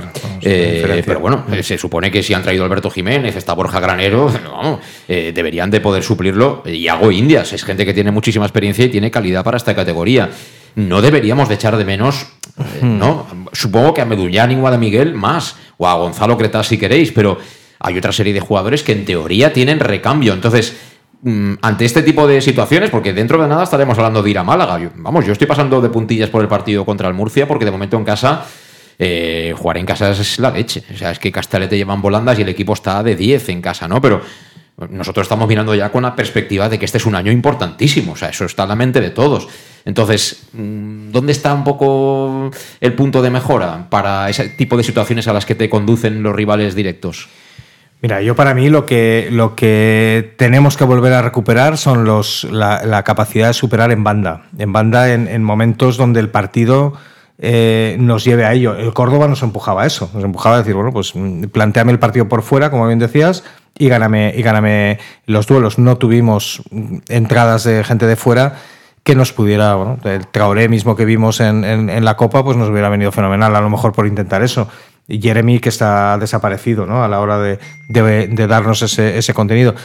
Eh, 0.42 1.04
pero 1.06 1.20
bueno, 1.20 1.46
eh, 1.52 1.64
se 1.64 1.78
supone 1.78 2.12
que 2.12 2.22
si 2.22 2.34
han 2.34 2.44
traído 2.44 2.64
Alberto 2.64 2.90
Jiménez, 2.90 3.36
está 3.36 3.54
Borja 3.54 3.80
Granero, 3.80 4.32
eh, 5.08 5.32
deberían 5.34 5.72
de 5.72 5.82
poder 5.82 6.04
suplirlo. 6.04 6.64
Y 6.66 6.88
hago 6.88 7.12
Indias, 7.12 7.54
es 7.54 7.64
gente 7.64 7.86
que 7.86 7.94
tiene 7.94 8.12
muchísima 8.12 8.46
experiencia 8.46 8.86
y 8.86 8.90
tiene 8.90 9.10
calidad 9.10 9.44
para 9.44 9.58
esta 9.58 9.76
categoría. 9.76 10.30
No 10.76 11.02
deberíamos 11.02 11.50
de 11.50 11.56
echar 11.56 11.76
de 11.78 11.84
menos, 11.84 12.28
hmm. 12.82 12.98
¿no? 12.98 13.28
Supongo 13.52 13.94
que 13.94 14.02
a 14.02 14.06
Medullán 14.06 14.58
o 14.64 14.68
a 14.68 14.78
Miguel 14.78 15.16
más, 15.16 15.56
o 15.78 15.88
a 15.88 15.96
Gonzalo 15.96 16.38
Cretas 16.38 16.68
si 16.68 16.78
queréis, 16.78 17.12
pero 17.12 17.38
hay 17.80 17.98
otra 17.98 18.12
serie 18.12 18.34
de 18.34 18.40
jugadores 18.40 18.84
que 18.84 18.92
en 18.92 19.06
teoría 19.06 19.52
tienen 19.54 19.80
recambio. 19.80 20.34
Entonces, 20.34 20.78
ante 21.62 21.86
este 21.86 22.02
tipo 22.02 22.28
de 22.28 22.42
situaciones, 22.42 22.90
porque 22.90 23.14
dentro 23.14 23.42
de 23.42 23.48
nada 23.48 23.64
estaremos 23.64 23.98
hablando 23.98 24.24
de 24.24 24.30
ir 24.32 24.38
a 24.38 24.44
Málaga. 24.44 24.80
vamos, 24.96 25.26
yo 25.26 25.34
estoy 25.34 25.48
pasando 25.48 25.80
de 25.80 25.90
puntillas 25.90 26.30
por 26.30 26.42
el 26.42 26.48
partido 26.48 26.86
contra 26.86 27.08
el 27.08 27.14
Murcia, 27.14 27.48
porque 27.48 27.66
de 27.66 27.72
momento 27.72 27.98
en 27.98 28.04
casa, 28.04 28.46
eh, 28.98 29.54
jugar 29.56 29.78
en 29.78 29.86
casa 29.86 30.12
es 30.12 30.40
la 30.40 30.52
leche. 30.52 30.84
O 30.94 30.98
sea, 30.98 31.12
es 31.12 31.20
que 31.20 31.32
Castelete 31.32 31.78
llevan 31.78 32.02
volandas 32.02 32.40
y 32.40 32.42
el 32.42 32.50
equipo 32.50 32.74
está 32.74 33.04
de 33.04 33.16
10 33.16 33.50
en 33.50 33.62
casa, 33.62 33.88
¿no? 33.88 34.02
Pero 34.02 34.22
nosotros 34.90 35.26
estamos 35.26 35.48
mirando 35.48 35.76
ya 35.76 35.92
con 35.92 36.04
la 36.04 36.16
perspectiva 36.16 36.68
de 36.70 36.80
que 36.80 36.86
este 36.86 36.98
es 36.98 37.06
un 37.06 37.16
año 37.16 37.32
importantísimo. 37.32 38.14
O 38.14 38.16
sea, 38.16 38.30
eso 38.30 38.46
está 38.46 38.64
en 38.64 38.70
la 38.70 38.76
mente 38.76 39.00
de 39.00 39.12
todos. 39.12 39.48
Entonces, 39.86 40.44
mm, 40.54 41.12
¿dónde 41.12 41.32
está 41.32 41.54
un 41.54 41.64
poco 41.64 42.52
el 42.80 42.94
punto 42.94 43.22
de 43.22 43.30
mejora 43.30 43.88
para 43.90 44.30
ese 44.30 44.50
tipo 44.50 44.78
de 44.78 44.84
situaciones 44.84 45.28
a 45.28 45.34
las 45.34 45.46
que 45.46 45.56
te 45.56 45.70
conducen 45.70 46.24
los 46.24 46.36
rivales 46.36 46.76
directos? 46.76 47.30
Mira, 48.02 48.24
yo 48.24 48.36
para 48.36 48.56
mí 48.56 48.70
lo 48.70 48.88
que, 48.88 49.30
lo 49.32 49.56
que 49.56 50.34
tenemos 50.38 50.76
que 50.76 50.84
volver 50.84 51.14
a 51.14 51.22
recuperar 51.22 51.78
son 51.78 52.04
los, 52.04 52.46
la, 52.46 53.04
capacidad 53.04 53.48
de 53.48 53.54
superar 53.54 53.92
en 53.92 54.04
banda. 54.04 54.46
En 54.58 54.74
banda 54.74 55.14
en, 55.14 55.44
momentos 55.44 55.98
donde 55.98 56.20
el 56.20 56.30
partido 56.30 56.94
eh, 57.38 57.98
nos 58.00 58.24
lleve 58.26 58.44
a 58.44 58.54
ello. 58.54 58.76
El 58.76 58.92
Córdoba 58.94 59.28
nos 59.28 59.44
empujaba 59.44 59.84
a 59.84 59.86
eso, 59.86 60.10
nos 60.16 60.24
empujaba 60.24 60.56
a 60.56 60.58
decir, 60.60 60.74
bueno, 60.74 60.92
pues 60.92 61.16
mm, 61.16 61.44
planteame 61.46 61.92
el 61.92 62.00
partido 62.00 62.28
por 62.28 62.42
fuera, 62.42 62.72
como 62.72 62.88
bien 62.88 62.98
decías, 62.98 63.44
y 63.78 63.88
gáname, 63.88 64.34
y 64.36 64.42
gáname 64.42 64.98
los 65.28 65.46
duelos. 65.46 65.78
No 65.78 65.98
tuvimos 65.98 66.64
mm, 66.72 66.98
entradas 67.10 67.66
de 67.66 67.84
gente 67.84 68.08
de 68.08 68.16
fuera 68.16 68.56
que 69.04 69.16
nos 69.16 69.32
pudiera, 69.32 69.76
bueno, 69.76 70.00
el 70.06 70.26
Traoré 70.26 70.70
mismo 70.70 70.96
que 70.96 71.06
vimos 71.06 71.40
en, 71.40 71.64
en, 71.66 72.06
la 72.06 72.18
Copa, 72.18 72.44
pues 72.44 72.58
nos 72.58 72.70
hubiera 72.70 72.90
venido 72.90 73.12
fenomenal, 73.12 73.56
a 73.56 73.62
lo 73.62 73.70
mejor 73.70 73.94
por 73.94 74.08
intentar 74.08 74.44
eso. 74.44 74.68
Jeremy 75.20 75.60
que 75.60 75.70
está 75.70 76.18
desaparecido 76.18 76.86
¿no? 76.86 77.04
a 77.04 77.08
la 77.08 77.20
hora 77.20 77.40
de, 77.40 77.60
darnos 78.48 78.82
ese, 78.82 79.34
contenido. 79.34 79.76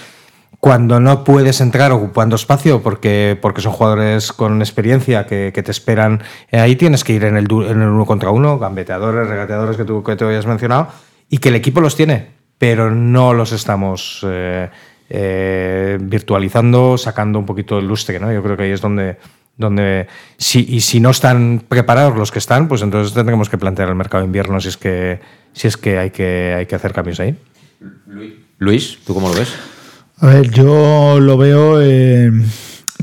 Cuando 0.61 1.01
no 1.01 1.22
puedes 1.22 1.61
entrar 1.61 1.93
ocupando 1.93 2.37
espacio 2.37 2.83
porque, 2.83 3.39
porque 3.41 3.61
son 3.61 3.72
jugadores 3.72 4.33
con 4.33 4.61
experiencia 4.62 5.27
que, 5.27 5.53
te 5.53 5.70
esperan 5.70 6.22
ahí, 6.53 6.77
tienes 6.77 7.05
que 7.05 7.12
ir 7.12 7.24
en 7.24 7.37
el, 7.37 7.47
en 7.51 7.83
el 7.83 7.89
uno 7.89 8.07
contra 8.07 8.31
uno, 8.31 8.59
gambeteadores, 8.59 9.29
regateadores 9.29 9.77
que 9.77 9.85
tú 9.85 10.03
que 10.03 10.16
te 10.16 10.24
habías 10.24 10.47
mencionado, 10.47 10.89
y 11.29 11.39
que 11.39 11.51
el 11.51 11.57
equipo 11.57 11.81
los 11.81 11.97
tiene, 11.97 12.29
pero 12.59 12.91
no 12.91 13.35
los 13.35 13.53
estamos 13.53 14.24
eh, 14.27 14.70
eh, 15.09 15.99
virtualizando, 16.01 16.99
sacando 16.99 17.39
un 17.39 17.47
poquito 17.47 17.79
el 17.79 17.87
lustre. 17.87 18.18
¿no? 18.18 18.33
Yo 18.33 18.43
creo 18.43 18.57
que 18.57 18.64
ahí 18.64 18.72
es 18.72 18.81
donde, 18.81 19.18
donde 19.57 20.07
si, 20.36 20.66
y 20.68 20.80
si 20.80 21.00
no 21.00 21.11
están 21.11 21.62
preparados 21.66 22.16
los 22.16 22.30
que 22.30 22.38
están, 22.38 22.68
pues 22.68 22.82
entonces 22.82 23.14
tendremos 23.14 23.48
que 23.48 23.59
plantear 23.59 23.88
el 23.88 23.94
mercado 23.94 24.22
de 24.22 24.26
invierno 24.26 24.61
si 24.61 24.68
es 24.68 24.76
que, 24.76 25.20
si 25.52 25.68
es 25.68 25.76
que, 25.76 25.98
hay, 25.98 26.11
que 26.11 26.54
hay 26.57 26.66
que 26.66 26.74
hacer 26.74 26.92
cambios 26.92 27.20
ahí. 27.20 27.36
Luis, 28.59 28.98
¿tú 29.07 29.14
cómo 29.14 29.28
lo 29.28 29.34
ves? 29.34 29.52
A 30.18 30.26
ver, 30.28 30.50
yo 30.50 31.20
lo 31.20 31.36
veo... 31.36 31.80
Eh, 31.82 32.30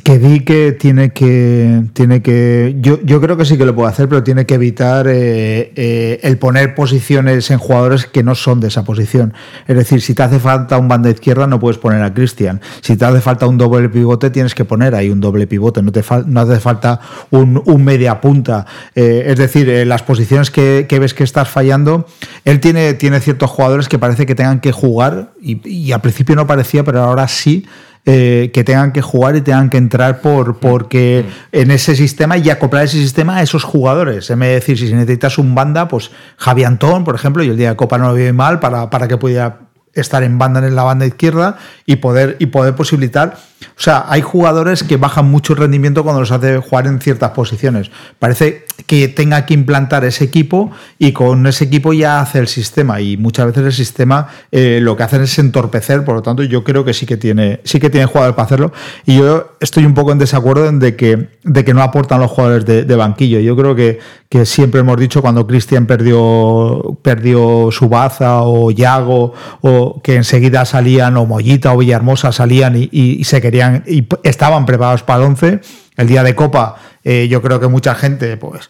que 0.02 0.18
di 0.18 0.40
que 0.40 0.72
tiene 0.72 1.12
que 1.12 1.84
tiene 1.94 2.22
que 2.22 2.76
yo, 2.80 3.00
yo 3.04 3.22
creo 3.22 3.38
que 3.38 3.46
sí 3.46 3.58
que 3.58 3.66
lo 3.66 3.76
puede 3.76 3.90
hacer 3.90 4.10
pero 4.10 4.24
tiene 4.24 4.46
que 4.46 4.56
evitar 4.56 5.08
eh, 5.08 5.72
eh, 5.76 6.20
el 6.24 6.38
poner 6.38 6.74
posiciones 6.74 7.52
en 7.52 7.60
jugadores 7.60 8.08
que 8.08 8.24
no 8.24 8.34
son 8.34 8.60
de 8.60 8.70
esa 8.70 8.84
posición. 8.84 9.34
Es 9.68 9.78
decir 9.78 10.02
si 10.02 10.16
te 10.16 10.24
hace 10.24 10.40
falta 10.40 10.78
un 10.78 10.88
banda 10.88 11.10
izquierda 11.10 11.46
no 11.46 11.60
puedes 11.60 11.78
poner 11.78 12.02
a 12.02 12.14
Cristian 12.14 12.60
si 12.82 12.98
te 12.98 13.06
hace 13.06 13.22
falta 13.22 13.46
un 13.46 13.58
doble 13.58 13.88
pivote 13.90 14.30
tienes 14.32 14.56
que 14.56 14.66
poner 14.66 14.96
ahí 14.96 15.10
un 15.10 15.22
doble 15.22 15.46
pivote. 15.46 15.82
No 15.82 15.92
te 15.92 16.04
no 16.26 16.42
hace 16.42 16.60
falta 16.60 17.00
un, 17.30 17.62
un 17.66 17.84
media 17.84 18.20
punta. 18.20 18.66
Eh, 18.96 19.26
es 19.28 19.38
decir 19.38 19.86
las 19.86 20.02
posiciones 20.02 20.50
que, 20.50 20.86
que, 20.90 21.00
ves 21.00 21.14
que 21.14 21.24
estás 21.24 21.50
fallando 21.50 22.08
él 22.46 22.60
tiene 22.60 22.96
tiene 22.96 23.20
ciertos 23.20 23.50
jugadores 23.52 23.88
que 23.88 24.00
parece 24.00 24.26
que 24.26 24.36
tengan 24.36 24.60
que 24.60 24.72
jugar 24.72 25.34
y, 25.42 25.68
y 25.70 25.92
al 25.92 26.02
principio 26.02 26.36
no 26.36 26.48
parecía 26.48 26.84
pero 26.84 27.02
ahora 27.04 27.28
sí 27.28 27.66
eh, 28.06 28.52
que 28.54 28.66
tengan 28.66 28.92
que 28.92 29.02
jugar 29.02 29.38
y 29.38 29.42
tengan 29.42 29.70
que 29.70 29.78
entrar 29.78 30.20
por 30.20 30.60
porque 30.60 31.26
en 31.54 31.72
ese 31.72 31.96
sistema 31.96 32.38
y 32.38 32.50
acoplar 32.50 32.84
ese 32.84 32.98
sistema 32.98 33.38
a 33.38 33.44
esos 33.44 33.64
jugadores. 33.64 34.30
Es 34.30 34.38
decir, 34.38 34.78
si 34.78 34.94
necesitas 34.94 35.38
un 35.38 35.56
banda, 35.56 35.88
pues 35.88 36.12
Javi 36.38 36.66
Antón, 36.66 37.06
por 37.06 37.16
ejemplo, 37.16 37.44
y 37.44 37.50
el 37.50 37.56
día 37.56 37.70
de 37.70 37.76
Copa 37.78 37.98
no 37.98 38.10
lo 38.10 38.14
vive 38.14 38.34
mal 38.34 38.60
para, 38.60 38.90
para 38.90 39.08
que 39.08 39.18
pudiera 39.18 39.60
estar 39.94 40.24
en 40.24 40.38
banda 40.38 40.66
en 40.66 40.76
la 40.76 40.84
banda 40.84 41.06
izquierda 41.06 41.58
y 41.86 41.98
poder, 41.98 42.38
y 42.40 42.48
poder 42.48 42.76
posibilitar. 42.76 43.38
O 43.78 43.82
sea, 43.82 44.06
hay 44.08 44.22
jugadores 44.22 44.84
que 44.84 44.98
bajan 44.98 45.30
mucho 45.30 45.54
el 45.54 45.60
rendimiento 45.60 46.04
cuando 46.04 46.22
los 46.22 46.32
hace 46.32 46.58
jugar 46.58 46.88
en 46.88 47.00
ciertas 47.00 47.32
posiciones. 47.32 47.92
Parece 48.20 48.66
que 48.86 49.08
tenga 49.08 49.46
que 49.46 49.54
implantar 49.54 50.04
ese 50.06 50.26
equipo 50.26 50.72
y 51.00 51.12
con 51.12 51.46
ese 51.48 51.66
equipo 51.66 51.94
ya 51.94 52.20
hace 52.20 52.40
el 52.40 52.48
sistema. 52.48 53.02
Y 53.02 53.18
muchas 53.18 53.48
veces 53.48 53.64
el 53.66 53.74
sistema 53.74 54.28
eh, 54.52 54.80
lo 54.82 54.98
que 54.98 55.04
hacen 55.04 55.22
es 55.22 55.38
entorpecer, 55.40 56.04
por 56.04 56.16
lo 56.16 56.22
tanto, 56.22 56.44
yo 56.44 56.64
creo 56.64 56.84
que 56.84 56.94
sí 56.94 57.06
que 57.06 57.18
tiene, 57.18 57.62
sí 57.64 57.80
que 57.80 57.90
tiene 57.90 58.06
jugadores 58.06 58.36
para 58.36 58.46
hacerlo. 58.46 58.74
Y 59.06 59.18
yo 59.18 59.56
estoy 59.60 59.86
un 59.86 59.94
poco 59.94 60.12
en 60.12 60.18
desacuerdo 60.18 60.68
en 60.68 60.80
de 60.80 60.96
que, 60.96 61.30
de 61.44 61.64
que 61.64 61.74
no 61.74 61.82
aportan 61.82 62.20
los 62.20 62.32
jugadores 62.32 62.66
de, 62.66 62.94
banquillo. 62.94 63.40
Yo 63.40 63.56
creo 63.56 63.76
que, 63.76 64.00
que 64.30 64.46
siempre 64.46 64.82
hemos 64.82 64.98
dicho 64.98 65.22
cuando 65.22 65.48
Cristian 65.48 65.88
perdió, 65.88 66.98
perdió 67.02 67.70
su 67.72 67.90
baza 67.90 68.44
o 68.44 68.70
Yago 68.70 69.34
o 69.62 70.02
que 70.04 70.16
enseguida 70.16 70.64
salían 70.66 71.18
o 71.18 71.26
Mollita 71.26 71.73
Villahermosa 71.78 72.32
salían 72.32 72.76
y, 72.76 73.24
se 73.24 73.42
querían 73.42 73.84
y 73.88 74.08
estaban 74.24 74.66
preparados 74.66 75.04
para 75.04 75.24
el 75.24 75.30
11. 75.30 75.62
El 75.98 76.08
día 76.08 76.24
de 76.24 76.36
Copa, 76.36 76.76
eh, 77.04 77.28
yo 77.30 77.42
creo 77.42 77.60
que 77.60 77.68
mucha 77.68 77.96
gente, 77.96 78.38
pues 78.38 78.70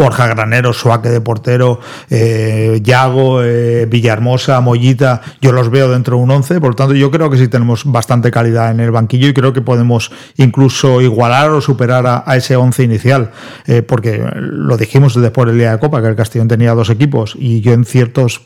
Borja 0.00 0.28
Granero, 0.28 0.72
Suaque 0.72 1.10
de 1.10 1.20
portero, 1.20 1.78
eh, 2.08 2.80
Yago, 2.82 3.42
eh, 3.42 3.84
Villahermosa, 3.84 4.58
Mollita, 4.62 5.20
yo 5.42 5.52
los 5.52 5.68
veo 5.68 5.90
dentro 5.90 6.16
de 6.16 6.22
un 6.22 6.30
11, 6.30 6.58
por 6.58 6.70
lo 6.70 6.74
tanto 6.74 6.94
yo 6.94 7.10
creo 7.10 7.28
que 7.28 7.36
sí 7.36 7.48
tenemos 7.48 7.84
bastante 7.84 8.30
calidad 8.30 8.70
en 8.70 8.80
el 8.80 8.92
banquillo 8.92 9.28
y 9.28 9.34
creo 9.34 9.52
que 9.52 9.60
podemos 9.60 10.10
incluso 10.38 11.02
igualar 11.02 11.50
o 11.50 11.60
superar 11.60 12.24
a, 12.24 12.34
ese 12.34 12.56
11 12.56 12.82
inicial, 12.82 13.30
eh, 13.66 13.82
porque 13.82 14.24
lo 14.34 14.78
dijimos 14.78 15.20
después 15.20 15.46
del 15.48 15.58
día 15.58 15.72
de 15.72 15.78
Copa, 15.78 16.00
que 16.00 16.08
el 16.08 16.16
Castellón 16.16 16.48
tenía 16.48 16.72
dos 16.72 16.88
equipos 16.88 17.36
y 17.38 17.60
yo 17.60 17.74
en 17.74 17.84
ciertos 17.84 18.40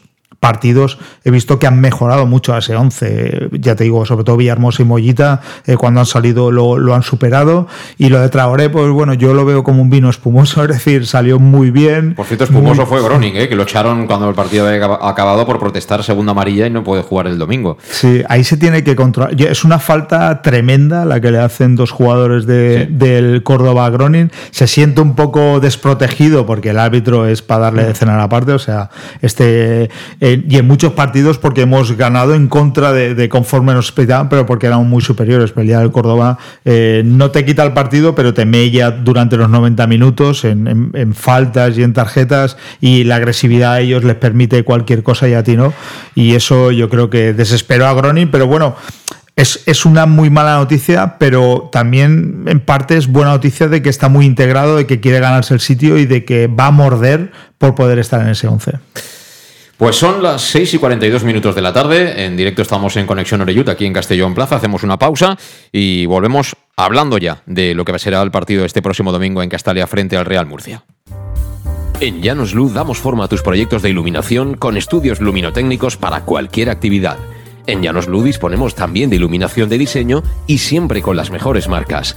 partidos 0.45 0.99
he 1.24 1.30
visto 1.30 1.59
que 1.59 1.66
han 1.66 1.80
mejorado 1.80 2.26
mucho 2.26 2.53
a 2.53 2.59
ese 2.59 2.76
11. 2.76 3.49
Ya 3.53 3.76
te 3.76 3.84
digo, 3.84 4.05
sobre 4.05 4.24
todo 4.24 4.36
Villarmosa 4.36 4.82
y 4.82 4.84
Mollita, 4.84 5.40
eh, 5.64 5.78
cuando 5.78 6.01
han 6.01 6.07
salido 6.07 6.51
lo, 6.51 6.95
han 6.95 7.03
superado. 7.03 7.66
Y 7.97 8.11
lo 8.11 8.20
de 8.20 8.28
Traoré, 8.28 8.68
pues 8.68 8.90
bueno, 8.90 9.14
yo 9.14 9.32
lo 9.32 9.47
veo 9.47 9.64
como 9.64 9.80
un 9.80 9.88
vino 9.88 10.11
espumoso, 10.11 10.62
es 10.64 10.68
decir, 10.68 11.07
salió 11.07 11.38
muy 11.38 11.70
bien. 11.70 12.14
Por 12.14 12.26
cierto, 12.26 12.45
espumoso 12.45 12.84
fue 12.84 13.03
Groning, 13.03 13.36
eh, 13.36 13.49
que 13.49 13.57
lo 13.57 13.62
echaron 13.62 14.07
cuando 14.07 14.28
el 14.28 14.34
partido 14.34 14.68
había 14.68 14.84
acabado 14.84 15.47
por 15.47 15.59
protestar 15.59 16.05
segunda 16.05 16.32
amarilla 16.32 16.66
y 16.66 16.70
no 16.70 16.84
puede 16.84 17.03
jugar 17.03 17.26
el 17.26 17.38
domingo. 17.38 17.78
Sí, 17.88 18.22
ahí 18.28 18.45
se 18.45 18.59
tiene 18.59 18.84
que 18.84 18.95
controlar. 18.95 19.40
Es 19.40 19.64
una 19.64 19.78
falta 19.78 20.42
tremenda 20.42 21.07
la 21.07 21.22
que 21.22 21.30
le 21.30 21.38
hacen 21.38 21.74
dos 21.74 21.90
jugadores 21.90 22.45
de, 22.45 22.84
del 22.90 23.42
Córdoba 23.45 23.86
a 23.86 23.90
Groning. 23.90 24.30
Se 24.51 24.66
siente 24.66 25.01
un 25.01 25.14
poco 25.14 25.61
desprotegido 25.61 26.45
porque 26.45 26.70
el 26.70 26.78
árbitro 26.78 27.26
es 27.26 27.40
para 27.40 27.62
darle 27.62 27.84
de 27.84 27.95
cenar 27.95 28.20
aparte. 28.20 28.53
O 28.53 28.59
sea, 28.59 28.90
este 29.22 29.88
y 30.49 30.57
en 30.57 30.66
muchos 30.66 30.93
partidos 30.93 31.39
porque 31.39 31.62
hemos 31.62 31.97
ganado 31.97 32.35
en 32.35 32.49
contra 32.49 32.93
de, 32.93 33.28
conforme 33.28 33.74
nos 33.74 33.87
esperaban, 33.87 34.28
pero 34.28 34.47
porque 34.47 34.66
éramos 34.66 34.87
muy 34.87 35.03
superiores. 35.03 35.53
el 35.57 35.66
día 35.66 35.80
del 35.80 35.91
Córdoba 35.91 36.39
eh, 36.64 37.03
no 37.05 37.30
te 37.30 37.45
quita 37.45 37.62
el 37.62 37.72
partido, 37.72 38.14
pero 38.14 38.35
te 38.35 38.45
mella 38.45 38.91
durante 38.91 39.37
los 39.37 39.49
90 39.49 39.87
minutos 39.87 40.45
en, 40.45 41.14
faltas 41.14 41.76
y 41.78 41.82
en 41.82 41.93
tarjetas 41.93 42.57
y 42.80 43.05
la 43.05 43.16
agresividad 43.16 43.74
a 43.74 43.80
ellos 43.80 44.05
les 44.05 44.16
permite 44.16 44.62
cualquier 44.64 45.03
cosa 45.03 45.28
y 45.28 45.35
a 45.35 45.43
ti 45.43 45.57
no. 45.57 45.72
Y 46.14 46.35
eso 46.35 46.70
yo 46.70 46.89
creo 46.89 47.11
que 47.11 47.32
desesperó 47.32 47.87
a 47.87 47.95
Gronin, 47.95 48.30
pero 48.30 48.47
bueno. 48.47 48.76
Es, 49.37 49.64
es, 49.66 49.85
una 49.85 50.07
muy 50.07 50.30
mala 50.30 50.59
noticia, 50.59 51.18
pero 51.18 51.68
también 51.72 52.45
en 52.47 52.61
parte 52.61 52.97
es 52.97 53.09
buena 53.09 53.32
noticia 53.32 53.66
de 53.66 53.82
que 53.82 53.89
está 53.89 54.09
muy 54.09 54.26
integrado, 54.26 54.76
de 54.76 54.87
que 54.87 55.01
quiere 55.01 55.18
ganarse 55.18 55.55
el 55.55 55.59
sitio 55.59 55.99
y 55.99 56.07
de 56.07 56.24
que 56.24 56.47
va 56.47 56.66
a 56.66 56.70
morder 56.70 57.32
por 57.59 57.74
poder 57.74 57.99
estar 57.99 58.20
en 58.20 58.28
ese 58.28 58.47
11. 58.47 58.74
Pues 59.85 59.97
son 59.97 60.22
las 60.22 60.41
6 60.41 60.72
y 60.72 60.78
42 60.78 61.24
minutos 61.24 61.55
de 61.55 61.61
la 61.61 61.74
tarde. 61.74 62.24
En 62.24 62.39
directo 62.39 62.62
estamos 62.62 62.97
en 62.97 63.05
Conexión 63.05 63.43
Oreyut, 63.43 63.68
aquí 63.68 63.85
en 63.85 63.93
Castellón 63.93 64.32
Plaza. 64.35 64.57
Hacemos 64.57 64.82
una 64.82 64.99
pausa 64.99 65.37
y 65.72 66.07
volvemos 66.07 66.57
hablando 66.74 67.18
ya 67.18 67.43
de 67.45 67.74
lo 67.74 67.85
que 67.85 67.99
será 67.99 68.22
el 68.22 68.30
partido 68.30 68.64
este 68.64 68.80
próximo 68.80 69.12
domingo 69.12 69.43
en 69.43 69.51
Castalia 69.51 69.87
frente 69.87 70.16
al 70.16 70.24
Real 70.24 70.47
Murcia. 70.47 70.87
En 72.01 72.22
Llanos 72.22 72.55
Luz 72.55 72.72
damos 72.72 72.97
forma 72.97 73.24
a 73.24 73.28
tus 73.28 73.43
proyectos 73.43 73.82
de 73.82 73.91
iluminación 73.91 74.55
con 74.55 74.78
estudios 74.78 75.20
luminotécnicos 75.20 75.99
para 75.99 76.22
cualquier 76.22 76.70
actividad. 76.70 77.18
En 77.66 77.82
Llanos 77.82 78.09
Luz 78.09 78.24
disponemos 78.24 78.74
también 78.74 79.11
de 79.11 79.16
iluminación 79.16 79.68
de 79.68 79.76
diseño 79.76 80.22
y 80.47 80.59
siempre 80.59 81.03
con 81.03 81.18
las 81.18 81.30
mejores 81.30 81.68
marcas. 81.68 82.16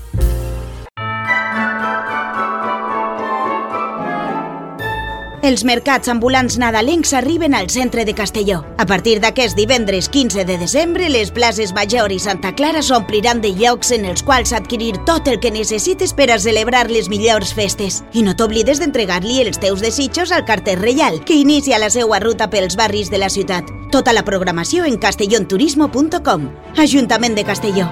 Els 5.51 5.65
mercats 5.67 6.07
ambulants 6.07 6.55
nadalencs 6.61 7.11
arriben 7.17 7.51
al 7.53 7.67
centre 7.69 8.05
de 8.07 8.13
Castelló. 8.15 8.61
A 8.79 8.85
partir 8.87 9.17
d'aquest 9.19 9.57
divendres 9.59 10.07
15 10.07 10.45
de 10.47 10.55
desembre, 10.57 11.09
les 11.11 11.27
places 11.35 11.73
Major 11.75 12.13
i 12.15 12.19
Santa 12.23 12.53
Clara 12.55 12.79
s'ompliran 12.79 13.41
de 13.43 13.51
llocs 13.51 13.91
en 13.91 14.07
els 14.07 14.23
quals 14.23 14.53
adquirir 14.55 14.93
tot 15.09 15.27
el 15.27 15.41
que 15.43 15.51
necessites 15.51 16.15
per 16.15 16.29
a 16.31 16.39
celebrar 16.39 16.85
les 16.87 17.11
millors 17.11 17.51
festes. 17.57 17.99
I 18.13 18.23
no 18.23 18.37
t'oblides 18.39 18.79
d'entregar-li 18.79 19.41
els 19.43 19.59
teus 19.59 19.83
desitjos 19.83 20.31
al 20.31 20.47
carter 20.47 20.77
reial, 20.79 21.19
que 21.27 21.35
inicia 21.35 21.83
la 21.83 21.91
seva 21.91 22.23
ruta 22.23 22.47
pels 22.47 22.79
barris 22.79 23.11
de 23.11 23.19
la 23.19 23.29
ciutat. 23.29 23.67
Tota 23.91 24.15
la 24.15 24.23
programació 24.23 24.87
en 24.87 24.95
castellonturismo.com. 25.03 26.49
Ajuntament 26.79 27.35
de 27.35 27.43
Castelló. 27.43 27.91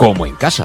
como 0.00 0.24
en 0.24 0.34
casa. 0.34 0.64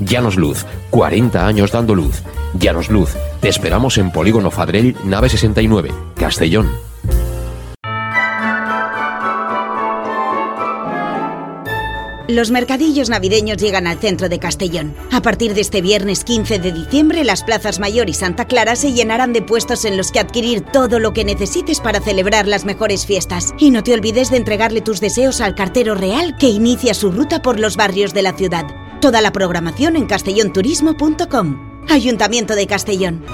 Llanos 0.00 0.36
Luz, 0.36 0.66
40 0.90 1.46
años 1.46 1.72
dando 1.72 1.94
luz. 1.94 2.22
Llanos 2.54 2.90
Luz, 2.90 3.10
te 3.40 3.48
esperamos 3.48 3.98
en 3.98 4.10
Polígono 4.10 4.50
Fadrell, 4.50 4.96
nave 5.04 5.28
69, 5.28 5.90
Castellón. 6.16 6.68
Los 12.32 12.50
mercadillos 12.50 13.10
navideños 13.10 13.58
llegan 13.58 13.86
al 13.86 13.98
centro 13.98 14.30
de 14.30 14.38
Castellón. 14.38 14.94
A 15.10 15.20
partir 15.20 15.52
de 15.52 15.60
este 15.60 15.82
viernes 15.82 16.24
15 16.24 16.60
de 16.60 16.72
diciembre, 16.72 17.24
las 17.24 17.42
plazas 17.42 17.78
Mayor 17.78 18.08
y 18.08 18.14
Santa 18.14 18.46
Clara 18.46 18.74
se 18.74 18.94
llenarán 18.94 19.34
de 19.34 19.42
puestos 19.42 19.84
en 19.84 19.98
los 19.98 20.10
que 20.12 20.20
adquirir 20.20 20.62
todo 20.62 20.98
lo 20.98 21.12
que 21.12 21.26
necesites 21.26 21.80
para 21.80 22.00
celebrar 22.00 22.46
las 22.46 22.64
mejores 22.64 23.04
fiestas. 23.04 23.52
Y 23.58 23.70
no 23.70 23.82
te 23.82 23.92
olvides 23.92 24.30
de 24.30 24.38
entregarle 24.38 24.80
tus 24.80 24.98
deseos 25.00 25.42
al 25.42 25.54
cartero 25.54 25.94
real 25.94 26.36
que 26.38 26.48
inicia 26.48 26.94
su 26.94 27.10
ruta 27.10 27.42
por 27.42 27.60
los 27.60 27.76
barrios 27.76 28.14
de 28.14 28.22
la 28.22 28.32
ciudad. 28.32 28.64
Toda 29.02 29.20
la 29.20 29.32
programación 29.32 29.96
en 29.96 30.06
castellonturismo.com. 30.06 31.84
Ayuntamiento 31.90 32.54
de 32.54 32.68
Castellón. 32.68 33.24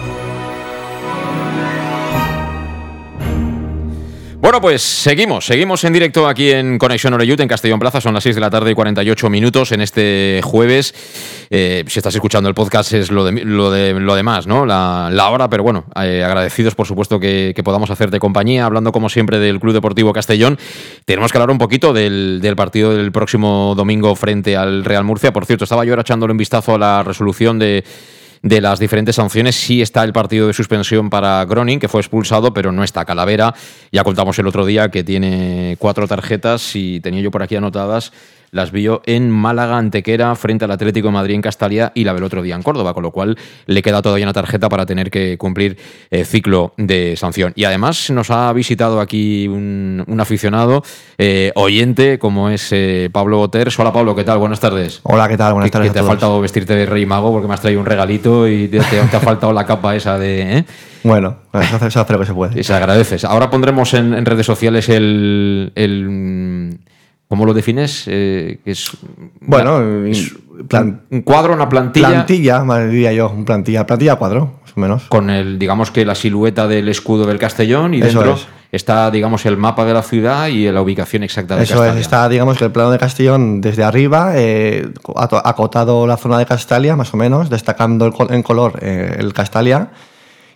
Bueno, 4.41 4.61
pues 4.61 4.83
seguimos, 4.83 5.47
seguimos 5.47 5.83
en 5.83 5.93
directo 5.93 6.29
aquí 6.29 6.53
en 6.53 6.79
Conexión 6.79 7.13
Oreyut, 7.13 7.41
en 7.41 7.49
Castellón 7.49 7.81
Plaza, 7.81 8.01
son 8.01 8.15
las 8.15 8.23
6 8.23 8.37
de 8.37 8.41
la 8.41 8.51
tarde 8.51 8.71
y 8.71 8.75
48 8.75 9.29
minutos 9.29 9.73
en 9.73 9.81
este 9.81 10.41
jueves. 10.45 10.95
Eh, 11.51 11.83
si 11.89 11.99
estás 11.99 12.15
escuchando 12.15 12.49
el 12.49 12.55
podcast 12.55 12.93
es 12.93 13.11
lo, 13.11 13.25
de, 13.25 13.33
lo, 13.45 13.73
de, 13.73 13.95
lo 13.95 14.15
demás, 14.15 14.47
¿no? 14.47 14.65
La, 14.65 15.11
la 15.13 15.31
hora, 15.31 15.51
pero 15.51 15.65
bueno, 15.65 15.87
eh, 16.01 16.23
agradecidos 16.23 16.77
por 16.77 16.87
supuesto 16.87 17.19
que, 17.19 17.53
podamos 17.65 17.91
hacerte 17.91 18.21
compañía, 18.21 18.65
hablando 18.65 18.93
como 18.93 19.09
siempre 19.09 19.41
del 19.41 19.59
Club 19.59 19.75
Deportivo 19.75 20.13
Castellón. 20.13 20.57
Tenemos 21.05 21.33
que 21.33 21.39
hablar 21.39 21.51
un 21.51 21.59
poquito 21.59 21.93
del, 21.93 22.39
del, 22.41 22.55
partido 22.55 22.97
del 22.97 23.11
próximo 23.11 23.75
domingo 23.77 24.15
frente 24.15 24.57
al 24.57 24.85
Real 24.85 25.03
Murcia. 25.03 25.33
Por 25.33 25.47
cierto, 25.47 25.65
estaba 25.65 25.85
yo 25.85 25.93
ahora 25.93 26.03
echándole 26.03 26.31
un 26.31 26.39
vistazo 26.39 26.77
a 26.77 26.79
la 26.79 27.03
resolución 27.03 27.59
de 27.59 27.83
de 28.43 28.61
las 28.61 28.79
diferentes 28.79 29.17
sanciones. 29.17 29.57
Sí 29.57 29.83
está 29.83 30.05
el 30.05 30.13
partido 30.13 30.47
de 30.47 30.53
suspensión 30.53 31.11
para 31.11 31.45
Groning, 31.45 31.79
que 31.79 31.89
fue 31.89 32.01
expulsado, 32.01 32.53
pero 32.53 32.73
no 32.73 32.85
está 32.85 33.05
Calavera. 33.05 33.55
Ya 33.93 34.05
contamos 34.05 34.39
el 34.39 34.47
otro 34.47 34.65
día 34.67 34.91
que 34.91 35.05
tiene 35.05 35.77
cuatro 35.79 36.07
tarjetas 36.07 36.75
y 36.75 37.01
tenía 37.01 37.21
yo 37.21 37.31
por 37.31 37.43
aquí 37.43 37.57
anotadas 37.57 38.13
las 38.51 38.73
vio 38.73 39.03
en 39.07 39.31
Málaga, 39.31 39.79
Antequera, 39.79 40.35
frente 40.35 40.65
al 40.65 40.71
Atlético 40.71 41.09
de 41.09 41.13
Madrid 41.13 41.35
en 41.35 41.43
Castalia 41.43 41.93
y 41.95 42.05
la 42.05 42.13
ve 42.13 42.19
el 42.19 42.25
otro 42.25 42.43
día 42.43 42.55
en 42.55 42.63
Córdoba, 42.63 42.95
con 42.95 43.03
lo 43.03 43.11
cual 43.11 43.37
le 43.67 43.83
queda 43.83 44.03
todavía 44.03 44.25
una 44.25 44.33
tarjeta 44.33 44.69
para 44.69 44.87
tener 44.87 45.11
que 45.11 45.37
cumplir 45.39 45.77
eh, 46.11 46.25
ciclo 46.25 46.73
de 46.77 47.17
sanción. 47.17 47.53
Y 47.57 47.65
además 47.65 48.11
nos 48.11 48.31
ha 48.31 48.53
visitado 48.53 49.01
aquí 49.01 49.49
un, 49.49 50.05
un 50.07 50.21
aficionado, 50.21 50.83
eh, 51.19 51.53
oyente, 51.55 52.19
como 52.19 52.51
es 52.51 52.69
eh, 52.73 53.11
Pablo 53.13 53.41
Oters. 53.41 53.79
Hola 53.79 53.93
Pablo, 53.93 54.15
¿qué 54.15 54.25
tal? 54.25 54.39
Buenas 54.39 54.61
tardes. 54.61 55.01
Hola, 55.03 55.29
¿qué 55.29 55.37
tal? 55.37 55.53
Buenas 55.53 55.71
tardes. 55.71 55.89
Que 55.91 55.95
te 55.95 56.01
ha 56.01 56.05
faltado 56.05 56.41
vestirte 56.41 56.75
de 56.75 56.87
rey 56.87 57.07
mago 57.07 57.33
porque 57.33 57.49
me 57.49 57.55
has 57.55 57.61
traído 57.61 57.81
un 57.81 57.87
regalito 57.87 58.49
y 58.49 58.69
te, 58.69 58.79
te, 58.81 59.01
te 59.01 59.17
ha 59.17 59.21
faltado 59.21 59.53
la 59.53 59.65
capa 59.67 59.95
esa 59.95 60.19
de... 60.19 60.59
¿eh? 60.59 60.65
Bueno, 61.05 61.39
eso 61.87 62.01
hace 62.01 62.13
lo 62.13 62.19
que 62.19 62.27
se 62.27 62.35
puede. 62.35 62.61
Y 62.61 62.65
se 62.65 62.75
agradece. 62.75 63.19
Ahora 63.27 63.51
pondremos 63.51 63.95
en, 63.95 64.15
en 64.15 64.27
redes 64.27 64.45
sociales 64.45 64.89
el, 64.89 65.73
el 65.77 66.79
¿Cómo 67.29 67.45
lo 67.45 67.53
defines? 67.53 68.05
Eh, 68.07 68.59
que 68.65 68.71
es 68.71 68.91
bueno, 69.41 70.07
es 70.07 70.35
plan, 70.67 71.03
un 71.11 71.21
cuadro, 71.23 71.53
una 71.53 71.69
plantilla. 71.69 72.09
Plantilla, 72.09 72.65
diría 72.87 73.13
yo, 73.13 73.29
un 73.29 73.45
plantilla, 73.45 73.87
plantilla 73.87 74.17
cuadro, 74.17 74.61
más 74.63 74.73
o 74.75 74.81
menos. 74.81 75.03
Con 75.05 75.29
el, 75.29 75.59
digamos 75.59 75.91
que 75.91 76.07
la 76.07 76.15
silueta 76.15 76.67
del 76.67 76.89
escudo 76.89 77.27
del 77.27 77.39
Castellón 77.39 77.93
y 77.93 77.99
Eso 77.99 78.21
dentro 78.21 78.33
es. 78.35 78.49
está, 78.73 79.11
digamos, 79.11 79.45
el 79.45 79.59
mapa 79.59 79.85
de 79.85 79.93
la 79.93 80.03
ciudad 80.03 80.49
y 80.49 80.71
la 80.73 80.81
ubicación 80.81 81.23
exacta 81.23 81.57
de 81.57 81.65
Eso 81.65 81.75
Castalia. 81.75 81.93
es, 81.95 82.01
está, 82.01 82.29
digamos, 82.31 82.57
que 82.57 82.65
el 82.65 82.73
plano 82.73 82.91
de 82.91 82.99
Castellón 82.99 83.61
desde 83.61 83.85
arriba, 83.85 84.33
eh, 84.35 84.89
acotado 85.15 86.07
la 86.07 86.17
zona 86.17 86.39
de 86.39 86.47
Castalia, 86.47 86.97
más 86.97 87.13
o 87.13 87.19
menos, 87.19 87.51
destacando 87.51 88.07
el, 88.07 88.15
en 88.35 88.43
color 88.43 88.79
eh, 88.81 89.17
el 89.19 89.35
Castalia 89.35 89.91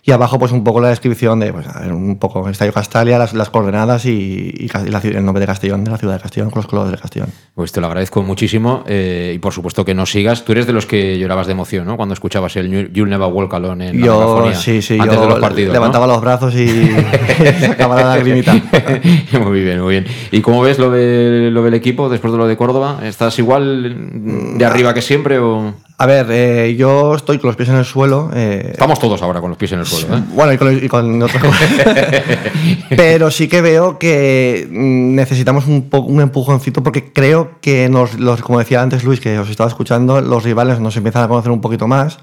y 0.05 0.11
abajo 0.11 0.37
pues 0.37 0.51
un 0.51 0.65
poco 0.65 0.81
la 0.81 0.89
descripción 0.89 1.39
de 1.39 1.53
pues, 1.53 1.65
un 1.89 2.17
poco 2.17 2.49
Estadio 2.49 2.73
Castalia, 2.73 3.17
las, 3.17 3.33
las 3.33 3.49
coordenadas 3.49 4.05
y, 4.05 4.11
y, 4.11 4.67
la, 4.89 4.99
el 4.99 5.23
nombre 5.23 5.39
de 5.39 5.47
Castellón, 5.47 5.85
de 5.85 5.91
la 5.91 5.97
ciudad 5.97 6.15
de 6.15 6.19
Castellón, 6.19 6.49
con 6.49 6.59
los 6.59 6.67
colores 6.67 6.91
de 6.91 6.97
Castellón. 6.97 7.29
Pues 7.55 7.71
te 7.71 7.79
lo 7.79 7.87
agradezco 7.87 8.21
muchísimo 8.21 8.83
eh, 8.85 9.31
y 9.33 9.39
por 9.39 9.53
supuesto 9.53 9.85
que 9.85 9.93
nos 9.93 10.11
sigas. 10.11 10.43
Tú 10.43 10.51
eres 10.51 10.67
de 10.67 10.73
los 10.73 10.85
que 10.85 11.17
llorabas 11.17 11.47
de 11.47 11.53
emoción, 11.53 11.85
¿no? 11.85 11.95
Cuando 11.95 12.13
escuchabas 12.13 12.53
el 12.57 12.91
You'll 12.91 13.09
Never 13.09 13.31
Walk 13.31 13.53
Alone 13.53 13.89
en 13.89 14.03
yo, 14.03 14.45
la 14.45 14.53
sí, 14.55 14.81
sí, 14.81 14.97
antes 14.99 15.15
yo 15.15 15.21
de 15.21 15.27
los 15.29 15.39
partidos. 15.39 15.71
Levantaba 15.71 16.05
¿no? 16.05 16.13
los 16.13 16.21
brazos 16.21 16.53
y 16.53 16.67
sacaba 17.61 17.95
la 17.95 18.17
lagrimita. 18.17 18.53
muy 19.41 19.61
bien, 19.61 19.79
muy 19.79 19.91
bien. 19.91 20.05
¿Y 20.31 20.41
cómo 20.41 20.61
ves 20.61 20.79
lo, 20.79 20.91
de, 20.91 21.49
lo 21.49 21.63
del 21.63 21.75
equipo 21.75 22.09
después 22.09 22.33
de 22.33 22.39
lo 22.39 22.47
de 22.47 22.57
Córdoba? 22.57 22.99
¿Estás 23.03 23.39
igual 23.39 24.57
de 24.57 24.65
arriba 24.65 24.93
que 24.93 25.01
siempre 25.01 25.39
o...? 25.39 25.73
A 25.97 26.05
ver, 26.05 26.27
eh, 26.31 26.75
yo 26.75 27.15
estoy 27.15 27.37
con 27.37 27.49
los 27.49 27.55
pies 27.55 27.69
en 27.69 27.75
el 27.75 27.85
suelo. 27.85 28.31
Eh, 28.33 28.69
Estamos 28.71 28.99
todos 28.99 29.21
ahora 29.21 29.39
con 29.41 29.51
los 29.51 29.57
pies 29.57 29.71
en 29.73 29.79
el 29.79 29.85
suelo. 29.85 30.17
¿eh? 30.17 30.23
Bueno, 30.29 30.51
y 30.51 30.57
con, 30.57 30.83
y 30.83 30.87
con 30.87 31.21
otras 31.21 31.43
cosas. 31.43 31.69
Pero 32.89 33.29
sí 33.29 33.47
que 33.47 33.61
veo 33.61 33.99
que 33.99 34.67
necesitamos 34.69 35.67
un, 35.67 35.89
poco, 35.89 36.07
un 36.07 36.21
empujoncito 36.21 36.81
porque 36.81 37.13
creo 37.13 37.59
que, 37.61 37.89
nos, 37.89 38.19
los, 38.19 38.41
como 38.41 38.59
decía 38.59 38.81
antes 38.81 39.03
Luis, 39.03 39.19
que 39.19 39.37
os 39.37 39.49
estaba 39.49 39.69
escuchando, 39.69 40.19
los 40.19 40.43
rivales 40.43 40.79
nos 40.79 40.97
empiezan 40.97 41.23
a 41.23 41.27
conocer 41.27 41.51
un 41.51 41.61
poquito 41.61 41.87
más. 41.87 42.17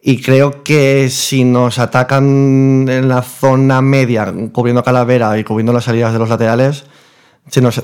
Y 0.00 0.22
creo 0.22 0.62
que 0.62 1.10
si 1.10 1.42
nos 1.42 1.80
atacan 1.80 2.86
en 2.88 3.08
la 3.08 3.22
zona 3.22 3.82
media, 3.82 4.32
cubriendo 4.52 4.84
Calavera 4.84 5.36
y 5.36 5.42
cubriendo 5.42 5.72
las 5.72 5.84
salidas 5.84 6.12
de 6.12 6.20
los 6.20 6.28
laterales, 6.28 6.84
se 7.48 7.60
nos, 7.60 7.82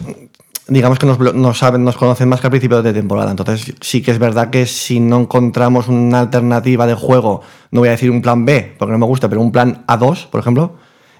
digamos 0.68 0.98
que 0.98 1.06
nos, 1.06 1.18
nos, 1.34 1.58
saben, 1.58 1.84
nos 1.84 1.96
conocen 1.96 2.28
más 2.28 2.40
que 2.40 2.46
al 2.46 2.50
principio 2.50 2.82
de 2.82 2.92
temporada. 2.92 3.30
Entonces, 3.30 3.74
sí 3.80 4.02
que 4.02 4.10
es 4.10 4.18
verdad 4.18 4.50
que 4.50 4.66
si 4.66 5.00
no 5.00 5.20
encontramos 5.20 5.88
una 5.88 6.20
alternativa 6.20 6.86
de 6.86 6.94
juego, 6.94 7.42
no 7.70 7.80
voy 7.80 7.88
a 7.88 7.92
decir 7.92 8.10
un 8.10 8.22
plan 8.22 8.44
B, 8.44 8.74
porque 8.78 8.92
no 8.92 8.98
me 8.98 9.06
gusta, 9.06 9.28
pero 9.28 9.40
un 9.40 9.52
plan 9.52 9.84
A2, 9.86 10.28
por 10.28 10.40
ejemplo, 10.40 10.76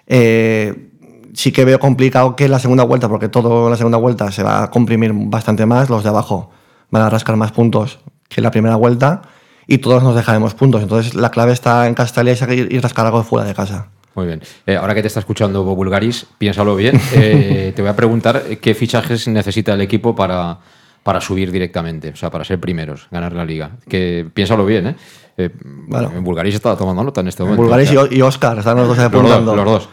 eh, 0.07 0.91
sí 1.35 1.53
que 1.53 1.65
veo 1.65 1.79
complicado 1.79 2.37
que 2.37 2.49
la 2.49 2.59
segunda 2.59 2.85
vuelta, 2.85 3.09
porque 3.09 3.29
todo 3.29 3.69
la 3.69 3.77
segunda 3.77 3.99
vuelta 3.99 4.31
se 4.31 4.43
va 4.43 4.65
a 4.65 4.71
comprimir 4.71 5.13
bastante 5.15 5.67
más, 5.67 5.91
los 5.91 6.03
de 6.03 6.11
abajo 6.11 6.51
van 6.91 7.03
a 7.03 7.11
rascar 7.11 7.37
más 7.37 7.53
puntos 7.53 8.01
que 8.29 8.41
la 8.41 8.51
primera 8.51 8.77
vuelta 8.77 9.23
y 9.67 9.79
todos 9.79 10.03
nos 10.03 10.15
dejaremos 10.15 10.55
puntos. 10.55 10.83
Entonces, 10.83 11.15
la 11.15 11.31
clave 11.31 11.53
está 11.53 11.87
en 11.87 11.95
Castalia 11.95 12.35
y 12.35 12.79
rascar 12.79 13.07
algo 13.07 13.23
fuera 13.23 13.47
de 13.47 13.55
casa. 13.55 13.89
Muy 14.15 14.27
bien. 14.27 14.43
Eh, 14.67 14.77
ahora 14.77 14.95
que 14.95 15.03
te 15.03 15.09
está 15.09 15.21
escuchando 15.21 15.65
Bulgaris, 15.65 16.27
piénsalo 16.39 16.77
bien. 16.77 17.01
Eh, 17.15 17.73
te 17.75 17.83
voy 17.83 17.91
a 17.91 17.97
preguntar 17.97 18.43
qué 18.61 18.75
fichajes 18.75 19.29
necesita 19.29 19.75
el 19.75 19.81
equipo 19.81 20.15
para, 20.15 20.59
para 21.03 21.21
subir 21.21 21.51
directamente, 21.51 22.11
o 22.11 22.17
sea, 22.17 22.31
para 22.31 22.45
ser 22.45 22.59
primeros, 22.59 23.09
ganar 23.11 23.33
la 23.33 23.45
liga. 23.45 23.73
Que 23.89 24.27
piénsalo 24.33 24.65
bien, 24.65 24.89
¿eh? 24.89 24.97
eh 25.37 25.51
bueno, 25.63 26.13
en 26.15 26.25
Bulgaris 26.25 26.55
está 26.55 26.77
tomando 26.77 27.05
nota 27.05 27.21
en 27.21 27.29
este 27.29 27.43
momento. 27.43 27.63
Bulgaris 27.63 27.93
y, 28.11 28.23
Oscar 28.23 28.59
están 28.59 28.77
los 28.77 28.89
dos 28.89 28.99
apuntando. 28.99 29.55
Los 29.57 29.65
dos. 29.65 29.89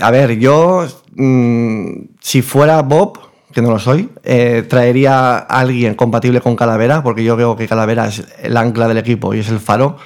A 0.00 0.10
ver, 0.10 0.38
yo, 0.38 0.86
mm, 1.14 1.90
si 2.20 2.42
fuera 2.42 2.82
Bob, 2.82 3.18
que 3.52 3.62
no 3.62 3.70
lo 3.70 3.78
soy, 3.78 4.10
eh, 4.24 4.64
traería 4.68 5.38
a 5.38 5.60
alguien 5.60 5.94
compatible 5.94 6.40
con 6.40 6.56
Calavera, 6.56 7.02
porque 7.02 7.24
yo 7.24 7.36
veo 7.36 7.56
que 7.56 7.68
Calavera 7.68 8.08
es 8.08 8.24
el 8.42 8.56
ancla 8.56 8.88
del 8.88 8.98
equipo 8.98 9.34
y 9.34 9.40
es 9.40 9.48
el 9.48 9.60
faro. 9.60 9.96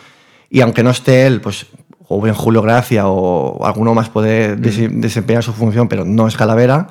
Y 0.50 0.60
aunque 0.60 0.82
no 0.82 0.90
esté 0.90 1.26
él, 1.26 1.40
pues 1.40 1.66
o 2.12 2.20
bien 2.20 2.34
Julio 2.34 2.60
Gracia 2.60 3.06
o 3.06 3.64
alguno 3.64 3.94
más 3.94 4.08
puede 4.08 4.56
mm. 4.56 5.00
desempeñar 5.00 5.44
su 5.44 5.52
función, 5.52 5.86
pero 5.88 6.04
no 6.04 6.26
es 6.26 6.36
Calavera. 6.36 6.88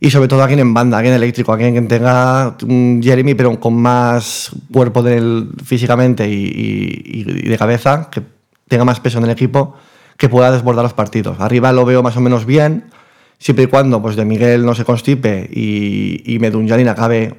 Y 0.00 0.10
sobre 0.10 0.26
todo 0.26 0.42
alguien 0.42 0.58
en 0.58 0.74
banda, 0.74 0.98
alguien 0.98 1.14
eléctrico, 1.14 1.52
alguien 1.52 1.74
que 1.74 1.82
tenga 1.82 2.56
un 2.64 3.00
Jeremy, 3.00 3.34
pero 3.34 3.58
con 3.60 3.74
más 3.74 4.50
cuerpo 4.72 5.04
del, 5.04 5.50
físicamente 5.64 6.28
y, 6.28 7.22
de 7.22 7.56
cabeza, 7.56 8.08
que 8.10 8.22
tenga 8.66 8.84
más 8.84 8.98
peso 8.98 9.18
en 9.18 9.24
el 9.24 9.30
equipo, 9.30 9.74
que 10.16 10.28
pueda 10.28 10.50
desbordar 10.50 10.82
los 10.82 10.92
partidos. 10.92 11.38
Arriba 11.38 11.72
lo 11.72 11.84
veo 11.84 12.02
más 12.02 12.16
o 12.16 12.20
menos 12.20 12.44
bien, 12.44 12.90
siempre 13.38 13.64
y 13.64 13.68
cuando 13.68 14.02
pues, 14.02 14.16
de 14.16 14.24
Miguel 14.24 14.64
no 14.64 14.74
se 14.74 14.84
constipe 14.84 15.48
y, 15.52 16.22
y 16.26 16.40
Medunjanin 16.40 16.88
acabe 16.88 17.34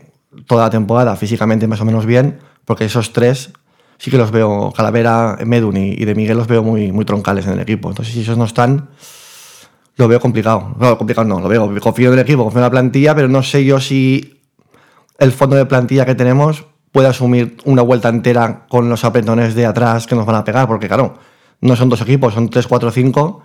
toda 0.48 0.64
la 0.64 0.70
temporada 0.70 1.18
físicamente 1.18 1.68
más 1.68 1.82
o 1.82 1.86
menos 1.86 2.06
bien, 2.06 2.40
porque 2.64 2.86
esos 2.86 3.12
tres 3.12 3.52
sí 4.00 4.10
que 4.10 4.18
los 4.18 4.32
veo, 4.32 4.74
Calavera, 4.76 5.38
Medun 5.46 5.78
y, 5.78 6.06
de 6.06 6.16
Miguel 6.16 6.38
los 6.38 6.48
veo 6.48 6.64
muy, 6.64 6.92
muy 6.92 7.06
troncales 7.06 7.46
en 7.46 7.54
el 7.54 7.60
equipo. 7.60 7.90
Entonces, 7.90 8.14
si 8.14 8.22
esos 8.22 8.38
no 8.38 8.46
están, 8.46 8.90
lo 9.98 10.08
veo 10.08 10.20
complicado. 10.20 10.76
No, 10.80 10.98
complicado 10.98 11.28
no, 11.28 11.40
lo 11.40 11.48
veo. 11.48 11.70
Confío 11.80 12.08
en 12.08 12.14
el 12.14 12.20
equipo, 12.20 12.44
confío 12.44 12.60
en 12.60 12.64
la 12.64 12.72
plantilla, 12.72 13.14
pero 13.14 13.28
no 13.28 13.44
sé 13.44 13.66
yo 13.66 13.80
si 13.80 14.42
el 15.20 15.32
fondo 15.34 15.58
de 15.58 15.66
plantilla 15.66 16.06
que 16.06 16.16
tenemos 16.16 16.66
puede 16.92 17.10
asumir 17.10 17.58
una 17.66 17.82
vuelta 17.82 18.10
entera 18.10 18.66
con 18.68 18.90
los 18.90 19.04
apretones 19.04 19.54
de 19.54 19.66
atrás 19.66 20.08
que 20.08 20.16
nos 20.16 20.26
van 20.26 20.38
a 20.38 20.44
pegar, 20.44 20.68
porque 20.68 20.88
claro, 20.88 21.16
no 21.62 21.76
son 21.76 21.90
dos 21.90 22.02
equipos, 22.02 22.34
son 22.34 22.50
tres, 22.50 22.66
cuatro, 22.66 22.90
cinco 22.90 23.44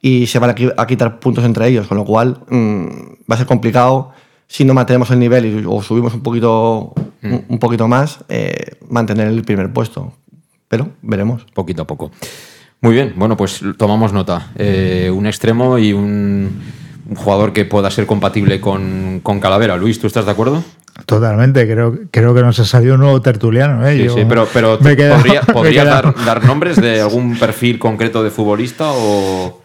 y 0.00 0.26
se 0.26 0.40
van 0.40 0.50
a, 0.76 0.86
quitar 0.86 1.20
puntos 1.20 1.44
entre 1.44 1.68
ellos, 1.68 1.86
con 1.86 1.96
lo 1.96 2.04
cual 2.04 2.44
mm, 2.48 2.86
va 3.30 3.34
a 3.34 3.36
ser 3.36 3.46
complicado 3.46 4.10
si 4.46 4.64
no 4.64 4.74
mantenemos 4.74 5.10
el 5.10 5.18
nivel 5.18 5.46
y, 5.46 5.64
o 5.66 5.82
subimos 5.82 6.14
un 6.14 6.22
poquito, 6.22 6.92
mm. 7.22 7.36
un, 7.48 7.58
poquito 7.58 7.88
más, 7.88 8.20
eh, 8.28 8.76
mantener 8.88 9.28
el 9.28 9.42
primer 9.42 9.72
puesto. 9.72 10.12
Pero 10.68 10.88
veremos. 11.02 11.44
Poquito 11.52 11.82
a 11.82 11.86
poco. 11.86 12.10
Muy 12.80 12.94
bien, 12.94 13.12
bueno, 13.16 13.36
pues 13.36 13.60
tomamos 13.76 14.12
nota. 14.12 14.50
Eh, 14.56 15.10
un 15.14 15.26
extremo 15.26 15.78
y 15.78 15.92
un, 15.92 16.60
jugador 17.14 17.52
que 17.52 17.64
pueda 17.64 17.90
ser 17.90 18.06
compatible 18.06 18.60
con, 18.60 19.20
con, 19.22 19.38
Calavera. 19.38 19.76
Luis, 19.76 20.00
¿tú 20.00 20.06
estás 20.06 20.24
de 20.24 20.32
acuerdo? 20.32 20.64
Totalmente, 21.06 21.66
creo, 21.70 21.98
creo 22.10 22.34
que 22.34 22.42
nos 22.42 22.58
ha 22.58 22.64
salido 22.64 22.94
un 22.94 23.00
nuevo 23.00 23.22
tertuliano. 23.22 23.86
¿eh? 23.86 23.96
Sí, 23.96 24.08
sí, 24.08 24.26
pero, 24.28 24.48
pero 24.52 24.78
¿podría, 24.78 25.84
dar, 25.84 26.14
dar, 26.24 26.44
nombres 26.44 26.76
de 26.76 27.00
algún 27.00 27.38
perfil 27.38 27.78
concreto 27.78 28.22
de 28.22 28.30
futbolista 28.30 28.92
o...? 28.92 29.61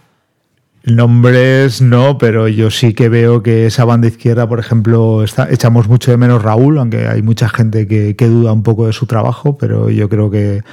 Nombres 0.88 1.82
no, 1.82 2.18
pero 2.18 2.48
yo 2.48 2.72
sí 2.72 2.94
que 2.94 3.10
veo 3.10 3.44
que 3.44 3.66
esa 3.66 3.84
banda 3.84 4.08
izquierda, 4.08 4.48
por 4.48 4.58
ejemplo, 4.60 5.22
está, 5.22 5.52
echamos 5.52 5.90
mucho 5.90 6.12
de 6.12 6.18
menos 6.18 6.42
Raúl, 6.42 6.78
aunque 6.78 7.08
hay 7.08 7.22
mucha 7.22 7.50
gente 7.50 7.88
que, 7.88 8.16
que 8.16 8.28
duda 8.28 8.54
un 8.54 8.64
poco 8.64 8.88
de 8.88 8.94
su 8.94 9.06
trabajo, 9.06 9.58
pero 9.58 9.90
yo 9.90 10.08
creo 10.08 10.32
que 10.32 10.64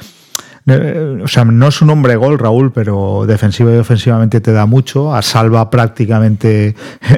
o 0.67 1.29
sea, 1.29 1.45
no 1.45 1.69
es 1.69 1.83
un 1.83 1.91
hombre 1.91 2.17
gol, 2.17 2.39
Raúl, 2.39 2.73
pero 2.73 3.25
defensivo 3.27 3.71
y 3.75 3.77
ofensivamente 3.77 4.41
te 4.41 4.51
da 4.53 4.65
mucho. 4.65 5.15
A 5.15 5.21
Salva 5.21 5.69
prácticamente 5.69 6.75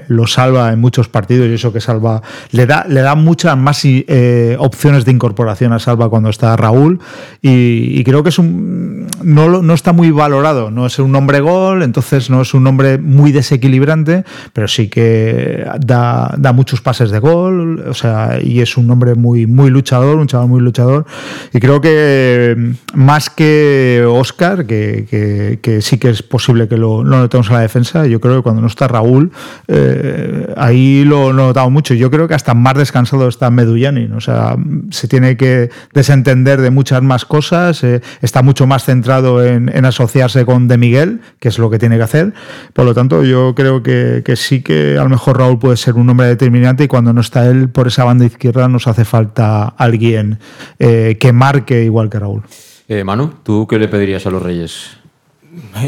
lo 0.09 0.27
salva 0.27 0.73
en 0.73 0.81
muchos 0.81 1.09
partidos 1.09 1.49
y 1.49 1.55
eso 1.55 1.73
que 1.73 1.81
Salva 1.81 2.23
le 2.51 2.67
da, 2.67 2.87
le 2.89 3.03
da 3.03 3.15
muchas 3.15 3.57
más 3.57 3.83
eh, 3.85 4.57
opciones 4.59 5.05
de 5.05 5.13
incorporación 5.13 5.73
a 5.73 5.79
Salva 5.79 6.09
cuando 6.09 6.29
está 6.29 6.57
Raúl. 6.57 6.99
Y, 7.41 8.03
creo 8.03 8.25
que 8.25 8.31
es 8.31 8.39
un. 8.39 9.07
No, 9.23 9.63
no 9.63 9.75
está 9.75 9.93
muy 9.93 10.11
valorado. 10.11 10.73
No 10.73 10.87
es 10.87 10.99
un 10.99 11.15
hombre 11.15 11.39
gol, 11.39 11.85
entonces 11.85 12.31
no 12.31 12.43
es 12.43 12.53
un 12.53 12.67
hombre 12.67 12.99
muy 12.99 13.31
desequilibrante, 13.31 14.25
pero 14.53 14.67
sí 14.67 14.89
que 14.89 15.65
da, 15.85 16.35
da 16.37 16.53
muchos 16.53 16.81
pases 16.81 17.13
de 17.13 17.21
gol. 17.21 17.85
O 17.89 17.95
sea, 17.95 18.41
y 18.43 18.61
es 18.61 18.77
un 18.77 18.91
hombre 18.91 19.15
muy, 19.15 19.47
muy 19.47 19.71
luchador, 19.71 20.19
un 20.19 20.27
chaval 20.27 20.49
muy 20.49 20.61
luchador. 20.61 21.07
Y 21.53 21.61
creo 21.61 21.81
que 21.81 22.75
más 22.93 23.36
que 23.37 24.03
Oscar, 24.09 24.67
que, 24.67 25.79
sí 25.83 25.99
que 25.99 26.09
es 26.09 26.23
posible 26.23 26.67
que 26.67 26.77
lo, 26.77 27.05
notemos 27.05 27.49
en 27.49 27.53
la 27.53 27.61
defensa. 27.61 28.07
Yo 28.07 28.21
creo 28.21 28.37
que 28.37 28.43
cuando 28.43 28.63
no 28.63 28.67
está 28.67 28.89
Raúl, 28.89 29.31
eh, 29.69 30.53
ahí 30.57 31.05
lo, 31.05 31.31
he 31.31 31.33
notado 31.35 31.71
mucho. 31.71 31.95
Yo 31.95 32.11
creo 32.11 32.27
que 32.27 32.35
hasta 32.35 32.55
más 32.55 32.75
descansado 32.75 33.29
está 33.29 33.51
Medullanin. 33.51 34.15
O 34.15 34.21
sea, 34.21 34.57
se 34.91 35.07
tiene 35.07 35.37
que 35.37 35.71
desentender 35.93 36.61
de 36.63 36.71
muchas 36.71 37.03
más 37.03 37.27
cosas. 37.27 37.85
Eh, 37.85 38.01
está 38.23 38.43
mucho 38.43 38.67
más 38.67 38.85
centrado 38.85 39.45
en, 39.45 39.85
asociarse 39.85 40.45
con 40.47 40.67
De 40.67 40.79
Miguel, 40.79 41.21
que 41.39 41.49
es 41.49 41.59
lo 41.59 41.71
que 41.71 41.79
tiene 41.79 41.99
que 41.99 42.03
hacer. 42.03 42.33
Por 42.73 42.87
lo 42.87 42.95
tanto, 42.95 43.23
yo 43.23 43.55
creo 43.55 43.83
que, 43.83 44.23
sí 44.37 44.63
que 44.63 44.97
a 44.99 45.03
lo 45.03 45.11
mejor 45.11 45.39
Raúl 45.39 45.59
puede 45.59 45.77
ser 45.77 45.95
un 45.95 46.09
hombre 46.09 46.27
determinante 46.27 46.85
y 46.85 46.89
cuando 46.89 47.13
no 47.13 47.21
está 47.21 47.47
él 47.47 47.69
por 47.69 47.87
esa 47.87 48.05
banda 48.05 48.25
izquierda 48.25 48.67
nos 48.69 48.87
hace 48.87 49.05
falta 49.05 49.67
alguien 49.67 50.39
eh, 50.79 51.19
que 51.21 51.33
marque 51.33 51.85
igual 51.85 52.09
que 52.09 52.19
Raúl. 52.19 52.43
Eh, 52.89 53.03
Manu, 53.03 53.33
¿tú 53.43 53.67
qué 53.67 53.79
le 53.79 53.89
pedirías 53.89 54.27
a 54.27 54.31
los 54.31 54.43
Reyes? 54.43 54.97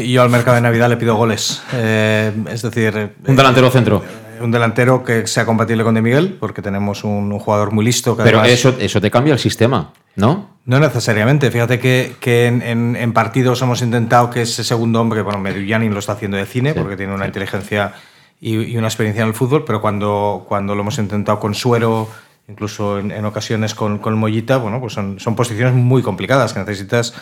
Yo 0.05 0.21
al 0.21 0.29
mercado 0.29 0.55
de 0.55 0.61
Navidad 0.61 0.89
le 0.89 0.97
pido 0.97 1.15
goles. 1.15 1.61
Eh, 1.73 2.31
es 2.49 2.61
decir. 2.61 3.13
Un 3.25 3.35
delantero 3.35 3.69
centro. 3.69 4.03
Eh, 4.03 4.43
un 4.43 4.51
delantero 4.51 5.03
que 5.03 5.27
sea 5.27 5.45
compatible 5.45 5.83
con 5.83 5.95
De 5.95 6.01
Miguel, 6.01 6.37
porque 6.39 6.61
tenemos 6.61 7.03
un, 7.03 7.37
jugador 7.39 7.71
muy 7.71 7.85
listo. 7.85 8.17
Pero 8.17 8.43
eso, 8.43 8.75
eso 8.79 8.99
te 8.99 9.11
cambia 9.11 9.33
el 9.33 9.39
sistema, 9.39 9.93
¿no? 10.15 10.57
No 10.65 10.79
necesariamente. 10.79 11.51
Fíjate 11.51 11.79
que, 11.79 12.15
que 12.19 12.47
en, 12.47 13.13
partidos 13.13 13.61
hemos 13.61 13.81
intentado 13.81 14.29
que 14.29 14.41
ese 14.41 14.63
segundo 14.63 14.99
hombre, 14.99 15.21
bueno, 15.21 15.39
Medullanin 15.39 15.93
lo 15.93 15.99
está 15.99 16.13
haciendo 16.13 16.37
de 16.37 16.45
cine, 16.45 16.73
porque 16.73 16.97
tiene 16.97 17.13
una 17.13 17.25
inteligencia 17.27 17.93
y, 18.41 18.75
una 18.77 18.87
experiencia 18.87 19.23
en 19.23 19.29
el 19.29 19.33
fútbol, 19.33 19.63
pero 19.65 19.81
cuando, 19.81 20.45
cuando 20.47 20.75
lo 20.75 20.81
hemos 20.81 20.97
intentado 20.97 21.39
con 21.39 21.53
Suero 21.53 22.09
incluso 22.49 22.99
en, 22.99 23.25
ocasiones 23.25 23.75
con, 23.75 23.99
con 23.99 24.17
Mollita, 24.17 24.57
bueno, 24.57 24.79
pues 24.79 24.93
son, 24.93 25.19
son 25.19 25.35
posiciones 25.35 25.73
muy 25.73 26.01
complicadas 26.01 26.53
que 26.53 26.59
necesitas 26.59 27.13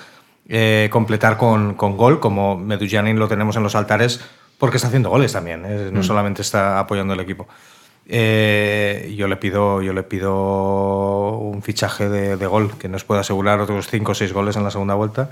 eh, 0.48 0.88
completar 0.92 1.38
con, 1.38 1.74
con, 1.74 1.98
gol, 1.98 2.20
como 2.20 2.58
Medujanin 2.58 3.20
lo 3.20 3.28
tenemos 3.28 3.58
en 3.58 3.64
los 3.64 3.76
altares, 3.76 4.22
porque 4.58 4.78
está 4.78 4.88
haciendo 4.88 5.10
goles 5.10 5.34
también, 5.34 5.66
¿eh? 5.66 5.90
no 5.92 6.00
mm. 6.00 6.04
solamente 6.04 6.42
está 6.42 6.80
apoyando 6.80 7.14
el 7.14 7.20
equipo. 7.20 7.48
Eh, 8.10 9.14
yo 9.18 9.28
le 9.28 9.36
pido 9.36 9.82
yo 9.82 9.92
le 9.92 10.04
pido 10.04 11.38
un 11.40 11.62
fichaje 11.62 12.08
de, 12.08 12.38
de, 12.38 12.48
gol 12.48 12.78
que 12.78 12.88
nos 12.88 13.04
pueda 13.04 13.20
asegurar 13.20 13.60
otros 13.60 13.90
5 13.90 14.14
o 14.14 14.16
6 14.16 14.32
goles 14.32 14.56
en 14.56 14.64
la 14.64 14.72
segunda 14.72 14.94
vuelta 14.94 15.32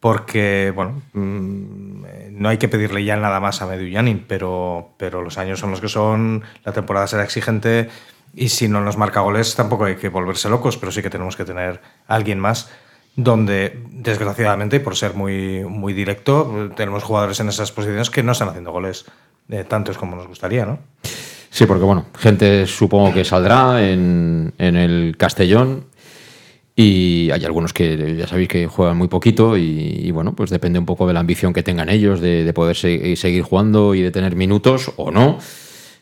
porque 0.00 0.70
bueno 0.76 1.00
mm, 1.14 2.04
no 2.32 2.50
hay 2.50 2.58
que 2.58 2.68
pedirle 2.68 3.02
ya 3.06 3.16
nada 3.16 3.40
más 3.40 3.62
a 3.62 3.66
Medullanin 3.66 4.22
pero, 4.28 4.90
pero 4.98 5.22
los 5.22 5.38
años 5.38 5.58
son 5.58 5.70
los 5.70 5.80
que 5.80 5.88
son 5.88 6.42
la 6.62 6.72
temporada 6.72 7.06
será 7.06 7.24
exigente 7.24 7.88
y 8.36 8.48
si 8.48 8.68
no 8.68 8.80
nos 8.80 8.96
marca 8.96 9.20
goles, 9.20 9.54
tampoco 9.54 9.84
hay 9.84 9.96
que 9.96 10.08
volverse 10.08 10.48
locos, 10.48 10.76
pero 10.76 10.92
sí 10.92 11.02
que 11.02 11.10
tenemos 11.10 11.36
que 11.36 11.44
tener 11.44 11.80
alguien 12.06 12.38
más 12.40 12.70
donde, 13.16 13.80
desgraciadamente, 13.90 14.80
por 14.80 14.96
ser 14.96 15.14
muy, 15.14 15.64
muy 15.64 15.92
directo, 15.92 16.70
tenemos 16.76 17.04
jugadores 17.04 17.38
en 17.40 17.48
esas 17.48 17.70
posiciones 17.70 18.10
que 18.10 18.22
no 18.22 18.32
están 18.32 18.48
haciendo 18.48 18.72
goles 18.72 19.04
eh, 19.48 19.64
tantos 19.68 19.98
como 19.98 20.16
nos 20.16 20.26
gustaría, 20.26 20.66
¿no? 20.66 20.80
Sí, 21.50 21.66
porque 21.66 21.84
bueno, 21.84 22.06
gente 22.18 22.66
supongo 22.66 23.14
que 23.14 23.24
saldrá 23.24 23.88
en, 23.88 24.52
en 24.58 24.76
el 24.76 25.16
Castellón 25.16 25.86
y 26.74 27.30
hay 27.30 27.44
algunos 27.44 27.72
que 27.72 28.16
ya 28.16 28.26
sabéis 28.26 28.48
que 28.48 28.66
juegan 28.66 28.96
muy 28.96 29.06
poquito 29.06 29.56
y, 29.56 30.10
bueno, 30.10 30.34
pues 30.34 30.50
depende 30.50 30.80
un 30.80 30.86
poco 30.86 31.06
de 31.06 31.12
la 31.12 31.20
ambición 31.20 31.52
que 31.52 31.62
tengan 31.62 31.88
ellos 31.88 32.20
de, 32.20 32.42
de 32.42 32.52
poder 32.52 32.74
seguir 32.74 33.42
jugando 33.42 33.94
y 33.94 34.02
de 34.02 34.10
tener 34.10 34.34
minutos 34.34 34.90
o 34.96 35.12
no 35.12 35.38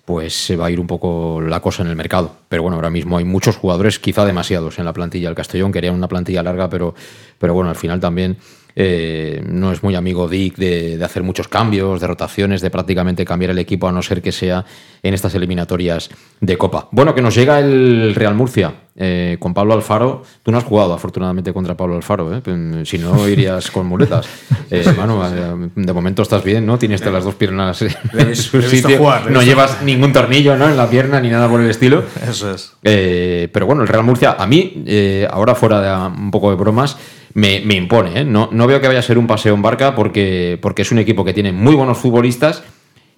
pues 0.05 0.35
se 0.35 0.57
va 0.57 0.67
a 0.67 0.71
ir 0.71 0.81
un 0.81 0.87
poco 0.87 1.41
la 1.41 1.61
cosa 1.61 1.83
en 1.83 1.89
el 1.89 1.97
mercado. 1.97 2.37
Pero 2.49 2.63
bueno, 2.63 2.77
ahora 2.77 2.91
mismo 2.91 3.19
hay 3.19 3.25
muchos 3.25 3.57
jugadores, 3.57 3.99
quizá 3.99 4.25
demasiados 4.25 4.79
en 4.79 4.85
la 4.85 4.93
plantilla 4.93 5.29
del 5.29 5.37
Castellón, 5.37 5.73
quería 5.73 5.93
una 5.93 6.09
plantilla 6.09 6.43
larga, 6.43 6.69
pero, 6.69 6.95
pero 7.39 7.55
bueno, 7.55 7.71
al 7.71 7.77
final 7.77 8.01
también 8.01 8.37
eh, 8.75 9.43
no 9.47 9.73
es 9.73 9.83
muy 9.83 9.95
amigo 9.95 10.29
Dick 10.29 10.57
de, 10.57 10.97
de, 10.99 11.05
hacer 11.05 11.23
muchos 11.23 11.49
cambios, 11.49 12.01
de 12.01 12.07
rotaciones, 12.07 12.61
de 12.61 12.71
prácticamente 12.71 13.25
cambiar 13.25 13.51
el 13.51 13.59
equipo, 13.59 13.89
a 13.89 13.93
no 13.93 14.03
ser 14.03 14.23
que 14.23 14.33
sea 14.33 14.65
en 15.03 15.15
estas 15.15 15.35
eliminatorias 15.35 16.11
de 16.41 16.57
Copa. 16.57 16.89
Bueno, 16.93 17.15
que 17.15 17.23
nos 17.23 17.35
llega 17.35 17.59
el 17.59 18.15
Real 18.15 18.35
Murcia 18.35 18.75
eh, 18.95 19.37
con 19.41 19.55
Pablo 19.55 19.75
Alfaro. 19.75 20.23
Tú 20.43 20.53
no 20.53 20.59
has 20.59 20.65
jugado, 20.65 20.93
afortunadamente, 20.93 21.53
contra 21.53 21.77
Pablo 21.77 21.97
Alfaro, 21.97 22.37
¿eh? 22.37 22.41
pues, 22.43 22.89
si 22.89 22.99
no 22.99 23.29
irías 23.29 23.71
con 23.71 23.87
muletas. 23.87 24.29
de 24.71 25.93
momento 25.93 26.23
estás 26.23 26.45
bien, 26.45 26.67
¿no? 26.67 26.79
Tienes 26.79 27.05
las 27.05 27.25
dos 27.25 27.35
piernas 27.35 27.83
en 27.83 28.37
su 28.37 28.63
sitio. 28.63 29.01
no 29.31 29.43
llevas 29.43 29.83
ningún 29.83 30.13
tornillo 30.13 30.57
¿no? 30.57 30.69
en 30.69 30.77
la 30.77 30.89
pierna 30.89 31.21
ni 31.21 31.31
nada 31.31 31.49
por 31.49 31.61
el 31.61 31.71
estilo. 31.71 32.05
Eso 32.29 32.53
es. 32.53 32.75
pero 32.83 33.67
bueno, 33.67 33.83
el 33.83 33.89
Real 33.89 34.05
Murcia, 34.05 34.37
a 34.39 34.47
mí, 34.47 34.85
ahora 35.31 35.55
fuera 35.55 35.81
de 35.81 36.21
un 36.21 36.31
poco 36.31 36.51
de 36.51 36.57
bromas, 36.57 36.97
me, 37.35 37.75
impone. 37.75 38.21
¿eh? 38.21 38.25
No, 38.25 38.49
no, 38.53 38.67
veo 38.67 38.81
que 38.81 38.89
vaya 38.89 39.01
a 39.01 39.03
ser 39.03 39.19
un 39.19 39.27
paseo 39.27 39.55
en 39.55 39.63
barca 39.63 39.95
porque, 39.95 40.59
porque 40.61 40.83
es 40.83 40.93
un 40.93 40.99
equipo 40.99 41.25
que 41.25 41.33
tiene 41.33 41.53
muy 41.53 41.75
buenos 41.75 41.99
futbolistas 41.99 42.63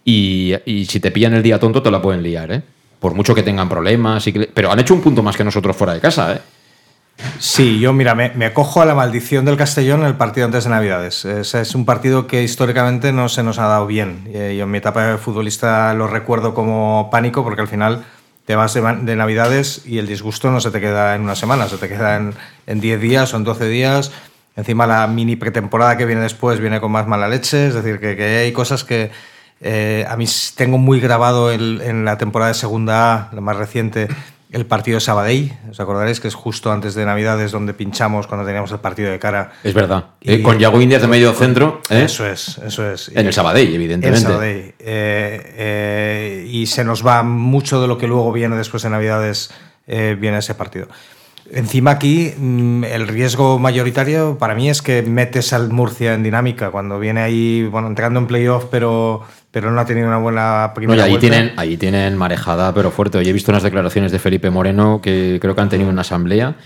y, 0.05 0.55
si 0.89 1.01
te 1.01 1.11
pillan 1.11 1.35
el 1.35 1.43
día 1.43 1.59
tonto 1.59 1.83
te 1.83 1.91
la 1.91 2.03
pueden 2.03 2.23
liar. 2.23 2.53
¿eh? 2.53 2.62
por 3.05 3.12
mucho 3.12 3.35
que 3.35 3.43
tengan 3.43 3.69
problemas. 3.69 4.27
Y 4.27 4.33
que, 4.33 4.51
pero 4.55 4.73
han 4.73 4.81
hecho 4.81 4.95
un 4.95 5.03
punto 5.03 5.23
más 5.23 5.37
que 5.37 5.45
nosotros 5.45 5.77
fuera 5.77 5.93
de 5.93 6.01
casa, 6.01 6.33
¿eh? 6.33 6.41
Sí, 7.39 7.79
yo 7.79 7.93
mira, 7.93 8.15
me, 8.15 8.31
me, 8.31 8.47
acojo 8.47 8.81
a 8.81 8.87
la 8.87 8.95
maldición 8.95 9.45
del 9.45 9.59
Castellón 9.59 10.01
en 10.01 10.07
el 10.07 10.15
partido 10.15 10.47
antes 10.47 10.65
de 10.65 10.71
Navidades. 10.71 11.27
Es, 11.27 11.55
es, 11.55 11.75
un 11.75 11.85
partido 11.85 12.27
que 12.27 12.43
históricamente 12.43 13.12
no 13.12 13.29
se 13.29 13.43
nos 13.43 13.59
ha 13.59 13.67
dado 13.67 13.87
bien. 13.87 14.27
Eh, 14.33 14.55
yo 14.57 14.65
en 14.65 14.71
mi 14.71 14.79
etapa 14.79 15.07
de 15.07 15.19
futbolista 15.19 15.93
lo 15.93 16.07
recuerdo 16.07 16.55
como 16.55 17.11
pánico 17.12 17.45
porque 17.45 17.61
al 17.61 17.69
final 17.69 18.05
te 18.47 18.57
vas 18.57 18.74
de, 18.74 18.80
de, 18.80 19.16
Navidades 19.16 19.82
y 19.86 19.99
el 19.99 20.07
disgusto 20.07 20.51
no 20.51 20.61
se 20.61 20.70
te 20.70 20.80
queda 20.80 21.14
en 21.14 21.22
una 21.22 21.34
semana, 21.34 21.68
se 21.68 21.78
te 21.78 21.88
queda 21.88 22.16
en 22.16 22.80
10 22.80 23.01
días 23.01 23.32
o 23.34 23.36
en 23.36 23.45
12 23.45 23.68
días. 23.68 24.12
Encima 24.57 24.86
la 24.86 25.07
mini 25.07 25.34
pretemporada 25.36 25.97
que 25.97 26.07
viene 26.07 26.22
después 26.22 26.61
viene 26.61 26.80
con 26.80 26.92
más 26.92 27.09
mala 27.09 27.28
leche, 27.28 27.66
es 27.66 27.74
decir, 27.74 27.99
que, 27.99 28.22
hay 28.22 28.53
cosas 28.53 28.84
que 28.84 29.11
eh, 29.61 30.07
a 30.09 30.16
mí 30.16 30.26
tengo 30.55 30.78
muy 30.78 31.01
grabado 31.01 31.53
en 31.53 32.05
la 32.05 32.18
temporada 32.18 32.51
de 32.53 32.55
segunda 32.55 33.14
A, 33.14 33.34
la 33.34 33.40
más 33.40 33.57
reciente, 33.57 34.09
el 34.55 34.67
partido 34.67 34.97
de 34.97 35.01
Sabadell. 35.01 35.53
¿Os 35.69 35.81
acordaréis 35.81 36.21
que 36.21 36.29
es 36.29 36.35
justo 36.35 36.71
antes 36.71 36.95
de 36.95 37.05
Navidades 37.05 37.51
donde 37.51 37.75
pinchamos 37.75 38.29
cuando 38.29 38.47
teníamos 38.47 38.71
el 38.71 38.79
partido 38.79 39.11
de 39.11 39.19
cara? 39.19 39.53
Es 39.65 39.75
verdad. 39.75 40.05
Y, 40.21 40.35
eh, 40.35 40.43
con 40.43 40.59
Yago 40.59 40.81
Indias 40.81 41.03
de 41.03 41.09
medio 41.09 41.33
centro. 41.33 41.81
¿eh? 41.91 42.05
Eso 42.05 42.25
es, 42.27 42.59
eso 42.65 42.89
es. 42.89 43.11
En 43.15 43.27
el 43.27 43.33
Sabadell, 43.33 43.75
evidentemente. 43.75 44.21
En 44.21 44.25
Sabadell. 44.25 44.75
Eh, 44.79 46.49
y 46.49 46.67
se 46.67 46.85
nos 46.85 47.05
va 47.05 47.25
mucho 47.25 47.83
de 47.83 47.89
lo 47.89 47.99
que 47.99 48.07
luego 48.07 48.33
viene 48.33 48.57
después 48.57 48.85
de 48.85 48.91
Navidades, 48.91 49.51
viene 49.87 50.39
ese 50.39 50.55
partido. 50.55 50.87
Encima 51.51 51.91
aquí 51.91 52.33
mm, 52.37 52.85
el 52.85 53.07
riesgo 53.07 53.59
mayoritario 53.59 54.39
para 54.39 54.55
mí 54.55 54.71
es 54.71 54.81
que 54.81 55.03
metes 55.03 55.53
al 55.53 55.71
Murcia 55.71 56.15
en 56.15 56.23
dinámica 56.23 56.71
cuando 56.71 56.99
viene 56.99 57.21
ahí, 57.21 57.67
bueno, 57.71 57.89
entrando 57.89 58.19
en 58.21 58.27
playoff, 58.27 58.67
pero, 58.71 59.23
pero 59.55 59.71
no 59.71 59.81
ha 59.81 59.87
tenido 59.87 60.09
una 60.09 60.19
buena 60.19 60.73
primera 60.75 61.05
no, 61.05 61.09
vuelta. 61.09 61.21
tienen, 61.21 61.53
ahí 61.57 61.77
tienen 61.77 62.17
marejada, 62.17 62.75
pero 62.75 62.91
fuerte. 62.91 63.19
Hoy 63.19 63.29
he 63.29 63.33
visto 63.33 63.53
unas 63.53 63.63
declaraciones 63.63 64.11
de 64.11 64.19
Felipe 64.19 64.51
Moreno 64.51 65.01
que 65.01 65.39
creo 65.41 65.55
que 65.55 65.61
han 65.61 65.69
tenido 65.69 65.91
una 65.91 66.01
asamblea. 66.01 66.57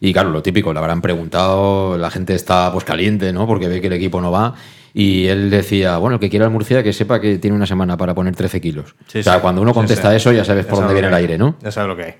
Y 0.00 0.12
claro, 0.12 0.28
lo 0.28 0.42
típico, 0.42 0.70
le 0.74 0.78
habrán 0.78 1.00
preguntado, 1.00 1.96
la 1.96 2.10
gente 2.10 2.34
está 2.34 2.70
pues 2.70 2.84
caliente, 2.84 3.32
¿no? 3.32 3.46
Porque 3.46 3.68
ve 3.68 3.80
que 3.80 3.86
el 3.86 3.94
equipo 3.94 4.20
no 4.20 4.30
va. 4.30 4.54
Y 4.92 5.28
él 5.28 5.48
decía, 5.48 5.96
bueno, 5.96 6.16
el 6.16 6.20
que 6.20 6.28
quiera 6.28 6.44
el 6.44 6.50
Murcia 6.50 6.82
que 6.82 6.92
sepa 6.92 7.22
que 7.22 7.38
tiene 7.38 7.56
una 7.56 7.66
semana 7.66 7.96
para 7.96 8.14
poner 8.14 8.36
13 8.36 8.60
kilos. 8.60 8.94
Sí, 9.06 9.20
o 9.20 9.22
sea, 9.22 9.36
sí. 9.36 9.40
cuando 9.40 9.62
uno 9.62 9.72
contesta 9.72 10.10
Sí, 10.10 10.16
eso 10.16 10.30
ya 10.30 10.44
sabes 10.44 10.66
Ya 10.66 10.70
por 10.70 10.80
dónde 10.80 10.92
viene 10.92 11.08
el 11.08 11.14
aire, 11.14 11.38
¿no? 11.38 11.56
Ya 11.62 11.70
sabes 11.70 11.88
lo 11.88 11.96
que 11.96 12.02
hay. 12.02 12.14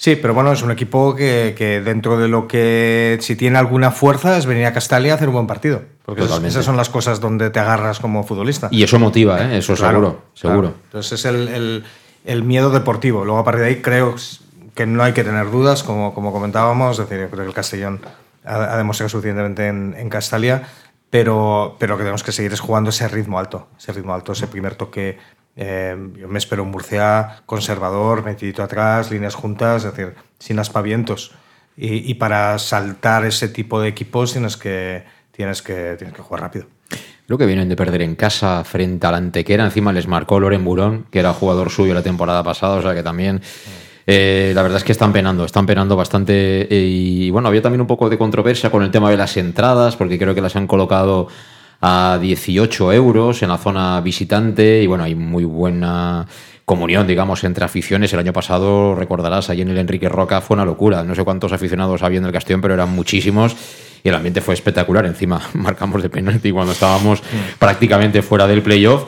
Sí, 0.00 0.16
pero 0.16 0.32
bueno, 0.32 0.50
es 0.50 0.62
un 0.62 0.70
equipo 0.70 1.14
que, 1.14 1.54
que 1.58 1.82
dentro 1.82 2.16
de 2.18 2.26
lo 2.26 2.48
que, 2.48 3.18
si 3.20 3.36
tiene 3.36 3.58
alguna 3.58 3.90
fuerza, 3.90 4.38
es 4.38 4.46
venir 4.46 4.64
a 4.64 4.72
Castalia 4.72 5.12
a 5.12 5.16
hacer 5.16 5.28
un 5.28 5.34
buen 5.34 5.46
partido. 5.46 5.82
Porque 6.06 6.22
esas, 6.24 6.64
son 6.64 6.78
las 6.78 6.88
cosas 6.88 7.20
donde 7.20 7.50
te 7.50 7.60
agarras 7.60 8.00
como 8.00 8.24
futbolista. 8.24 8.68
Y 8.70 8.82
eso 8.82 8.98
motiva, 8.98 9.42
¿eh? 9.44 9.58
Eso 9.58 9.74
Claro, 9.74 9.92
seguro, 10.00 10.22
seguro. 10.32 10.60
claro. 10.68 10.74
Entonces 10.84 11.12
es 11.12 11.24
el, 11.26 11.48
el- 11.48 11.84
el 12.24 12.42
miedo 12.44 12.70
deportivo. 12.70 13.26
Luego 13.26 13.40
a 13.40 13.44
partir 13.44 13.60
de 13.60 13.68
ahí 13.68 13.76
creo 13.82 14.14
que 14.74 14.86
no 14.86 15.02
hay 15.02 15.12
que 15.12 15.22
tener 15.22 15.50
dudas, 15.50 15.82
como, 15.82 16.14
como 16.14 16.32
comentábamos. 16.32 16.98
Es 16.98 17.06
decir, 17.06 17.22
yo 17.24 17.30
creo 17.30 17.42
que 17.44 17.48
el 17.48 17.54
Castellón 17.54 18.00
ha, 18.46 18.54
ha 18.72 18.76
demostrado 18.78 19.10
suficientemente 19.10 19.66
en, 19.68 19.94
en 19.98 20.08
Castalia, 20.08 20.62
pero, 21.10 21.76
pero 21.78 21.96
que 21.98 22.04
tenemos 22.04 22.22
que 22.22 22.32
seguir 22.32 22.54
es 22.54 22.60
jugando 22.60 22.88
ese 22.88 23.06
ritmo 23.08 23.38
alto, 23.38 23.68
ese 23.78 23.92
ritmo 23.92 24.14
alto, 24.14 24.32
ese 24.32 24.46
primer 24.46 24.76
toque. 24.76 25.18
Eh, 25.62 25.94
yo 26.18 26.26
me 26.26 26.38
espero 26.38 26.62
un 26.62 26.70
Murcia 26.70 27.42
conservador, 27.44 28.24
metidito 28.24 28.62
atrás, 28.62 29.10
líneas 29.10 29.34
juntas, 29.34 29.84
es 29.84 29.94
decir, 29.94 30.14
sin 30.38 30.58
aspavientos. 30.58 31.32
Y, 31.76 32.12
para 32.14 32.58
saltar 32.58 33.24
ese 33.24 33.48
tipo 33.48 33.80
de 33.80 33.88
equipos 33.88 34.32
tienes 34.32 34.58
que, 34.58 35.04
tienes 35.30 35.62
que, 35.62 35.94
tienes 35.96 36.14
que 36.14 36.22
jugar 36.22 36.42
rápido. 36.42 36.66
Lo 37.26 37.38
que 37.38 37.46
vienen 37.46 37.68
de 37.70 37.76
perder 37.76 38.02
en 38.02 38.16
casa 38.16 38.64
frente 38.64 39.06
al 39.06 39.14
Antequera, 39.14 39.64
encima 39.64 39.92
les 39.92 40.06
marcó 40.06 40.40
Loren 40.40 40.64
Burón, 40.64 41.06
que 41.10 41.20
era 41.20 41.32
jugador 41.32 41.70
suyo 41.70 41.94
la 41.94 42.02
temporada 42.02 42.42
pasada, 42.42 42.76
o 42.76 42.82
sea 42.82 42.94
que 42.94 43.02
también 43.02 43.40
eh, 44.06 44.52
la 44.54 44.62
verdad 44.62 44.78
es 44.78 44.84
que 44.84 44.92
están 44.92 45.12
penando, 45.12 45.44
están 45.44 45.66
penando 45.66 45.94
bastante. 45.96 46.62
eh, 46.70 46.86
y 46.86 47.30
bueno, 47.30 47.48
había 47.48 47.62
también 47.62 47.80
un 47.80 47.86
poco 47.86 48.10
de 48.10 48.18
controversia 48.18 48.70
con 48.70 48.82
el 48.82 48.90
tema 48.90 49.10
de 49.10 49.16
las 49.16 49.36
entradas, 49.36 49.96
porque 49.96 50.18
creo 50.18 50.34
que 50.34 50.40
las 50.40 50.56
han 50.56 50.66
colocado 50.66 51.28
a 51.80 52.18
18 52.20 52.92
euros 52.92 53.42
en 53.42 53.48
la 53.48 53.58
zona 53.58 54.00
visitante 54.00 54.82
y 54.82 54.86
bueno, 54.86 55.04
hay 55.04 55.14
muy 55.14 55.44
buena 55.44 56.26
comunión, 56.64 57.06
digamos, 57.06 57.42
entre 57.44 57.64
aficiones. 57.64 58.12
El 58.12 58.20
año 58.20 58.32
pasado, 58.32 58.94
recordarás, 58.94 59.50
allí 59.50 59.62
en 59.62 59.70
el 59.70 59.78
Enrique 59.78 60.08
Roca 60.08 60.40
fue 60.40 60.54
una 60.54 60.64
locura. 60.64 61.02
No 61.02 61.14
sé 61.14 61.24
cuántos 61.24 61.52
aficionados 61.52 62.02
había 62.02 62.18
en 62.18 62.26
el 62.26 62.32
Castellón, 62.32 62.60
pero 62.60 62.74
eran 62.74 62.90
muchísimos 62.90 63.56
y 64.04 64.08
el 64.08 64.14
ambiente 64.14 64.40
fue 64.40 64.54
espectacular. 64.54 65.06
Encima 65.06 65.40
marcamos 65.54 66.02
de 66.02 66.10
penalti 66.10 66.52
cuando 66.52 66.72
estábamos 66.72 67.22
prácticamente 67.58 68.22
fuera 68.22 68.46
del 68.46 68.62
playoff. 68.62 69.04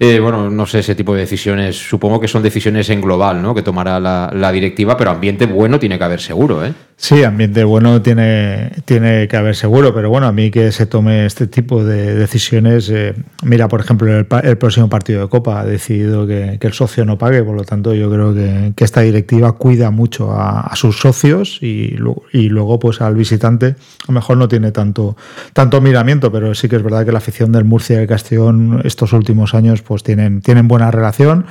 Eh, 0.00 0.18
bueno, 0.18 0.50
no 0.50 0.66
sé, 0.66 0.80
ese 0.80 0.94
tipo 0.94 1.14
de 1.14 1.20
decisiones, 1.20 1.76
supongo 1.76 2.18
que 2.18 2.26
son 2.26 2.42
decisiones 2.42 2.90
en 2.90 3.00
global, 3.00 3.40
¿no? 3.40 3.54
Que 3.54 3.62
tomará 3.62 4.00
la, 4.00 4.32
la 4.34 4.50
directiva, 4.50 4.96
pero 4.96 5.10
ambiente 5.10 5.46
bueno 5.46 5.78
tiene 5.78 5.96
que 5.96 6.04
haber 6.04 6.20
seguro, 6.20 6.64
¿eh? 6.64 6.72
Sí, 7.02 7.24
ambiente 7.24 7.64
bueno 7.64 8.00
tiene, 8.00 8.70
tiene 8.84 9.26
que 9.26 9.36
haber 9.36 9.56
seguro, 9.56 9.92
pero 9.92 10.08
bueno, 10.08 10.28
a 10.28 10.32
mí 10.32 10.52
que 10.52 10.70
se 10.70 10.86
tome 10.86 11.26
este 11.26 11.48
tipo 11.48 11.82
de 11.82 12.14
decisiones, 12.14 12.88
eh, 12.90 13.16
mira, 13.42 13.66
por 13.66 13.80
ejemplo, 13.80 14.16
el, 14.16 14.24
el 14.44 14.56
próximo 14.56 14.88
partido 14.88 15.22
de 15.22 15.28
Copa 15.28 15.58
ha 15.58 15.64
decidido 15.64 16.28
que, 16.28 16.60
el 16.60 16.72
socio 16.72 17.04
no 17.04 17.18
pague, 17.18 17.42
por 17.42 17.56
lo 17.56 17.64
tanto 17.64 17.92
yo 17.92 18.08
creo 18.08 18.32
que, 18.32 18.72
que 18.76 18.84
esta 18.84 19.00
directiva 19.00 19.50
cuida 19.50 19.90
mucho 19.90 20.32
a, 20.32 20.70
sus 20.76 21.00
socios 21.00 21.58
y, 21.60 21.96
y 22.32 22.48
luego 22.50 22.78
pues 22.78 23.00
al 23.00 23.16
visitante 23.16 23.66
a 23.66 23.74
lo 24.06 24.14
mejor 24.14 24.36
no 24.36 24.46
tiene 24.46 24.70
tanto, 24.70 25.16
tanto 25.54 25.80
miramiento, 25.80 26.30
pero 26.30 26.54
sí 26.54 26.68
que 26.68 26.76
es 26.76 26.84
verdad 26.84 27.04
que 27.04 27.10
la 27.10 27.18
afición 27.18 27.50
del 27.50 27.64
Murcia 27.64 27.96
y 27.96 28.02
el 28.02 28.06
Castellón 28.06 28.80
estos 28.84 29.12
últimos 29.12 29.54
años 29.54 29.82
pues 29.82 30.04
tienen, 30.04 30.40
tienen 30.40 30.68
buena 30.68 30.92
relación. 30.92 31.46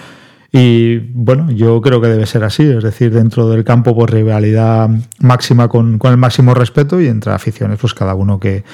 Y 0.53 0.97
bueno, 1.13 1.49
yo 1.49 1.79
creo 1.79 2.01
que 2.01 2.09
debe 2.09 2.25
ser 2.25 2.43
así, 2.43 2.63
es 2.63 2.83
decir, 2.83 3.13
dentro 3.13 3.47
del 3.47 3.63
campo, 3.63 3.95
pues 3.95 4.09
rivalidad 4.09 4.89
máxima 5.19 5.69
con, 5.69 5.97
con 5.97 6.11
el 6.11 6.17
máximo 6.17 6.53
respeto 6.53 6.99
y 6.99 7.07
entre 7.07 7.31
aficiones, 7.31 7.79
pues 7.79 7.93
cada 7.93 8.15
uno 8.15 8.37
que, 8.37 8.65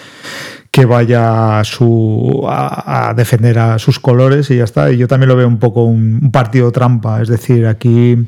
que 0.71 0.85
vaya 0.85 1.59
a, 1.59 1.63
su, 1.63 2.45
a, 2.49 3.13
defender 3.15 3.59
a 3.59 3.77
sus 3.77 3.99
colores 3.99 4.49
y 4.49 4.57
ya 4.57 4.63
está. 4.63 4.91
Y 4.91 4.97
yo 4.97 5.07
también 5.07 5.29
lo 5.29 5.35
veo 5.35 5.47
un 5.47 5.59
poco 5.59 5.83
un, 5.83 6.31
partido 6.31 6.71
trampa, 6.71 7.21
es 7.21 7.27
decir, 7.27 7.67
aquí 7.67 8.27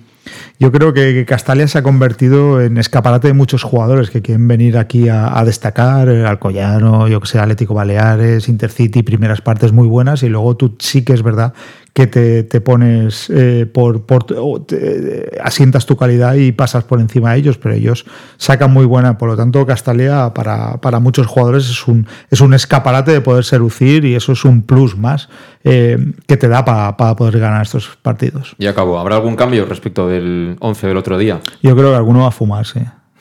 yo 0.60 0.72
creo 0.72 0.94
que, 0.94 1.26
Castalia 1.26 1.68
se 1.68 1.80
ha 1.80 1.84
convertido 1.84 2.62
en 2.62 2.78
escaparate 2.78 3.30
de 3.30 3.34
muchos 3.34 3.64
jugadores 3.64 4.12
que 4.12 4.22
quieren 4.22 4.48
venir 4.48 4.78
aquí 4.78 5.10
a, 5.10 5.40
a 5.40 5.44
destacar, 5.44 6.08
Alcoyano, 6.08 7.08
yo 7.08 7.20
que 7.20 7.28
sé, 7.28 7.40
Atlético 7.40 7.74
Baleares, 7.74 8.48
Intercity, 8.48 9.02
primeras 9.02 9.42
partes 9.42 9.72
muy 9.72 9.88
buenas 9.88 10.22
y 10.22 10.30
luego 10.30 10.56
tú 10.56 10.76
sí 10.78 11.04
que 11.04 11.14
es 11.14 11.24
verdad 11.24 11.54
que 11.94 12.08
te, 12.08 12.44
te 12.44 12.62
pones 12.62 13.30
eh, 13.30 13.66
por, 13.72 14.06
por 14.06 14.24
te- 14.24 15.32
asientas 15.44 15.86
tu 15.86 15.98
calidad 15.98 16.36
y 16.36 16.52
pasas 16.52 16.84
por 16.84 17.00
encima 17.00 17.34
de 17.34 17.40
ellos, 17.40 17.58
pero 17.58 17.76
ellos 17.76 18.06
sacan 18.38 18.72
muy 18.72 18.86
buena, 18.86 19.18
por 19.18 19.30
lo 19.30 19.36
tanto 19.36 19.66
Castalia 19.66 20.34
para, 20.34 20.80
para 20.82 21.00
muchos 21.00 21.28
jugadores 21.28 21.70
es 21.70 21.88
un, 21.88 22.08
es 22.30 22.42
un 22.42 22.54
escaparate 22.54 23.12
de 23.12 23.22
poder 23.22 23.44
seducir 23.44 24.06
y 24.06 24.16
eso 24.16 24.32
es 24.34 24.46
un 24.46 24.62
plus 24.62 24.98
más 24.98 25.30
eh, 25.64 26.14
que 26.28 26.38
te 26.38 26.48
da 26.48 26.64
para 26.64 26.96
para 26.98 27.16
poder 27.16 27.40
ganar 27.40 27.62
estos 27.64 27.98
partidos. 28.02 28.56
Y 28.58 28.68
acabó. 28.68 29.00
¿Habrá 29.00 29.16
algún 29.16 29.36
cambio 29.36 29.66
respecto 29.66 30.08
del 30.08 30.56
11 30.60 30.88
del 30.88 30.98
otro 30.98 31.18
día? 31.18 31.40
Yo 31.62 31.76
creo 31.76 31.90
que 31.92 31.96
alguno 31.98 32.22
va 32.22 32.28
a 32.28 32.32
fumar, 32.32 32.66
sí. 32.66 32.80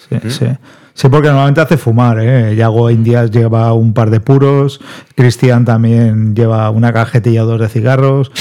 Sí, 0.09 0.31
sí. 0.31 0.47
Sí, 1.01 1.09
porque 1.09 1.28
normalmente 1.28 1.61
hace 1.61 1.76
fumar, 1.76 2.18
¿eh? 2.20 2.57
Yago 2.57 2.90
Indias 2.90 3.30
lleva 3.30 3.72
un 3.72 3.94
par 3.94 4.11
de 4.11 4.18
puros, 4.18 4.80
Cristian 5.14 5.64
también 5.64 6.34
lleva 6.34 6.68
una 6.70 6.92
cajetilla 6.92 7.44
o 7.44 7.46
dos 7.46 7.61
de 7.61 7.68
cigarros. 7.68 8.32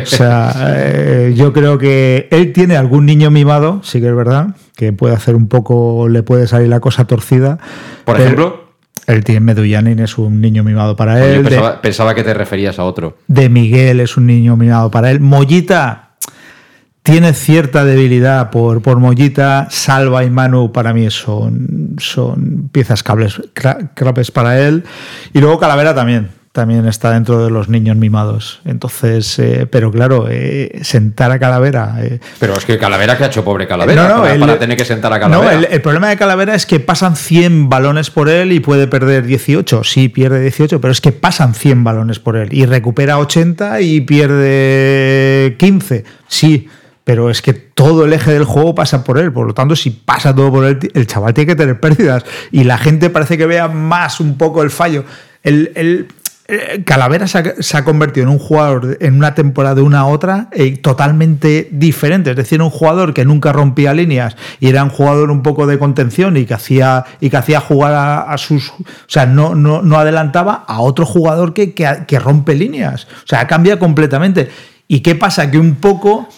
O 0.00 0.06
sea, 0.06 0.52
eh, 0.68 1.34
yo 1.36 1.52
creo 1.52 1.78
que 1.78 2.28
él 2.30 2.52
tiene 2.52 2.76
algún 2.76 3.06
niño 3.06 3.32
mimado, 3.32 3.80
sí 3.82 4.00
que 4.00 4.06
es 4.06 4.14
verdad, 4.14 4.54
que 4.76 4.92
puede 4.92 5.16
hacer 5.16 5.34
un 5.34 5.48
poco, 5.48 6.08
le 6.08 6.22
puede 6.22 6.46
salir 6.46 6.68
la 6.68 6.78
cosa 6.78 7.06
torcida. 7.06 7.58
Por 8.04 8.20
ejemplo, 8.20 8.66
Él 9.08 9.24
tiene 9.24 9.40
Medullanin, 9.40 9.98
es 9.98 10.16
un 10.16 10.40
niño 10.40 10.62
mimado 10.62 10.94
para 10.94 11.18
yo 11.18 11.24
él. 11.24 11.42
de- 11.44 11.60
pensaba 11.82 12.14
que 12.14 12.22
te 12.22 12.34
referías 12.34 12.78
a 12.78 12.84
otro. 12.84 13.16
de 13.26 13.48
Miguel 13.48 13.98
es 13.98 14.16
un 14.16 14.26
niño 14.26 14.56
mimado 14.56 14.92
para 14.92 15.10
él. 15.10 15.18
Mollita 15.18 16.05
tiene 17.06 17.32
cierta 17.32 17.84
debilidad 17.84 18.50
por, 18.50 18.82
por 18.82 18.98
Mollita. 18.98 19.68
Salva 19.70 20.24
y 20.24 20.30
Manu 20.30 20.72
para 20.72 20.92
mí 20.92 21.08
son, 21.10 21.94
son 21.98 22.68
piezas 22.72 23.02
cables, 23.04 23.40
cra- 23.54 23.90
claves 23.94 24.30
para 24.32 24.58
él. 24.60 24.82
Y 25.32 25.38
luego 25.40 25.58
Calavera 25.60 25.94
también. 25.94 26.30
También 26.50 26.86
está 26.88 27.10
dentro 27.12 27.44
de 27.44 27.50
los 27.50 27.68
niños 27.68 27.96
mimados. 27.98 28.60
Entonces, 28.64 29.38
eh, 29.38 29.68
pero 29.70 29.92
claro, 29.92 30.26
eh, 30.30 30.78
sentar 30.82 31.30
a 31.30 31.38
Calavera. 31.38 31.96
eh, 32.00 32.18
Pero 32.40 32.54
es 32.56 32.64
que 32.64 32.78
Calavera 32.78 33.16
que 33.18 33.24
ha 33.24 33.26
hecho 33.26 33.44
pobre 33.44 33.66
Calavera 33.68 34.08
no, 34.08 34.14
no, 34.16 34.22
para, 34.22 34.32
el- 34.34 34.40
para 34.40 34.58
tener 34.58 34.76
que 34.78 34.86
sentar 34.86 35.12
a 35.12 35.20
Calavera. 35.20 35.52
No, 35.52 35.58
el, 35.58 35.68
el 35.70 35.82
problema 35.82 36.08
de 36.08 36.16
Calavera 36.16 36.54
es 36.54 36.64
que 36.64 36.80
pasan 36.80 37.14
100 37.14 37.68
balones 37.68 38.08
por 38.10 38.30
él 38.30 38.52
y 38.52 38.60
puede 38.60 38.86
perder 38.88 39.26
18. 39.26 39.84
Sí, 39.84 40.08
pierde 40.08 40.40
18, 40.40 40.80
pero 40.80 40.92
es 40.92 41.02
que 41.02 41.12
pasan 41.12 41.52
100 41.54 41.84
balones 41.84 42.18
por 42.20 42.36
él 42.36 42.48
y 42.50 42.64
recupera 42.64 43.18
80 43.18 43.82
y 43.82 44.00
pierde 44.00 45.56
15. 45.58 46.04
Sí, 46.28 46.68
pero 47.06 47.30
es 47.30 47.40
que 47.40 47.52
todo 47.52 48.04
el 48.04 48.12
eje 48.12 48.32
del 48.32 48.42
juego 48.42 48.74
pasa 48.74 49.04
por 49.04 49.16
él. 49.16 49.32
Por 49.32 49.46
lo 49.46 49.54
tanto, 49.54 49.76
si 49.76 49.90
pasa 49.90 50.34
todo 50.34 50.50
por 50.50 50.64
él, 50.64 50.90
el 50.92 51.06
chaval 51.06 51.34
tiene 51.34 51.52
que 51.52 51.54
tener 51.54 51.78
pérdidas. 51.78 52.24
Y 52.50 52.64
la 52.64 52.78
gente 52.78 53.10
parece 53.10 53.38
que 53.38 53.46
vea 53.46 53.68
más 53.68 54.18
un 54.18 54.36
poco 54.36 54.64
el 54.64 54.70
fallo. 54.70 55.04
El, 55.44 55.70
el- 55.76 56.08
eh, 56.48 56.82
Calavera 56.84 57.28
se 57.28 57.76
ha, 57.76 57.84
convertido 57.84 58.26
en 58.26 58.32
un 58.32 58.40
jugador 58.40 58.98
en 59.00 59.14
una 59.14 59.34
temporada 59.34 59.76
de 59.76 59.82
una 59.82 60.00
a 60.00 60.06
otra 60.06 60.48
eh, 60.50 60.76
totalmente 60.78 61.68
diferente. 61.70 62.30
Es 62.30 62.36
decir, 62.36 62.60
un 62.60 62.70
jugador 62.70 63.14
que 63.14 63.24
nunca 63.24 63.52
rompía 63.52 63.94
líneas 63.94 64.36
y 64.58 64.68
era 64.68 64.82
un 64.82 64.90
jugador 64.90 65.30
un 65.30 65.44
poco 65.44 65.68
de 65.68 65.78
contención 65.78 66.36
y 66.36 66.44
que 66.44 66.54
hacía, 66.54 67.04
y 67.20 67.30
que 67.30 67.36
hacía 67.36 67.60
jugar 67.60 67.94
a, 68.28 68.36
sus. 68.36 68.70
O 68.70 68.84
sea, 69.06 69.26
no, 69.26 69.54
no, 69.54 69.80
no, 69.80 69.96
adelantaba 69.96 70.64
a 70.66 70.80
otro 70.80 71.06
jugador 71.06 71.54
que, 71.54 71.72
que, 71.72 72.18
rompe 72.18 72.56
líneas. 72.56 73.06
O 73.24 73.26
sea, 73.26 73.46
cambia 73.46 73.78
completamente. 73.78 74.48
¿Y 74.88 75.00
qué 75.00 75.14
pasa? 75.14 75.48
Que 75.52 75.58
un 75.58 75.76
poco. 75.76 76.28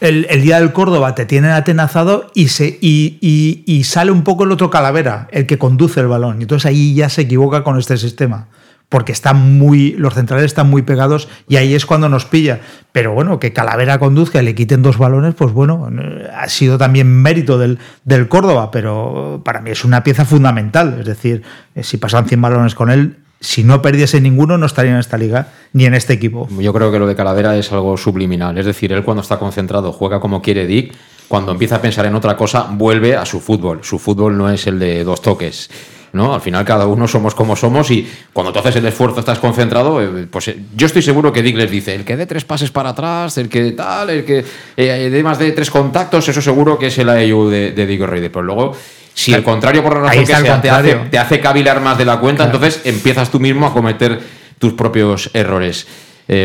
El, 0.00 0.26
día 0.42 0.60
del 0.60 0.72
Córdoba 0.72 1.14
te 1.14 1.26
tienen 1.26 1.50
atenazado 1.50 2.30
y, 2.34 2.48
se, 2.48 2.78
y, 2.80 3.18
y, 3.66 3.84
sale 3.84 4.12
un 4.12 4.22
poco 4.22 4.44
el 4.44 4.52
otro 4.52 4.70
calavera, 4.70 5.28
el 5.32 5.46
que 5.46 5.58
conduce 5.58 6.00
el 6.00 6.06
balón. 6.06 6.38
Y 6.38 6.42
entonces 6.42 6.66
ahí 6.66 6.94
ya 6.94 7.08
se 7.08 7.22
equivoca 7.22 7.64
con 7.64 7.78
este 7.78 7.96
sistema 7.96 8.48
porque 8.88 9.12
están 9.12 9.58
muy, 9.58 9.92
los 9.92 10.14
centrales 10.14 10.46
están 10.46 10.70
muy 10.70 10.82
pegados 10.82 11.28
y 11.46 11.56
ahí 11.56 11.74
es 11.74 11.84
cuando 11.84 12.08
nos 12.08 12.24
pilla. 12.24 12.60
Pero 12.92 13.12
bueno, 13.12 13.38
que 13.38 13.52
Calavera 13.52 13.98
conduzca 13.98 14.40
y 14.40 14.44
le 14.44 14.54
quiten 14.54 14.82
dos 14.82 14.96
balones, 14.96 15.34
pues 15.34 15.52
bueno, 15.52 15.88
ha 16.34 16.48
sido 16.48 16.78
también 16.78 17.06
mérito 17.08 17.58
del, 17.58 17.78
del 18.04 18.28
Córdoba, 18.28 18.70
pero 18.70 19.42
para 19.44 19.60
mí 19.60 19.70
es 19.70 19.84
una 19.84 20.02
pieza 20.02 20.24
fundamental. 20.24 20.96
Es 21.00 21.06
decir, 21.06 21.42
eh, 21.74 21.82
si 21.82 21.98
pasan 21.98 22.26
100 22.26 22.40
balones 22.40 22.74
con 22.74 22.90
él, 22.90 23.18
si 23.40 23.62
no 23.62 23.82
perdiese 23.82 24.20
ninguno, 24.20 24.58
no 24.58 24.66
estaría 24.66 24.92
en 24.92 24.98
esta 24.98 25.16
liga 25.16 25.48
ni 25.72 25.84
en 25.84 25.94
este 25.94 26.12
equipo. 26.12 26.48
Yo 26.58 26.72
creo 26.72 26.90
que 26.90 26.98
lo 26.98 27.06
de 27.06 27.14
Calavera 27.14 27.56
es 27.56 27.72
algo 27.72 27.96
subliminal. 27.96 28.58
Es 28.58 28.66
decir, 28.66 28.92
él 28.92 29.04
cuando 29.04 29.22
está 29.22 29.38
concentrado 29.38 29.92
juega 29.92 30.20
como 30.20 30.42
quiere 30.42 30.66
Dick. 30.66 30.94
Cuando 31.28 31.52
empieza 31.52 31.76
a 31.76 31.82
pensar 31.82 32.06
en 32.06 32.14
otra 32.14 32.36
cosa, 32.36 32.68
vuelve 32.70 33.14
a 33.14 33.26
su 33.26 33.38
fútbol. 33.40 33.80
Su 33.82 33.98
fútbol 33.98 34.38
no 34.38 34.50
es 34.50 34.66
el 34.66 34.78
de 34.78 35.04
dos 35.04 35.20
toques. 35.20 35.68
¿no? 36.12 36.34
Al 36.34 36.40
final 36.40 36.64
cada 36.64 36.86
uno 36.86 37.06
somos 37.06 37.34
como 37.34 37.54
somos 37.54 37.90
y 37.90 38.08
cuando 38.32 38.50
tú 38.52 38.60
haces 38.60 38.76
el 38.76 38.86
esfuerzo, 38.86 39.20
estás 39.20 39.38
concentrado, 39.38 40.02
eh, 40.02 40.26
pues 40.30 40.48
eh, 40.48 40.58
yo 40.74 40.86
estoy 40.86 41.02
seguro 41.02 41.32
que 41.32 41.42
Dick 41.42 41.56
les 41.56 41.70
dice, 41.70 41.94
el 41.94 42.04
que 42.04 42.16
dé 42.16 42.24
tres 42.24 42.46
pases 42.46 42.70
para 42.70 42.90
atrás, 42.90 43.36
el 43.36 43.50
que 43.50 43.72
tal, 43.72 44.08
el 44.08 44.24
que 44.24 44.42
eh, 44.76 45.10
dé 45.10 45.22
más 45.22 45.38
de 45.38 45.52
tres 45.52 45.70
contactos, 45.70 46.26
eso 46.26 46.40
seguro 46.40 46.78
que 46.78 46.86
es 46.86 46.98
el 46.98 47.08
IU 47.26 47.50
de, 47.50 47.72
de 47.72 47.86
Dick 47.86 48.00
Reyes. 48.00 48.30
Pero 48.32 48.42
luego, 48.42 48.74
si 49.18 49.34
el 49.34 49.42
contrario 49.42 49.82
por 49.82 49.94
la 49.94 50.08
razón 50.08 50.24
que 50.24 50.26
sea 50.26 50.60
te 50.60 50.70
hace, 50.70 50.94
te 50.94 51.18
hace, 51.18 51.40
cavilar 51.40 51.80
más 51.80 51.98
de 51.98 52.04
la 52.04 52.18
cuenta, 52.18 52.44
entonces 52.44 52.82
empiezas 52.84 53.30
tú 53.30 53.40
mismo 53.40 53.66
a 53.66 53.72
cometer 53.72 54.20
tus 54.58 54.74
propios 54.74 55.30
errores. 55.34 55.86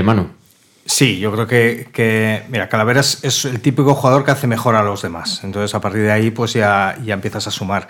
Manu. 0.04 0.30
Sí, 0.86 1.20
yo 1.20 1.32
creo 1.32 1.48
que, 1.48 2.44
mira, 2.50 2.68
Calaveras 2.68 3.24
es 3.24 3.46
el 3.46 3.62
típico 3.62 3.94
jugador 3.96 4.26
que 4.26 4.32
hace 4.32 4.48
mejor 4.48 4.76
a 4.76 4.84
los 4.84 5.02
demás. 5.02 5.42
Entonces, 5.44 5.74
a 5.76 5.80
partir 5.80 6.02
de 6.02 6.12
ahí, 6.12 6.30
pues 6.30 6.54
ya, 6.54 6.98
ya 7.04 7.14
empiezas 7.14 7.48
a 7.48 7.52
sumar. 7.52 7.88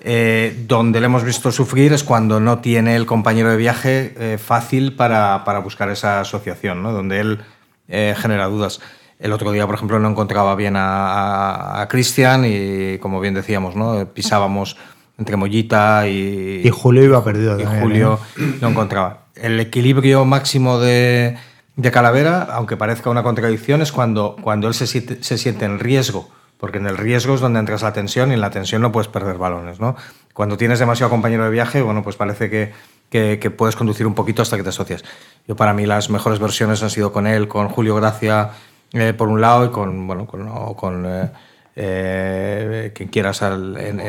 Eh, 0.00 0.64
donde 0.68 1.00
le 1.00 1.06
hemos 1.06 1.24
visto 1.24 1.50
sufrir 1.50 1.92
es 1.92 2.04
cuando 2.04 2.38
no 2.38 2.58
tiene 2.58 2.94
el 2.94 3.06
compañero 3.06 3.50
de 3.50 3.56
viaje 3.56 4.14
eh, 4.18 4.38
fácil 4.38 4.94
para, 4.94 5.42
para, 5.44 5.58
buscar 5.60 5.88
esa 5.90 6.20
asociación, 6.20 6.82
¿no? 6.82 6.92
donde 6.92 7.18
él 7.20 7.40
eh, 7.88 8.14
genera 8.16 8.46
dudas. 8.46 8.80
El 9.18 9.32
otro 9.32 9.50
día, 9.52 9.66
por 9.66 9.74
ejemplo, 9.74 9.98
no 9.98 10.10
encontraba 10.10 10.54
bien 10.54 10.74
a, 10.76 11.86
Cristian 11.88 12.44
y, 12.44 12.98
como 12.98 13.20
bien 13.20 13.34
decíamos, 13.34 13.76
¿no? 13.76 14.06
pisábamos 14.08 14.76
entre 15.18 15.36
Mollita 15.36 16.06
y, 16.06 16.60
y 16.64 16.70
Julio 16.70 17.02
iba 17.02 17.24
perdido. 17.24 17.58
Y 17.58 17.64
Julio 17.64 18.18
no 18.60 18.68
encontraba. 18.68 19.26
El 19.34 19.58
equilibrio 19.60 20.24
máximo 20.24 20.78
de, 20.78 21.36
de, 21.76 21.90
Calavera, 21.90 22.42
aunque 22.42 22.76
parezca 22.76 23.08
una 23.08 23.22
contradicción, 23.22 23.80
es 23.80 23.92
cuando, 23.92 24.36
cuando 24.42 24.68
él 24.68 24.74
se 24.74 24.86
se 24.86 25.38
siente 25.38 25.64
en 25.64 25.78
riesgo 25.78 26.30
porque 26.58 26.78
en 26.78 26.86
el 26.86 26.96
riesgo 26.96 27.34
es 27.34 27.40
donde 27.40 27.58
entras 27.58 27.82
la 27.82 27.92
tensión 27.92 28.30
y 28.30 28.34
en 28.34 28.40
la 28.40 28.50
tensión 28.50 28.80
no 28.82 28.92
puedes 28.92 29.08
perder 29.08 29.36
balones, 29.36 29.78
¿no? 29.78 29.96
Cuando 30.32 30.56
tienes 30.56 30.78
demasiado 30.78 31.10
compañero 31.10 31.44
de 31.44 31.50
viaje, 31.50 31.82
bueno, 31.82 32.02
pues 32.02 32.16
parece 32.16 32.48
que, 32.50 32.72
que, 33.10 33.50
puedes 33.50 33.76
conducir 33.76 34.06
un 34.06 34.14
poquito 34.14 34.42
hasta 34.42 34.56
que 34.56 34.62
te 34.62 34.70
asocias. 34.70 35.04
Yo 35.46 35.56
para 35.56 35.74
mí 35.74 35.86
las 35.86 36.10
mejores 36.10 36.38
versiones 36.38 36.82
han 36.82 36.90
sido 36.90 37.12
con 37.12 37.26
él, 37.26 37.48
con 37.48 37.68
Julio 37.68 37.94
Gracia 37.94 38.50
eh, 38.96 39.12
por 39.12 39.28
un 39.28 39.40
lado 39.40 39.66
y 39.66 39.68
con, 39.68 40.06
bueno, 40.06 40.26
con, 40.26 40.74
con 40.74 41.04
eh, 41.06 41.30
eh, 41.76 42.92
quien 42.94 43.10
quieras 43.10 43.42
en, 43.42 44.00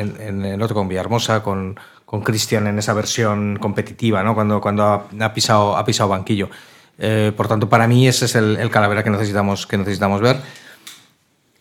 el 0.44 0.62
otro, 0.62 0.74
con 0.74 0.88
Villahermosa, 0.88 1.42
con, 1.42 1.78
con 2.06 2.22
Cristian 2.22 2.66
en 2.66 2.78
esa 2.78 2.94
versión 2.94 3.58
competitiva, 3.60 4.22
¿no? 4.22 4.34
Cuando, 4.34 4.60
cuando 4.62 4.84
ha, 4.84 5.34
pisado, 5.34 5.76
ha 5.76 5.84
pisado 5.84 6.08
banquillo. 6.08 6.48
por 7.36 7.48
tanto, 7.48 7.68
para 7.68 7.86
mí 7.86 8.08
ese 8.08 8.24
es 8.24 8.34
el, 8.34 8.70
calavera 8.70 9.04
que 9.04 9.10
necesitamos, 9.10 9.66
que 9.66 9.76
necesitamos 9.76 10.22
ver 10.22 10.38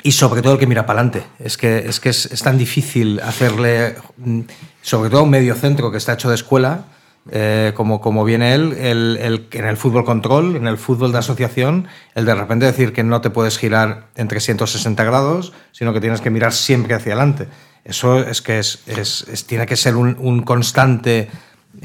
y 0.04 0.14
sobre 0.14 0.42
todo 0.42 0.54
el 0.54 0.60
que 0.60 0.68
mira 0.68 0.86
para 0.86 1.02
adelante. 1.02 1.28
Es 1.40 1.58
que, 1.58 1.80
es, 1.80 2.00
que 2.00 2.10
es, 2.10 2.42
tan 2.42 2.58
difícil 2.58 3.20
hacerle, 3.20 3.96
mm, 4.16 4.42
sobre 4.82 5.10
todo 5.10 5.24
un 5.24 5.30
medio 5.30 5.54
centro 5.56 5.92
que 5.92 5.98
está 5.98 6.14
hecho 6.14 6.30
de 6.30 6.36
escuela, 6.36 6.86
eh, 7.32 7.74
como, 7.76 8.02
como 8.02 8.24
viene 8.24 8.54
él, 8.54 8.74
el, 8.80 9.18
el, 9.22 9.48
en 9.52 9.66
el 9.66 9.78
fútbol 9.78 10.06
control, 10.06 10.56
en 10.56 10.68
el 10.68 10.78
fútbol 10.78 11.12
de 11.12 11.18
asociación, 11.20 11.88
el 12.16 12.26
de 12.26 12.36
repente 12.36 12.66
decir 12.66 12.94
que 12.94 13.04
no 13.04 13.22
te 13.22 13.30
puedes 13.30 13.58
girar 13.58 14.08
en 14.16 14.28
360 14.28 15.04
grados, 15.04 15.54
sino 15.72 15.94
que 15.94 16.02
tienes 16.02 16.22
que 16.22 16.30
mirar 16.30 16.54
siempre 16.54 16.94
hacia 16.94 17.14
adelante. 17.14 17.48
Eso 17.84 18.20
es 18.20 18.42
que 18.42 18.60
es, 18.60 18.84
es, 18.88 19.48
tiene 19.48 19.66
que 19.66 19.76
ser 19.76 19.96
un, 19.96 20.18
un 20.20 20.42
constante 20.44 21.30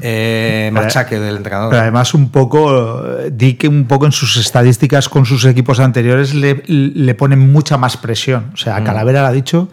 eh, 0.01 0.69
machaque 0.73 1.19
del 1.19 1.37
entrenador. 1.37 1.69
Pero 1.69 1.81
además 1.81 2.13
un 2.13 2.29
poco, 2.29 3.03
di 3.31 3.53
que 3.55 3.67
un 3.67 3.85
poco 3.85 4.05
en 4.05 4.11
sus 4.11 4.37
estadísticas 4.37 5.07
con 5.07 5.25
sus 5.25 5.45
equipos 5.45 5.79
anteriores 5.79 6.33
le, 6.33 6.63
le 6.67 7.15
ponen 7.15 7.51
mucha 7.51 7.77
más 7.77 7.97
presión. 7.97 8.51
O 8.53 8.57
sea, 8.57 8.79
mm. 8.79 8.83
Calavera 8.83 9.21
le 9.21 9.27
ha 9.27 9.31
dicho 9.31 9.69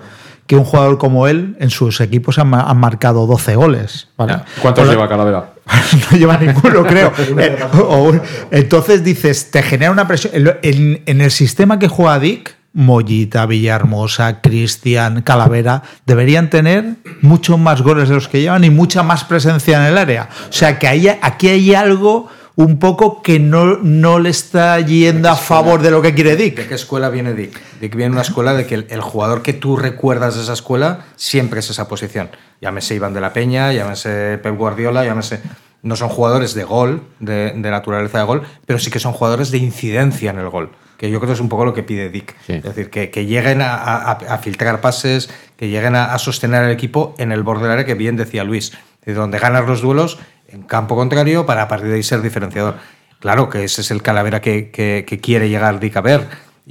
que 0.50 0.56
un 0.56 0.64
jugador 0.64 0.98
como 0.98 1.28
él 1.28 1.54
en 1.60 1.70
sus 1.70 2.00
equipos 2.00 2.40
han, 2.40 2.48
marcado 2.48 3.24
12 3.28 3.54
goles. 3.54 4.08
¿Cuántos 4.16 4.88
lleva 4.88 5.08
Calavera? 5.08 5.52
no 6.10 6.18
lleva 6.18 6.36
ninguno, 6.38 6.82
creo. 6.82 7.12
Eh, 7.38 8.20
entonces 8.50 9.04
dices, 9.04 9.52
te 9.52 9.62
genera 9.62 9.92
una 9.92 10.08
presión. 10.08 10.32
En, 10.62 11.04
en 11.06 11.20
el 11.20 11.30
sistema 11.30 11.78
que 11.78 11.86
juega 11.86 12.18
Dick, 12.18 12.56
Mollita, 12.72 13.46
Villahermosa, 13.46 14.40
Cristian, 14.40 15.22
Calavera, 15.22 15.84
deberían 16.04 16.50
tener 16.50 16.96
muchos 17.20 17.56
más 17.56 17.82
goles 17.82 18.08
de 18.08 18.16
los 18.16 18.26
que 18.26 18.40
llevan 18.40 18.64
y 18.64 18.70
mucha 18.70 19.04
más 19.04 19.22
presencia 19.22 19.78
en 19.78 19.92
el 19.92 19.98
área. 19.98 20.30
O 20.48 20.52
sea 20.52 20.80
que 20.80 21.16
aquí 21.22 21.48
hay 21.48 21.74
algo 21.76 22.28
un 22.56 22.78
poco 22.78 23.22
que 23.22 23.38
no, 23.38 23.78
no 23.78 24.18
le 24.18 24.30
está 24.30 24.78
yendo 24.80 25.28
a 25.28 25.36
favor 25.36 25.82
de 25.82 25.90
lo 25.90 26.02
que 26.02 26.14
quiere 26.14 26.36
Dick. 26.36 26.56
¿De 26.56 26.66
qué 26.66 26.74
escuela 26.74 27.08
viene 27.08 27.34
Dick? 27.34 27.58
Dick 27.80 27.94
viene 27.94 28.10
de 28.10 28.12
una 28.12 28.22
escuela 28.22 28.54
de 28.54 28.66
que 28.66 28.74
el, 28.74 29.00
jugador 29.00 29.42
que 29.42 29.52
tú 29.52 29.76
recuerdas 29.76 30.36
de 30.36 30.42
esa 30.42 30.52
escuela 30.52 31.06
siempre 31.16 31.60
es 31.60 31.70
esa 31.70 31.88
posición. 31.88 32.30
Llámese 32.60 32.94
Iván 32.94 33.14
de 33.14 33.20
la 33.20 33.32
Peña, 33.32 33.72
llámese 33.72 34.38
Pep 34.38 34.56
Guardiola, 34.56 35.04
llámese... 35.04 35.40
No 35.82 35.96
son 35.96 36.10
jugadores 36.10 36.52
de 36.52 36.62
gol, 36.62 37.02
de, 37.20 37.52
de 37.56 37.70
naturaleza 37.70 38.18
de 38.18 38.24
gol, 38.24 38.42
pero 38.66 38.78
sí 38.78 38.90
que 38.90 38.98
son 38.98 39.14
jugadores 39.14 39.50
de 39.50 39.56
incidencia 39.56 40.30
en 40.30 40.38
el 40.38 40.50
gol 40.50 40.72
que 41.00 41.10
yo 41.10 41.18
creo 41.18 41.28
que 41.28 41.32
es 41.32 41.40
un 41.40 41.48
poco 41.48 41.64
lo 41.64 41.72
que 41.72 41.82
pide 41.82 42.10
Dick. 42.10 42.36
Es 42.46 42.62
decir, 42.62 42.90
que, 42.90 43.24
lleguen 43.24 43.62
a, 43.62 44.38
filtrar 44.42 44.82
pases, 44.82 45.30
que 45.56 45.70
lleguen 45.70 45.96
a, 45.96 46.18
sostener 46.18 46.64
al 46.64 46.70
equipo 46.70 47.14
en 47.16 47.32
el 47.32 47.42
borde 47.42 47.62
del 47.62 47.72
área, 47.72 47.84
que 47.86 47.94
bien 47.94 48.18
decía 48.18 48.44
Luis, 48.44 48.72
de 49.06 49.14
donde 49.14 49.38
ganas 49.38 49.66
los 49.66 49.80
duelos 49.80 50.18
en 50.52 50.62
campo 50.62 50.96
contrario 50.96 51.46
para 51.46 51.62
a 51.62 51.68
partir 51.68 51.88
de 51.88 51.96
ahí 51.96 52.02
ser 52.02 52.22
diferenciador. 52.22 52.76
Claro 53.20 53.50
que 53.50 53.64
ese 53.64 53.82
es 53.82 53.90
el 53.90 54.02
calavera 54.02 54.40
que, 54.40 55.20
quiere 55.22 55.48
llegar 55.48 55.78
Dick 55.78 55.96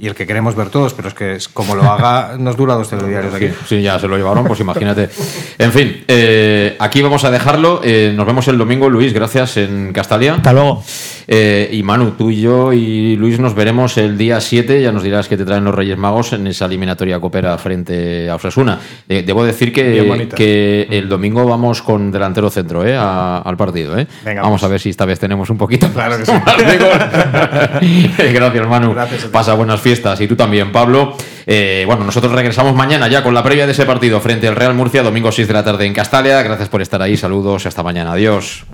y 0.00 0.06
el 0.06 0.14
que 0.14 0.26
queremos 0.26 0.54
ver 0.54 0.70
todos, 0.70 0.94
pero 0.94 1.08
es 1.08 1.14
que 1.14 1.36
como 1.52 1.74
lo 1.74 1.82
haga 1.82 2.36
nos 2.38 2.56
dura 2.56 2.72
dos 2.74 2.88
telediarios 2.88 3.34
aquí. 3.34 3.48
Sí, 3.66 3.82
ya 3.82 3.98
se 3.98 4.08
lo 4.08 4.16
llevaron, 4.16 4.46
pues 4.46 4.58
imagínate. 4.60 5.10
En 5.58 5.72
fin, 5.72 6.04
eh, 6.08 6.74
aquí 6.78 7.02
vamos 7.02 7.22
a 7.24 7.30
dejarlo. 7.30 7.82
Eh, 7.84 8.10
nos 8.16 8.24
vemos 8.24 8.48
el 8.48 8.56
domingo, 8.56 8.88
Luis, 8.88 9.12
gracias 9.12 9.58
en 9.58 9.92
Castalia. 9.92 10.36
Hasta 10.36 10.54
luego. 10.54 10.82
Eh, 11.26 11.68
y 11.72 11.82
Manu, 11.82 12.12
tú 12.12 12.30
y 12.30 12.40
yo 12.40 12.72
y 12.72 13.14
Luis 13.16 13.38
nos 13.38 13.54
veremos 13.54 13.98
el 13.98 14.16
día 14.16 14.40
7, 14.40 14.80
ya 14.80 14.90
nos 14.90 15.02
dirás 15.02 15.28
que 15.28 15.36
te 15.36 15.44
traen 15.44 15.64
los 15.64 15.74
Reyes 15.74 15.98
Magos 15.98 16.32
en 16.32 16.46
esa 16.46 16.64
eliminatoria 16.64 17.20
coopera 17.20 17.58
frente 17.58 18.30
a 18.30 18.36
Osasuna. 18.36 18.80
debo 19.06 19.44
decir 19.44 19.70
que, 19.70 20.30
que 20.34 20.88
el 20.90 21.10
domingo 21.10 21.44
vamos 21.44 21.82
con 21.82 22.10
delantero 22.10 22.48
centro 22.48 22.80
al 22.80 23.56
partido. 23.58 23.96
vamos, 24.24 24.64
a 24.64 24.68
ver 24.68 24.80
si 24.80 24.88
esta 24.88 25.04
vez 25.04 25.20
tenemos 25.20 25.50
un 25.50 25.58
poquito 25.58 25.88
claro 25.92 26.16
que 26.16 26.24
sí. 26.24 26.32
gracias, 28.32 28.66
Manu. 28.66 28.94
Gracias 28.94 29.24
Pasa 29.26 29.52
buenas 29.54 29.80
y 30.20 30.28
tú 30.28 30.36
también, 30.36 30.70
Pablo. 30.70 31.16
Eh, 31.46 31.84
bueno, 31.86 32.04
nosotros 32.04 32.32
regresamos 32.32 32.74
mañana 32.74 33.08
ya 33.08 33.24
con 33.24 33.34
la 33.34 33.42
previa 33.42 33.66
de 33.66 33.72
ese 33.72 33.84
partido 33.84 34.20
frente 34.20 34.46
al 34.46 34.54
Real 34.54 34.74
Murcia, 34.74 35.02
domingo 35.02 35.32
6 35.32 35.48
de 35.48 35.54
la 35.54 35.64
tarde 35.64 35.86
en 35.86 35.94
Castalia. 35.94 36.42
Gracias 36.42 36.68
por 36.68 36.80
estar 36.80 37.02
ahí, 37.02 37.16
saludos, 37.16 37.66
hasta 37.66 37.82
mañana, 37.82 38.12
adiós. 38.12 38.64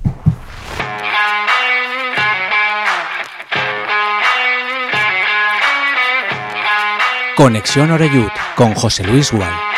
Conexión 7.34 7.90
Oreyud 7.90 8.30
con 8.56 8.74
José 8.74 9.04
Luis 9.04 9.30
Gual. 9.32 9.75